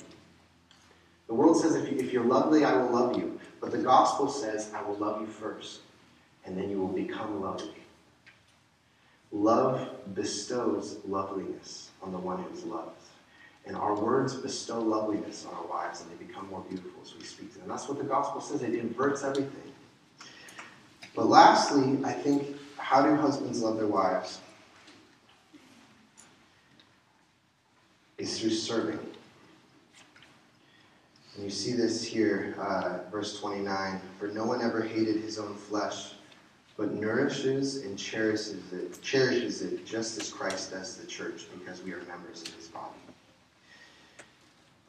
The 1.27 1.33
world 1.33 1.59
says 1.61 1.75
if, 1.75 1.91
you, 1.91 1.97
if 1.97 2.13
you're 2.13 2.23
lovely, 2.23 2.63
I 2.63 2.75
will 2.75 2.91
love 2.91 3.17
you. 3.17 3.39
But 3.59 3.71
the 3.71 3.79
gospel 3.79 4.29
says 4.29 4.71
I 4.75 4.81
will 4.83 4.95
love 4.95 5.21
you 5.21 5.27
first 5.27 5.81
and 6.45 6.57
then 6.57 6.69
you 6.69 6.79
will 6.79 6.87
become 6.87 7.41
lovely. 7.41 7.73
Love 9.31 9.89
bestows 10.13 10.97
loveliness 11.07 11.89
on 12.01 12.11
the 12.11 12.17
one 12.17 12.43
who 12.43 12.53
is 12.53 12.63
loved. 12.63 12.89
And 13.65 13.75
our 13.75 13.95
words 13.95 14.33
bestow 14.33 14.79
loveliness 14.79 15.45
on 15.45 15.53
our 15.53 15.67
wives, 15.67 16.01
and 16.01 16.09
they 16.11 16.25
become 16.25 16.49
more 16.49 16.65
beautiful 16.67 16.99
as 17.03 17.15
we 17.15 17.23
speak 17.23 17.53
to 17.53 17.59
them. 17.59 17.67
That's 17.67 17.87
what 17.87 17.99
the 17.99 18.03
gospel 18.03 18.41
says. 18.41 18.63
It 18.63 18.73
inverts 18.73 19.23
everything. 19.23 19.71
But 21.15 21.27
lastly, 21.27 21.99
I 22.03 22.11
think, 22.11 22.57
how 22.91 23.01
do 23.01 23.15
husbands 23.15 23.61
love 23.61 23.77
their 23.77 23.87
wives? 23.87 24.41
Is 28.17 28.37
through 28.37 28.49
serving. 28.49 28.99
And 31.35 31.45
you 31.45 31.49
see 31.49 31.71
this 31.71 32.03
here, 32.03 32.53
uh, 32.59 33.09
verse 33.09 33.39
29. 33.39 34.01
For 34.19 34.27
no 34.27 34.43
one 34.43 34.61
ever 34.61 34.81
hated 34.81 35.21
his 35.21 35.39
own 35.39 35.55
flesh 35.55 36.15
but 36.75 36.91
nourishes 36.91 37.77
and 37.85 37.97
cherishes 37.97 38.73
it, 38.73 39.01
cherishes 39.01 39.61
it 39.61 39.85
just 39.85 40.19
as 40.19 40.29
Christ 40.29 40.71
does 40.71 40.97
the 40.97 41.07
church 41.07 41.45
because 41.57 41.81
we 41.83 41.93
are 41.93 42.01
members 42.09 42.41
of 42.41 42.53
his 42.55 42.67
body. 42.67 42.91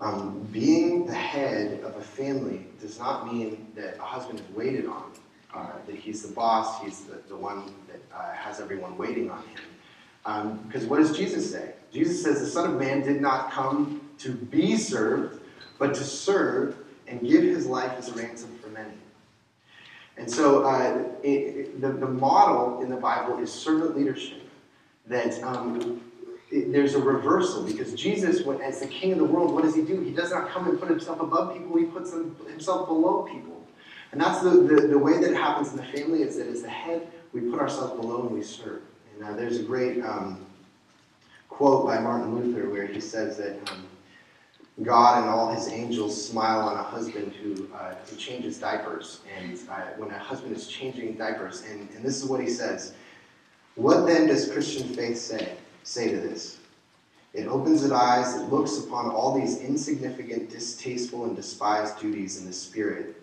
Um, 0.01 0.41
being 0.51 1.07
the 1.07 1.15
head 1.15 1.81
of 1.85 1.95
a 1.95 2.03
family 2.03 2.67
does 2.81 2.99
not 2.99 3.33
mean 3.33 3.69
that 3.77 3.97
a 3.99 4.03
husband 4.03 4.41
is 4.41 4.57
waited 4.57 4.87
on, 4.87 5.13
uh, 5.55 5.69
that 5.87 5.95
he's 5.95 6.23
the 6.23 6.35
boss, 6.35 6.83
he's 6.83 7.05
the, 7.05 7.21
the 7.29 7.37
one 7.37 7.73
uh, 8.15 8.33
has 8.33 8.61
everyone 8.61 8.97
waiting 8.97 9.31
on 9.31 9.39
him. 9.39 9.61
Um, 10.25 10.59
because 10.67 10.87
what 10.87 10.99
does 10.99 11.17
Jesus 11.17 11.51
say? 11.51 11.73
Jesus 11.93 12.23
says 12.23 12.41
the 12.41 12.47
Son 12.47 12.71
of 12.71 12.81
Man 12.81 13.03
did 13.03 13.21
not 13.21 13.51
come 13.51 14.01
to 14.19 14.33
be 14.33 14.77
served, 14.77 15.41
but 15.79 15.95
to 15.95 16.05
serve 16.05 16.77
and 17.09 17.21
give 17.21 17.43
his 17.43 17.67
life 17.67 17.93
as 17.99 18.09
a 18.09 18.13
ransom 18.15 18.57
for 18.63 18.69
many. 18.69 18.93
And 20.17 20.31
so 20.31 20.65
uh, 20.65 21.03
it, 21.23 21.29
it, 21.29 21.81
the, 21.81 21.89
the 21.93 22.07
model 22.07 22.83
in 22.83 22.89
the 22.89 22.97
Bible 22.97 23.39
is 23.39 23.53
servant 23.53 23.97
leadership. 23.97 24.43
That 25.07 25.43
um, 25.43 26.01
it, 26.51 26.73
there's 26.73 26.95
a 26.95 27.01
reversal 27.01 27.65
because 27.65 27.95
Jesus, 27.95 28.47
as 28.63 28.81
the 28.81 28.87
king 28.87 29.13
of 29.13 29.19
the 29.19 29.25
world, 29.25 29.53
what 29.53 29.65
does 29.65 29.75
he 29.75 29.83
do? 29.83 30.01
He 30.01 30.13
does 30.13 30.31
not 30.31 30.51
come 30.51 30.69
and 30.69 30.79
put 30.79 30.89
himself 30.89 31.21
above 31.21 31.55
people, 31.55 31.77
he 31.77 31.85
puts 31.85 32.13
himself 32.13 32.89
below 32.89 33.23
people. 33.23 33.67
And 34.13 34.21
that's 34.21 34.41
the, 34.43 34.51
the, 34.51 34.89
the 34.89 34.99
way 34.99 35.15
that 35.15 35.31
it 35.31 35.37
happens 35.37 35.71
in 35.71 35.79
the 35.79 35.85
family 35.85 36.23
is 36.23 36.37
that 36.37 36.47
as 36.47 36.63
the 36.63 36.69
head, 36.69 37.11
we 37.33 37.41
put 37.41 37.61
ourselves 37.61 37.99
below 38.01 38.23
and 38.23 38.31
we 38.31 38.43
serve. 38.43 38.83
And 39.15 39.25
uh, 39.25 39.33
there's 39.35 39.59
a 39.59 39.63
great 39.63 40.03
um, 40.05 40.45
quote 41.49 41.87
by 41.87 41.99
Martin 41.99 42.35
Luther 42.35 42.69
where 42.69 42.87
he 42.87 43.01
says 43.01 43.37
that 43.39 43.71
um, 43.71 43.87
God 44.83 45.23
and 45.23 45.31
all 45.31 45.53
his 45.53 45.69
angels 45.69 46.29
smile 46.29 46.61
on 46.61 46.77
a 46.77 46.83
husband 46.83 47.33
who, 47.35 47.69
uh, 47.75 47.95
who 48.07 48.17
changes 48.17 48.59
diapers. 48.59 49.21
And 49.39 49.59
uh, 49.71 49.81
when 49.97 50.11
a 50.11 50.19
husband 50.19 50.57
is 50.57 50.67
changing 50.67 51.15
diapers, 51.15 51.63
and, 51.71 51.89
and 51.95 52.05
this 52.05 52.23
is 52.23 52.29
what 52.29 52.41
he 52.41 52.49
says 52.49 52.95
What 53.75 54.07
then 54.07 54.27
does 54.27 54.51
Christian 54.51 54.89
faith 54.89 55.19
say, 55.19 55.57
say 55.85 56.11
to 56.11 56.21
this? 56.21 56.59
It 57.35 57.47
opens 57.47 57.83
its 57.83 57.93
eyes, 57.93 58.35
it 58.35 58.51
looks 58.51 58.79
upon 58.79 59.11
all 59.11 59.39
these 59.39 59.59
insignificant, 59.61 60.51
distasteful, 60.51 61.25
and 61.25 61.35
despised 61.35 61.99
duties 61.99 62.39
in 62.39 62.47
the 62.47 62.53
spirit, 62.53 63.23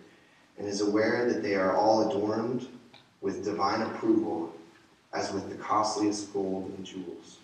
and 0.58 0.66
is 0.66 0.80
aware 0.80 1.32
that 1.32 1.44
they 1.44 1.54
are 1.54 1.76
all 1.76 2.10
adorned 2.10 2.66
with 3.20 3.44
divine 3.44 3.82
approval, 3.82 4.54
as 5.12 5.32
with 5.32 5.48
the 5.48 5.56
costliest 5.56 6.32
gold 6.32 6.72
and 6.76 6.84
jewels. 6.84 7.38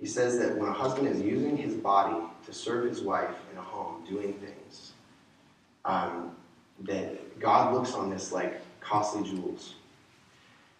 He 0.00 0.06
says 0.06 0.38
that 0.38 0.56
when 0.56 0.68
a 0.68 0.72
husband 0.72 1.06
is 1.08 1.20
using 1.20 1.56
his 1.56 1.74
body 1.74 2.16
to 2.44 2.52
serve 2.52 2.88
his 2.88 3.02
wife 3.02 3.36
in 3.52 3.58
a 3.58 3.62
home, 3.62 4.04
doing 4.08 4.34
things, 4.34 4.92
um, 5.84 6.34
that 6.80 7.38
God 7.38 7.72
looks 7.72 7.94
on 7.94 8.10
this 8.10 8.32
like 8.32 8.60
costly 8.80 9.22
jewels. 9.28 9.74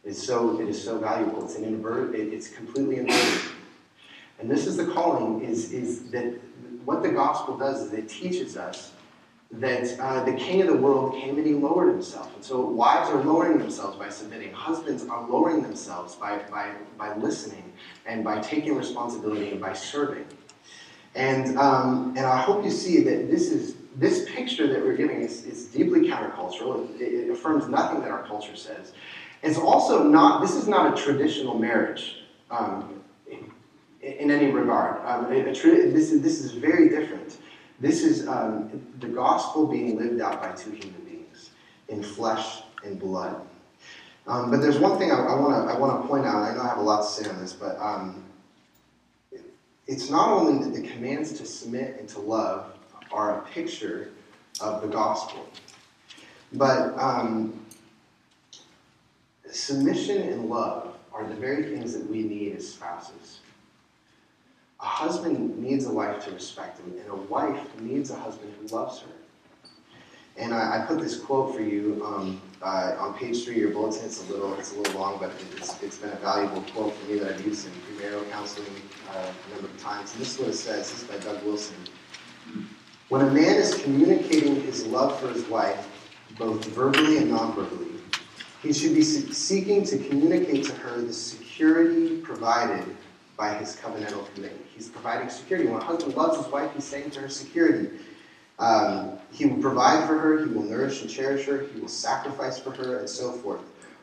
It's 0.04 0.20
so 0.20 0.60
it 0.60 0.68
is 0.68 0.82
so 0.82 0.98
valuable. 0.98 1.44
It's 1.44 1.54
an 1.54 1.64
invert. 1.64 2.14
It, 2.14 2.32
it's 2.32 2.48
completely 2.48 2.96
inverted. 2.96 3.40
And 4.40 4.50
this 4.50 4.66
is 4.66 4.76
the 4.76 4.86
calling. 4.86 5.44
Is 5.44 5.72
is 5.72 6.10
that 6.10 6.34
what 6.84 7.02
the 7.02 7.10
gospel 7.10 7.56
does 7.56 7.82
is 7.82 7.92
it 7.92 8.08
teaches 8.08 8.56
us 8.56 8.92
that 9.53 9.98
uh, 10.00 10.24
the 10.24 10.32
king 10.32 10.62
of 10.62 10.68
the 10.68 10.76
world 10.76 11.12
came 11.12 11.36
and 11.36 11.46
he 11.46 11.53
lowered 11.53 11.90
himself. 11.90 12.34
And 12.34 12.42
so 12.42 12.61
wives 12.61 13.11
are 13.11 13.22
lowering 13.22 13.59
themselves 13.59 13.98
by 13.98 14.09
submitting. 14.09 14.53
Husbands 14.53 15.07
are 15.07 15.28
lowering 15.28 15.62
themselves 15.62 16.14
by, 16.14 16.38
by, 16.50 16.72
by 16.96 17.14
listening 17.16 17.72
and 18.07 18.24
by 18.24 18.40
taking 18.40 18.74
responsibility 18.74 19.50
and 19.50 19.61
by 19.61 19.74
serving. 19.74 20.24
And, 21.14 21.59
um, 21.59 22.14
and 22.16 22.24
I 22.24 22.40
hope 22.40 22.64
you 22.64 22.70
see 22.70 23.03
that 23.03 23.30
this 23.30 23.50
is 23.50 23.76
this 23.96 24.24
picture 24.30 24.66
that 24.66 24.82
we're 24.82 24.96
giving 24.96 25.20
is, 25.20 25.44
is 25.44 25.66
deeply 25.66 26.09
countercultural. 26.09 26.98
It, 26.98 27.03
it, 27.03 27.30
affirms 27.30 27.68
nothing 27.68 28.00
that 28.00 28.11
our 28.11 28.26
culture 28.26 28.57
says. 28.57 28.92
It's 29.42 29.59
also 29.59 30.03
not, 30.03 30.40
this 30.40 30.55
is 30.55 30.66
not 30.66 30.98
a 30.98 31.03
traditional 31.03 31.59
marriage 31.59 32.22
um, 32.50 33.03
in, 33.30 33.50
in, 34.00 34.30
any 34.30 34.50
regard. 34.50 35.05
Um, 35.05 35.26
a, 35.26 35.40
a 35.40 35.44
this, 35.44 35.64
is, 36.11 36.22
this 36.22 36.40
is 36.40 36.53
very 36.53 36.88
different. 36.88 37.36
This 37.82 38.04
is 38.04 38.28
um, 38.28 38.70
the 39.00 39.08
gospel 39.08 39.66
being 39.66 39.98
lived 39.98 40.20
out 40.20 40.40
by 40.40 40.52
two 40.52 40.70
human 40.70 41.00
beings 41.00 41.50
in 41.88 42.00
flesh 42.00 42.62
and 42.84 42.96
blood. 42.96 43.44
Um, 44.28 44.52
but 44.52 44.60
there's 44.60 44.78
one 44.78 45.00
thing 45.00 45.10
I, 45.10 45.16
I 45.16 45.34
want 45.76 46.00
to 46.00 46.08
point 46.08 46.24
out. 46.24 46.36
I 46.36 46.54
know 46.54 46.60
I 46.60 46.68
have 46.68 46.78
a 46.78 46.82
lot 46.82 47.02
to 47.02 47.08
say 47.08 47.28
on 47.28 47.40
this, 47.40 47.52
but 47.52 47.76
um, 47.80 48.24
it's 49.88 50.10
not 50.10 50.28
only 50.30 50.64
that 50.64 50.80
the 50.80 50.88
commands 50.90 51.32
to 51.32 51.44
submit 51.44 51.96
and 51.98 52.08
to 52.10 52.20
love 52.20 52.72
are 53.10 53.40
a 53.40 53.42
picture 53.46 54.12
of 54.60 54.80
the 54.80 54.86
gospel, 54.86 55.44
but 56.52 56.96
um, 57.00 57.66
submission 59.50 60.22
and 60.22 60.48
love 60.48 60.94
are 61.12 61.26
the 61.26 61.34
very 61.34 61.64
things 61.64 61.94
that 61.94 62.08
we 62.08 62.22
need 62.22 62.54
as 62.54 62.74
spouses. 62.74 63.40
A 64.82 64.86
husband 64.86 65.58
needs 65.58 65.86
a 65.86 65.92
wife 65.92 66.24
to 66.24 66.32
respect 66.32 66.80
him, 66.80 66.92
and 66.98 67.08
a 67.08 67.14
wife 67.14 67.60
needs 67.80 68.10
a 68.10 68.16
husband 68.16 68.52
who 68.60 68.66
loves 68.66 69.00
her. 69.00 69.12
And 70.36 70.52
I, 70.52 70.82
I 70.82 70.86
put 70.86 70.98
this 70.98 71.18
quote 71.18 71.54
for 71.54 71.62
you 71.62 72.02
um, 72.04 72.42
uh, 72.62 72.96
on 72.98 73.14
page 73.14 73.44
three 73.44 73.54
of 73.54 73.60
your 73.60 73.70
bulletin. 73.70 74.04
It's 74.04 74.28
a 74.28 74.32
little, 74.32 74.54
it's 74.54 74.72
a 74.72 74.78
little 74.78 75.00
long, 75.00 75.18
but 75.20 75.30
it's, 75.56 75.80
it's 75.82 75.98
been 75.98 76.10
a 76.10 76.16
valuable 76.16 76.62
quote 76.74 76.94
for 76.94 77.12
me 77.12 77.18
that 77.18 77.34
I've 77.34 77.46
used 77.46 77.66
in 77.66 77.72
premarital 77.72 78.28
counseling 78.30 78.66
uh, 79.10 79.30
a 79.46 79.54
number 79.54 79.68
of 79.68 79.78
times. 79.78 80.12
And 80.12 80.20
this 80.20 80.34
is 80.34 80.40
what 80.40 80.48
it 80.48 80.54
says. 80.54 80.90
This 80.90 81.02
is 81.02 81.08
by 81.08 81.18
Doug 81.18 81.44
Wilson. 81.44 81.76
When 83.08 83.20
a 83.20 83.30
man 83.30 83.56
is 83.56 83.80
communicating 83.82 84.62
his 84.62 84.86
love 84.86 85.20
for 85.20 85.28
his 85.28 85.44
wife, 85.44 85.86
both 86.38 86.64
verbally 86.64 87.18
and 87.18 87.30
non-verbally, 87.30 88.00
he 88.62 88.72
should 88.72 88.94
be 88.94 89.02
seeking 89.02 89.84
to 89.84 89.98
communicate 89.98 90.64
to 90.64 90.72
her 90.72 91.00
the 91.02 91.12
security 91.12 92.20
provided 92.22 92.96
by 93.36 93.54
his 93.54 93.76
covenantal 93.76 94.32
commitment. 94.34 94.66
He's 94.74 94.88
providing 94.88 95.28
security. 95.30 95.68
When 95.68 95.80
a 95.80 95.84
husband 95.84 96.16
loves 96.16 96.36
his 96.36 96.46
wife, 96.52 96.70
he's 96.74 96.84
saying 96.84 97.10
to 97.12 97.20
her 97.20 97.28
security. 97.28 97.88
Um, 98.58 99.18
he 99.30 99.46
will 99.46 99.60
provide 99.60 100.06
for 100.06 100.18
her, 100.18 100.44
he 100.44 100.52
will 100.52 100.62
nourish 100.62 101.00
and 101.00 101.10
cherish 101.10 101.46
her, 101.46 101.66
he 101.74 101.80
will 101.80 101.88
sacrifice 101.88 102.58
for 102.58 102.70
her, 102.70 102.98
and 102.98 103.08
so 103.08 103.32
forth. 103.32 103.62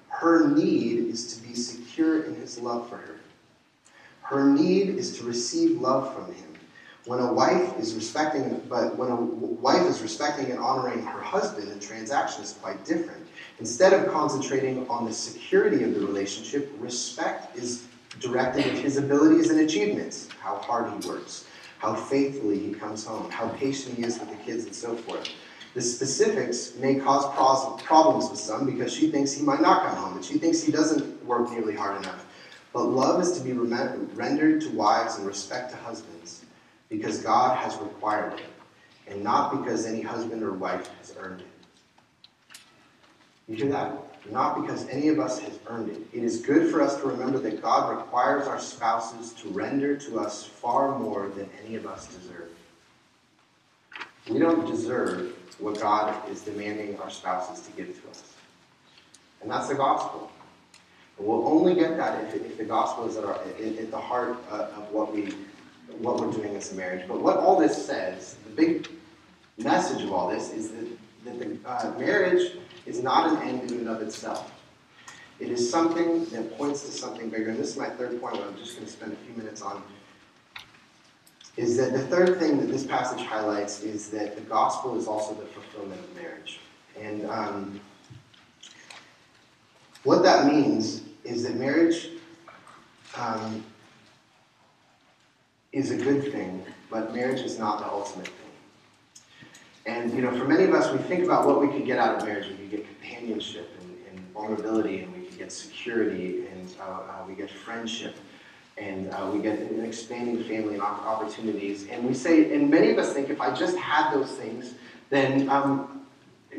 Her 0.10 0.50
need 0.50 1.06
is 1.08 1.36
to 1.36 1.48
be 1.48 1.54
secure 1.54 2.24
in 2.24 2.36
his 2.36 2.60
love 2.60 2.90
for 2.90 2.98
her. 2.98 3.16
Her 4.22 4.50
need 4.50 4.90
is 4.90 5.18
to 5.20 5.24
receive 5.24 5.80
love 5.80 6.14
from 6.14 6.34
him. 6.34 6.46
When 7.06 7.20
a 7.20 7.34
wife 7.34 7.80
is 7.80 7.96
respecting, 7.96 8.62
but 8.70 8.96
when 8.98 9.10
a 9.10 9.16
wife 9.16 9.84
is 9.88 10.02
respecting 10.02 10.52
and 10.52 10.60
honoring 10.60 11.04
her 11.04 11.22
husband, 11.22 11.72
the 11.72 11.80
transaction 11.80 12.44
is 12.44 12.54
quite 12.54 12.84
different. 12.86 13.26
Instead 13.60 13.94
of 13.94 14.12
concentrating 14.12 14.88
on 14.90 15.06
the 15.06 15.14
security 15.14 15.84
of 15.84 15.94
the 15.96 16.02
relationship, 16.02 16.72
respect 16.80 17.58
is 17.58 17.86
directed 18.20 18.66
at 18.66 18.78
his 18.78 18.98
abilities 18.98 19.50
and 19.50 19.62
achievements, 19.62 20.30
how 20.40 20.58
hard 20.58 20.92
he 20.92 21.08
works, 21.08 21.46
how 21.78 21.94
faithfully 21.96 22.60
he 22.60 22.74
comes 22.74 23.06
home, 23.06 23.30
how 23.32 23.50
patient 23.50 23.96
he 23.96 24.04
is 24.04 24.20
with 24.20 24.30
the 24.30 24.36
kids, 24.38 24.66
and 24.66 24.76
so 24.76 24.96
forth. 24.96 25.30
The 25.76 25.82
specifics 25.82 26.76
may 26.76 26.96
cause 26.96 27.32
problems 27.84 28.30
with 28.30 28.40
some 28.40 28.66
because 28.66 28.92
she 28.92 29.12
thinks 29.12 29.32
he 29.32 29.44
might 29.44 29.62
not 29.62 29.86
come 29.86 29.96
home 29.96 30.16
and 30.16 30.26
she 30.26 30.38
thinks 30.40 30.62
he 30.62 30.72
doesn't 30.72 31.24
work 31.26 31.52
nearly 31.52 31.76
hard 31.76 32.02
enough. 32.02 32.26
But 32.74 32.84
love 32.84 33.22
is 33.22 33.38
to 33.38 33.44
be 33.44 33.54
rendered 33.54 34.62
to 34.62 34.70
wives 34.72 35.18
and 35.18 35.28
respect 35.28 35.72
to 35.72 35.78
husbands 35.78 36.46
because 36.90 37.22
God 37.22 37.58
has 37.58 37.78
required 37.78 38.34
it 38.40 38.46
and 39.08 39.24
not 39.24 39.52
because 39.52 39.86
any 39.86 40.02
husband 40.02 40.44
or 40.44 40.54
wife 40.54 40.90
has 41.00 41.16
earned 41.20 41.42
it. 41.42 41.48
You 43.48 43.56
hear 43.56 43.70
that? 43.70 44.09
Not 44.32 44.62
because 44.62 44.88
any 44.90 45.08
of 45.08 45.20
us 45.20 45.40
has 45.40 45.60
earned 45.68 45.90
it. 45.90 46.02
It 46.14 46.24
is 46.24 46.42
good 46.42 46.72
for 46.72 46.82
us 46.82 46.98
to 46.98 47.08
remember 47.08 47.40
that 47.40 47.62
God 47.62 47.98
requires 47.98 48.48
our 48.48 48.60
spouses 48.60 49.34
to 49.34 49.50
render 49.50 49.96
to 49.98 50.20
us 50.20 50.46
far 50.46 50.98
more 50.98 51.30
than 51.30 51.50
any 51.66 51.76
of 51.76 51.86
us 51.86 52.08
deserve. 52.08 52.50
We 54.30 54.40
don't 54.40 54.68
deserve 54.68 55.36
what 55.60 55.80
God 55.80 56.16
is 56.30 56.42
demanding 56.42 57.00
our 57.00 57.10
spouses 57.10 57.66
to 57.66 57.72
give 57.72 58.02
to 58.02 58.10
us. 58.10 58.34
And 59.42 59.50
that's 59.50 59.68
the 59.68 59.76
gospel. 59.76 60.32
And 61.18 61.28
we'll 61.28 61.48
only 61.48 61.76
get 61.76 61.98
that 61.98 62.24
if, 62.24 62.36
if 62.36 62.58
the 62.58 62.64
gospel 62.64 63.08
is 63.08 63.18
at, 63.18 63.24
our, 63.24 63.36
at, 63.36 63.92
the 63.92 63.98
heart 64.00 64.38
of 64.50 64.92
what, 64.92 65.14
we, 65.14 65.34
what 65.98 66.20
we're 66.20 66.32
doing 66.32 66.56
as 66.56 66.72
a 66.72 66.76
marriage. 66.76 67.08
But 67.08 67.22
what 67.22 67.38
all 67.38 67.60
this 67.60 67.86
says, 67.86 68.36
the 68.46 68.52
big 68.52 68.88
message 69.58 70.04
of 70.04 70.14
all 70.14 70.30
this, 70.30 70.52
is 70.52 70.72
that, 70.72 70.88
that 71.26 71.40
the 71.40 71.70
uh, 71.70 71.94
marriage 71.98 72.54
is 72.90 73.04
not 73.04 73.30
an 73.32 73.48
end 73.48 73.72
in 73.72 73.80
and 73.80 73.90
of 73.90 74.02
itself. 74.02 74.52
It 75.40 75.50
is 75.50 75.70
something 75.70 76.26
that 76.26 76.58
points 76.58 76.82
to 76.82 76.92
something 76.92 77.30
bigger. 77.30 77.50
And 77.50 77.60
this 77.60 77.70
is 77.70 77.78
my 77.78 77.90
third 77.90 78.20
point, 78.20 78.36
what 78.36 78.48
I'm 78.48 78.58
just 78.58 78.76
going 78.76 78.86
to 78.86 78.92
spend 78.92 79.14
a 79.14 79.16
few 79.16 79.36
minutes 79.36 79.62
on. 79.62 79.82
Is 81.56 81.78
that 81.78 81.94
the 81.94 82.00
third 82.00 82.40
thing 82.40 82.58
that 82.60 82.68
this 82.68 82.86
passage 82.86 83.26
highlights 83.26 83.84
is 83.84 84.10
that 84.10 84.36
the 84.36 84.42
gospel 84.42 84.98
is 84.98 85.08
also 85.08 85.34
the 85.36 85.46
fulfillment 85.46 86.02
of 86.02 86.16
marriage. 86.16 86.60
And 87.00 87.30
um, 87.30 87.80
what 90.04 90.24
that 90.24 90.52
means 90.52 91.04
is 91.24 91.44
that 91.44 91.56
marriage 91.56 92.10
um, 93.16 93.64
is 95.72 95.92
a 95.92 95.98
good 95.98 96.32
thing, 96.32 96.66
but 96.90 97.14
marriage 97.14 97.42
is 97.42 97.60
not 97.60 97.80
the 97.80 97.86
ultimate. 97.86 98.30
And 99.90 100.14
you 100.14 100.22
know, 100.22 100.32
for 100.38 100.46
many 100.48 100.66
of 100.66 100.74
us, 100.74 100.92
we 100.92 101.00
think 101.00 101.24
about 101.24 101.48
what 101.48 101.60
we 101.60 101.68
could 101.68 101.84
get 101.84 101.98
out 101.98 102.16
of 102.16 102.26
marriage. 102.26 102.48
We 102.48 102.56
could 102.58 102.70
get 102.70 102.86
companionship 102.86 103.72
and, 103.82 103.98
and 104.10 104.34
vulnerability, 104.34 105.00
and 105.00 105.12
we 105.16 105.26
could 105.26 105.38
get 105.38 105.52
security, 105.52 106.46
and 106.46 106.76
uh, 106.80 106.84
uh, 106.84 107.26
we 107.28 107.34
get 107.34 107.50
friendship, 107.50 108.16
and 108.78 109.12
uh, 109.12 109.28
we 109.34 109.42
get 109.42 109.58
an 109.58 109.84
expanding 109.84 110.44
family 110.44 110.76
and 110.76 110.84
opportunities. 110.84 111.88
And 111.88 112.08
we 112.08 112.14
say, 112.14 112.54
and 112.54 112.70
many 112.70 112.92
of 112.92 113.00
us 113.00 113.14
think, 113.14 113.32
if 113.32 113.42
I 113.42 113.54
just 113.56 113.76
had 113.78 114.14
those 114.14 114.32
things, 114.34 114.76
then 115.10 115.50
um, 115.50 116.06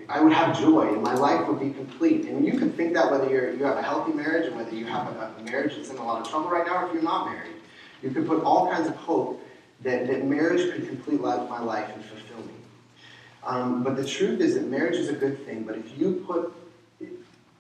I 0.09 0.21
would 0.21 0.33
have 0.33 0.59
joy, 0.59 0.93
and 0.93 1.01
my 1.01 1.15
life 1.15 1.47
would 1.47 1.61
be 1.61 1.71
complete. 1.71 2.27
And 2.27 2.45
you 2.45 2.59
can 2.59 2.73
think 2.73 2.95
that 2.95 3.13
whether 3.13 3.31
you're, 3.31 3.53
you 3.53 3.63
have 3.63 3.77
a 3.77 3.83
healthy 3.83 4.13
marriage, 4.13 4.47
and 4.49 4.57
whether 4.57 4.75
you 4.75 4.87
have 4.87 5.07
a, 5.07 5.35
a 5.39 5.43
marriage 5.45 5.77
that's 5.77 5.91
in 5.91 5.99
a 5.99 6.05
lot 6.05 6.21
of 6.21 6.29
trouble 6.29 6.51
right 6.51 6.67
now, 6.67 6.83
or 6.83 6.89
if 6.89 6.95
you're 6.95 7.03
not 7.03 7.31
married. 7.31 7.55
You 8.03 8.11
could 8.11 8.27
put 8.27 8.43
all 8.43 8.69
kinds 8.73 8.89
of 8.89 8.97
hope 8.97 9.41
that, 9.83 10.09
that 10.09 10.25
marriage 10.25 10.73
could 10.73 10.89
complete 10.89 11.21
life, 11.21 11.49
my 11.49 11.61
life 11.61 11.89
and 11.95 12.05
fulfill 12.05 12.39
me. 12.39 12.50
Um, 13.45 13.83
but 13.83 13.97
the 13.97 14.05
truth 14.05 14.41
is 14.41 14.55
that 14.55 14.67
marriage 14.67 14.97
is 14.97 15.09
a 15.09 15.15
good 15.15 15.45
thing, 15.47 15.65
but 15.65 15.77
if 15.77 15.99
you 15.99 16.25
put 16.27 16.53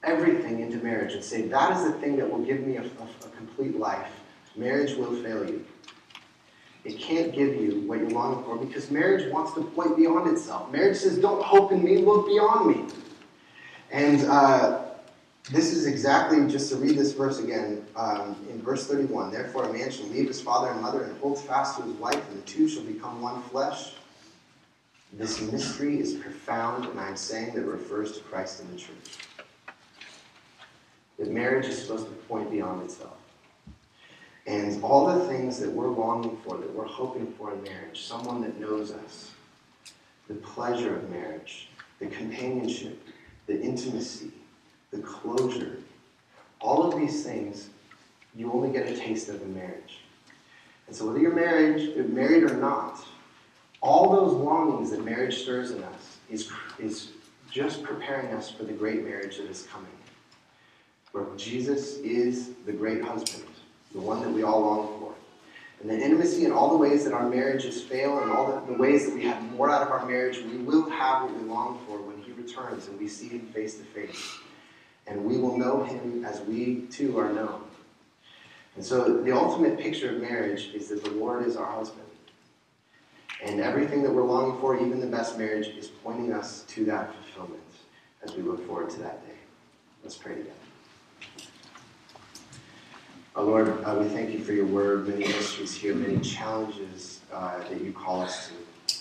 everything 0.03 0.61
into 0.61 0.79
marriage 0.79 1.15
and 1.15 1.25
say, 1.25 1.43
that 1.43 1.77
is 1.77 1.85
the 1.85 1.99
thing 1.99 2.17
that 2.17 2.31
will 2.31 2.45
give 2.45 2.61
me 2.61 2.77
a, 2.77 2.83
a, 2.83 2.85
a 2.85 3.29
complete 3.37 3.79
life, 3.79 4.11
marriage 4.57 4.97
will 4.97 5.15
fail 5.23 5.49
you. 5.49 5.65
It 6.85 6.99
can't 6.99 7.33
give 7.33 7.57
you 7.57 7.83
what 7.87 7.99
you're 7.99 8.11
longing 8.11 8.43
for 8.45 8.57
because 8.57 8.91
marriage 8.91 9.31
wants 9.31 9.53
to 9.55 9.63
point 9.63 9.97
beyond 9.97 10.31
itself. 10.31 10.71
Marriage 10.73 10.97
says, 10.97 11.19
don't 11.19 11.43
hope 11.43 11.73
in 11.73 11.85
me, 11.85 11.99
look 11.99 12.27
beyond 12.27 12.75
me. 12.75 12.95
And 13.91 14.23
uh, 14.23 14.83
this 15.51 15.73
is 15.73 15.87
exactly, 15.87 16.47
just 16.47 16.71
to 16.71 16.77
read 16.77 16.97
this 16.97 17.13
verse 17.13 17.39
again, 17.39 17.85
um, 17.97 18.37
in 18.49 18.63
verse 18.63 18.87
31 18.87 19.33
Therefore, 19.33 19.65
a 19.65 19.73
man 19.73 19.91
shall 19.91 20.07
leave 20.07 20.29
his 20.29 20.41
father 20.41 20.71
and 20.71 20.81
mother 20.81 21.03
and 21.03 21.19
hold 21.19 21.39
fast 21.39 21.77
to 21.79 21.83
his 21.83 21.93
wife, 21.95 22.23
and 22.31 22.39
the 22.39 22.47
two 22.47 22.69
shall 22.69 22.85
become 22.85 23.21
one 23.21 23.43
flesh. 23.43 23.93
This 25.13 25.41
mystery 25.41 25.99
is 25.99 26.15
profound, 26.15 26.85
and 26.87 27.01
I'm 27.01 27.17
saying 27.17 27.55
that 27.55 27.63
it 27.63 27.67
refers 27.67 28.13
to 28.13 28.21
Christ 28.21 28.61
and 28.61 28.73
the 28.73 28.79
church. 28.79 29.19
That 31.19 31.31
marriage 31.31 31.67
is 31.67 31.83
supposed 31.83 32.07
to 32.07 32.13
point 32.13 32.51
beyond 32.51 32.85
itself. 32.85 33.17
And 34.47 34.83
all 34.83 35.07
the 35.07 35.27
things 35.27 35.59
that 35.61 35.71
we're 35.71 35.89
longing 35.89 36.37
for, 36.45 36.57
that 36.57 36.73
we're 36.75 36.87
hoping 36.87 37.33
for 37.33 37.53
in 37.53 37.63
marriage, 37.63 38.03
someone 38.03 38.41
that 38.43 38.59
knows 38.59 38.93
us, 38.93 39.33
the 40.29 40.35
pleasure 40.35 40.97
of 40.97 41.11
marriage, 41.11 41.69
the 41.99 42.07
companionship, 42.07 43.01
the 43.47 43.61
intimacy, 43.61 44.31
the 44.93 44.99
closure, 44.99 45.79
all 46.61 46.85
of 46.85 46.99
these 46.99 47.25
things, 47.25 47.69
you 48.35 48.53
only 48.53 48.73
get 48.73 48.87
a 48.87 48.97
taste 48.97 49.29
of 49.29 49.43
in 49.43 49.55
marriage. 49.55 49.99
And 50.87 50.97
so, 50.97 51.07
whether 51.07 51.19
you're 51.19 51.35
married, 51.35 51.97
married 52.13 52.45
or 52.45 52.57
not, 52.57 53.05
all 53.83 54.11
those 54.11 54.33
longings 54.33 54.91
that 54.91 55.05
marriage 55.05 55.43
stirs 55.43 55.71
in 55.71 55.83
us 55.83 56.19
is, 56.31 56.51
is 56.79 57.11
just 57.51 57.83
preparing 57.83 58.35
us 58.35 58.51
for 58.51 58.65
the 58.65 58.73
great 58.73 59.05
marriage 59.05 59.39
that 59.39 59.49
is 59.49 59.67
coming, 59.71 59.91
where 61.13 61.27
Jesus 61.37 61.97
is 61.99 62.51
the 62.67 62.73
great 62.73 63.03
husband, 63.03 63.45
the 63.93 64.01
one 64.01 64.21
that 64.21 64.31
we 64.31 64.43
all 64.43 64.61
long 64.61 65.01
for. 65.01 65.15
And 65.81 65.89
the 65.89 65.99
intimacy 65.99 66.45
and 66.45 66.53
all 66.53 66.69
the 66.71 66.77
ways 66.77 67.05
that 67.05 67.15
our 67.15 67.29
marriages 67.29 67.81
fail 67.83 68.19
and 68.21 68.31
all 68.31 68.61
the, 68.61 68.73
the 68.73 68.79
ways 68.79 69.07
that 69.07 69.15
we 69.15 69.25
have 69.25 69.43
more 69.53 69.71
out 69.71 69.81
of 69.81 69.89
our 69.89 70.05
marriage, 70.05 70.39
we 70.39 70.59
will 70.59 70.89
have 70.91 71.23
what 71.23 71.35
we 71.35 71.49
long 71.49 71.81
for 71.87 71.99
when 72.03 72.21
He 72.23 72.33
returns 72.33 72.87
and 72.89 72.99
we 72.99 73.09
see 73.09 73.29
Him 73.29 73.47
face 73.47 73.79
to 73.79 73.85
face. 73.85 74.39
And 75.07 75.25
we 75.25 75.39
will 75.39 75.57
know 75.57 75.83
Him 75.83 76.23
as 76.27 76.43
we 76.43 76.83
too 76.91 77.19
are 77.19 77.33
known. 77.33 77.63
And 78.77 78.85
so 78.85 79.23
the 79.23 79.33
ultimate 79.33 79.79
picture 79.79 80.15
of 80.15 80.21
marriage 80.21 80.71
is 80.75 80.89
that 80.89 81.03
the 81.03 81.11
Lord 81.13 81.47
is 81.47 81.57
our 81.57 81.73
husband. 81.73 82.07
And 83.43 83.61
everything 83.61 84.03
that 84.03 84.13
we're 84.13 84.25
longing 84.25 84.61
for, 84.61 84.77
even 84.77 85.01
the 85.01 85.07
best 85.07 85.39
marriage, 85.39 85.69
is 85.69 85.89
pointing 85.89 86.33
us 86.33 86.63
to 86.69 86.85
that 86.87 87.15
fulfillment 87.15 87.63
as 88.23 88.35
we 88.35 88.43
look 88.43 88.67
forward 88.67 88.91
to 88.91 88.99
that 89.01 89.27
day. 89.27 89.35
Let's 90.03 90.17
pray 90.17 90.35
together. 90.35 90.53
Oh 93.37 93.45
Lord, 93.45 93.69
uh, 93.85 93.97
we 93.99 94.09
thank 94.09 94.31
you 94.31 94.41
for 94.41 94.53
your 94.53 94.67
word, 94.67 95.09
many 95.09 95.27
mysteries 95.27 95.75
here, 95.75 95.95
many 95.95 96.19
challenges 96.19 97.21
uh, 97.33 97.59
that 97.59 97.81
you 97.81 97.93
call 97.93 98.23
us 98.23 98.49
to. 98.49 98.97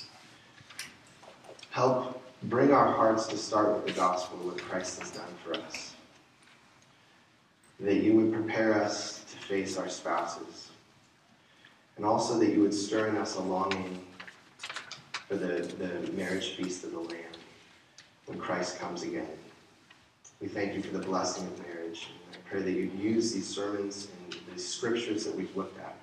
Help 1.71 2.21
bring 2.43 2.71
our 2.71 2.91
hearts 2.93 3.27
to 3.27 3.37
start 3.37 3.73
with 3.73 3.87
the 3.87 3.93
gospel, 3.93 4.37
what 4.39 4.57
Christ 4.61 4.99
has 4.99 5.11
done 5.11 5.33
for 5.43 5.55
us. 5.55 5.93
That 7.79 7.95
you 7.95 8.13
would 8.15 8.31
prepare 8.31 8.81
us 8.81 9.25
to 9.31 9.37
face 9.47 9.77
our 9.77 9.89
spouses. 9.89 10.69
And 11.97 12.05
also 12.05 12.37
that 12.39 12.49
you 12.49 12.61
would 12.61 12.73
stir 12.73 13.07
in 13.07 13.17
us 13.17 13.35
a 13.35 13.41
longing 13.41 14.05
for 15.29 15.35
the, 15.35 15.61
the 15.77 16.11
marriage 16.13 16.55
feast 16.55 16.83
of 16.83 16.91
the 16.91 16.99
Lamb 16.99 17.19
when 18.25 18.39
Christ 18.39 18.79
comes 18.79 19.03
again. 19.03 19.27
We 20.41 20.47
thank 20.47 20.73
you 20.73 20.81
for 20.81 20.97
the 20.97 21.05
blessing 21.05 21.45
of 21.45 21.67
marriage. 21.67 22.07
And 22.25 22.35
I 22.35 22.49
pray 22.49 22.61
that 22.63 22.71
you'd 22.71 22.95
use 22.95 23.31
these 23.31 23.47
sermons 23.47 24.07
and 24.25 24.35
these 24.51 24.67
scriptures 24.67 25.25
that 25.25 25.35
we've 25.35 25.55
looked 25.55 25.79
at 25.79 25.95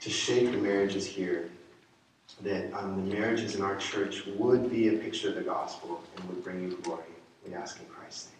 to 0.00 0.10
shape 0.10 0.50
the 0.50 0.58
marriages 0.58 1.06
here, 1.06 1.48
that 2.42 2.72
um, 2.76 3.08
the 3.08 3.16
marriages 3.16 3.54
in 3.54 3.62
our 3.62 3.76
church 3.76 4.26
would 4.26 4.68
be 4.68 4.88
a 4.88 4.98
picture 4.98 5.28
of 5.28 5.36
the 5.36 5.40
gospel 5.40 6.02
and 6.16 6.28
would 6.28 6.42
bring 6.42 6.60
you 6.60 6.76
glory. 6.82 7.04
We 7.46 7.54
ask 7.54 7.78
in 7.78 7.86
Christ's 7.86 8.30
name. 8.30 8.33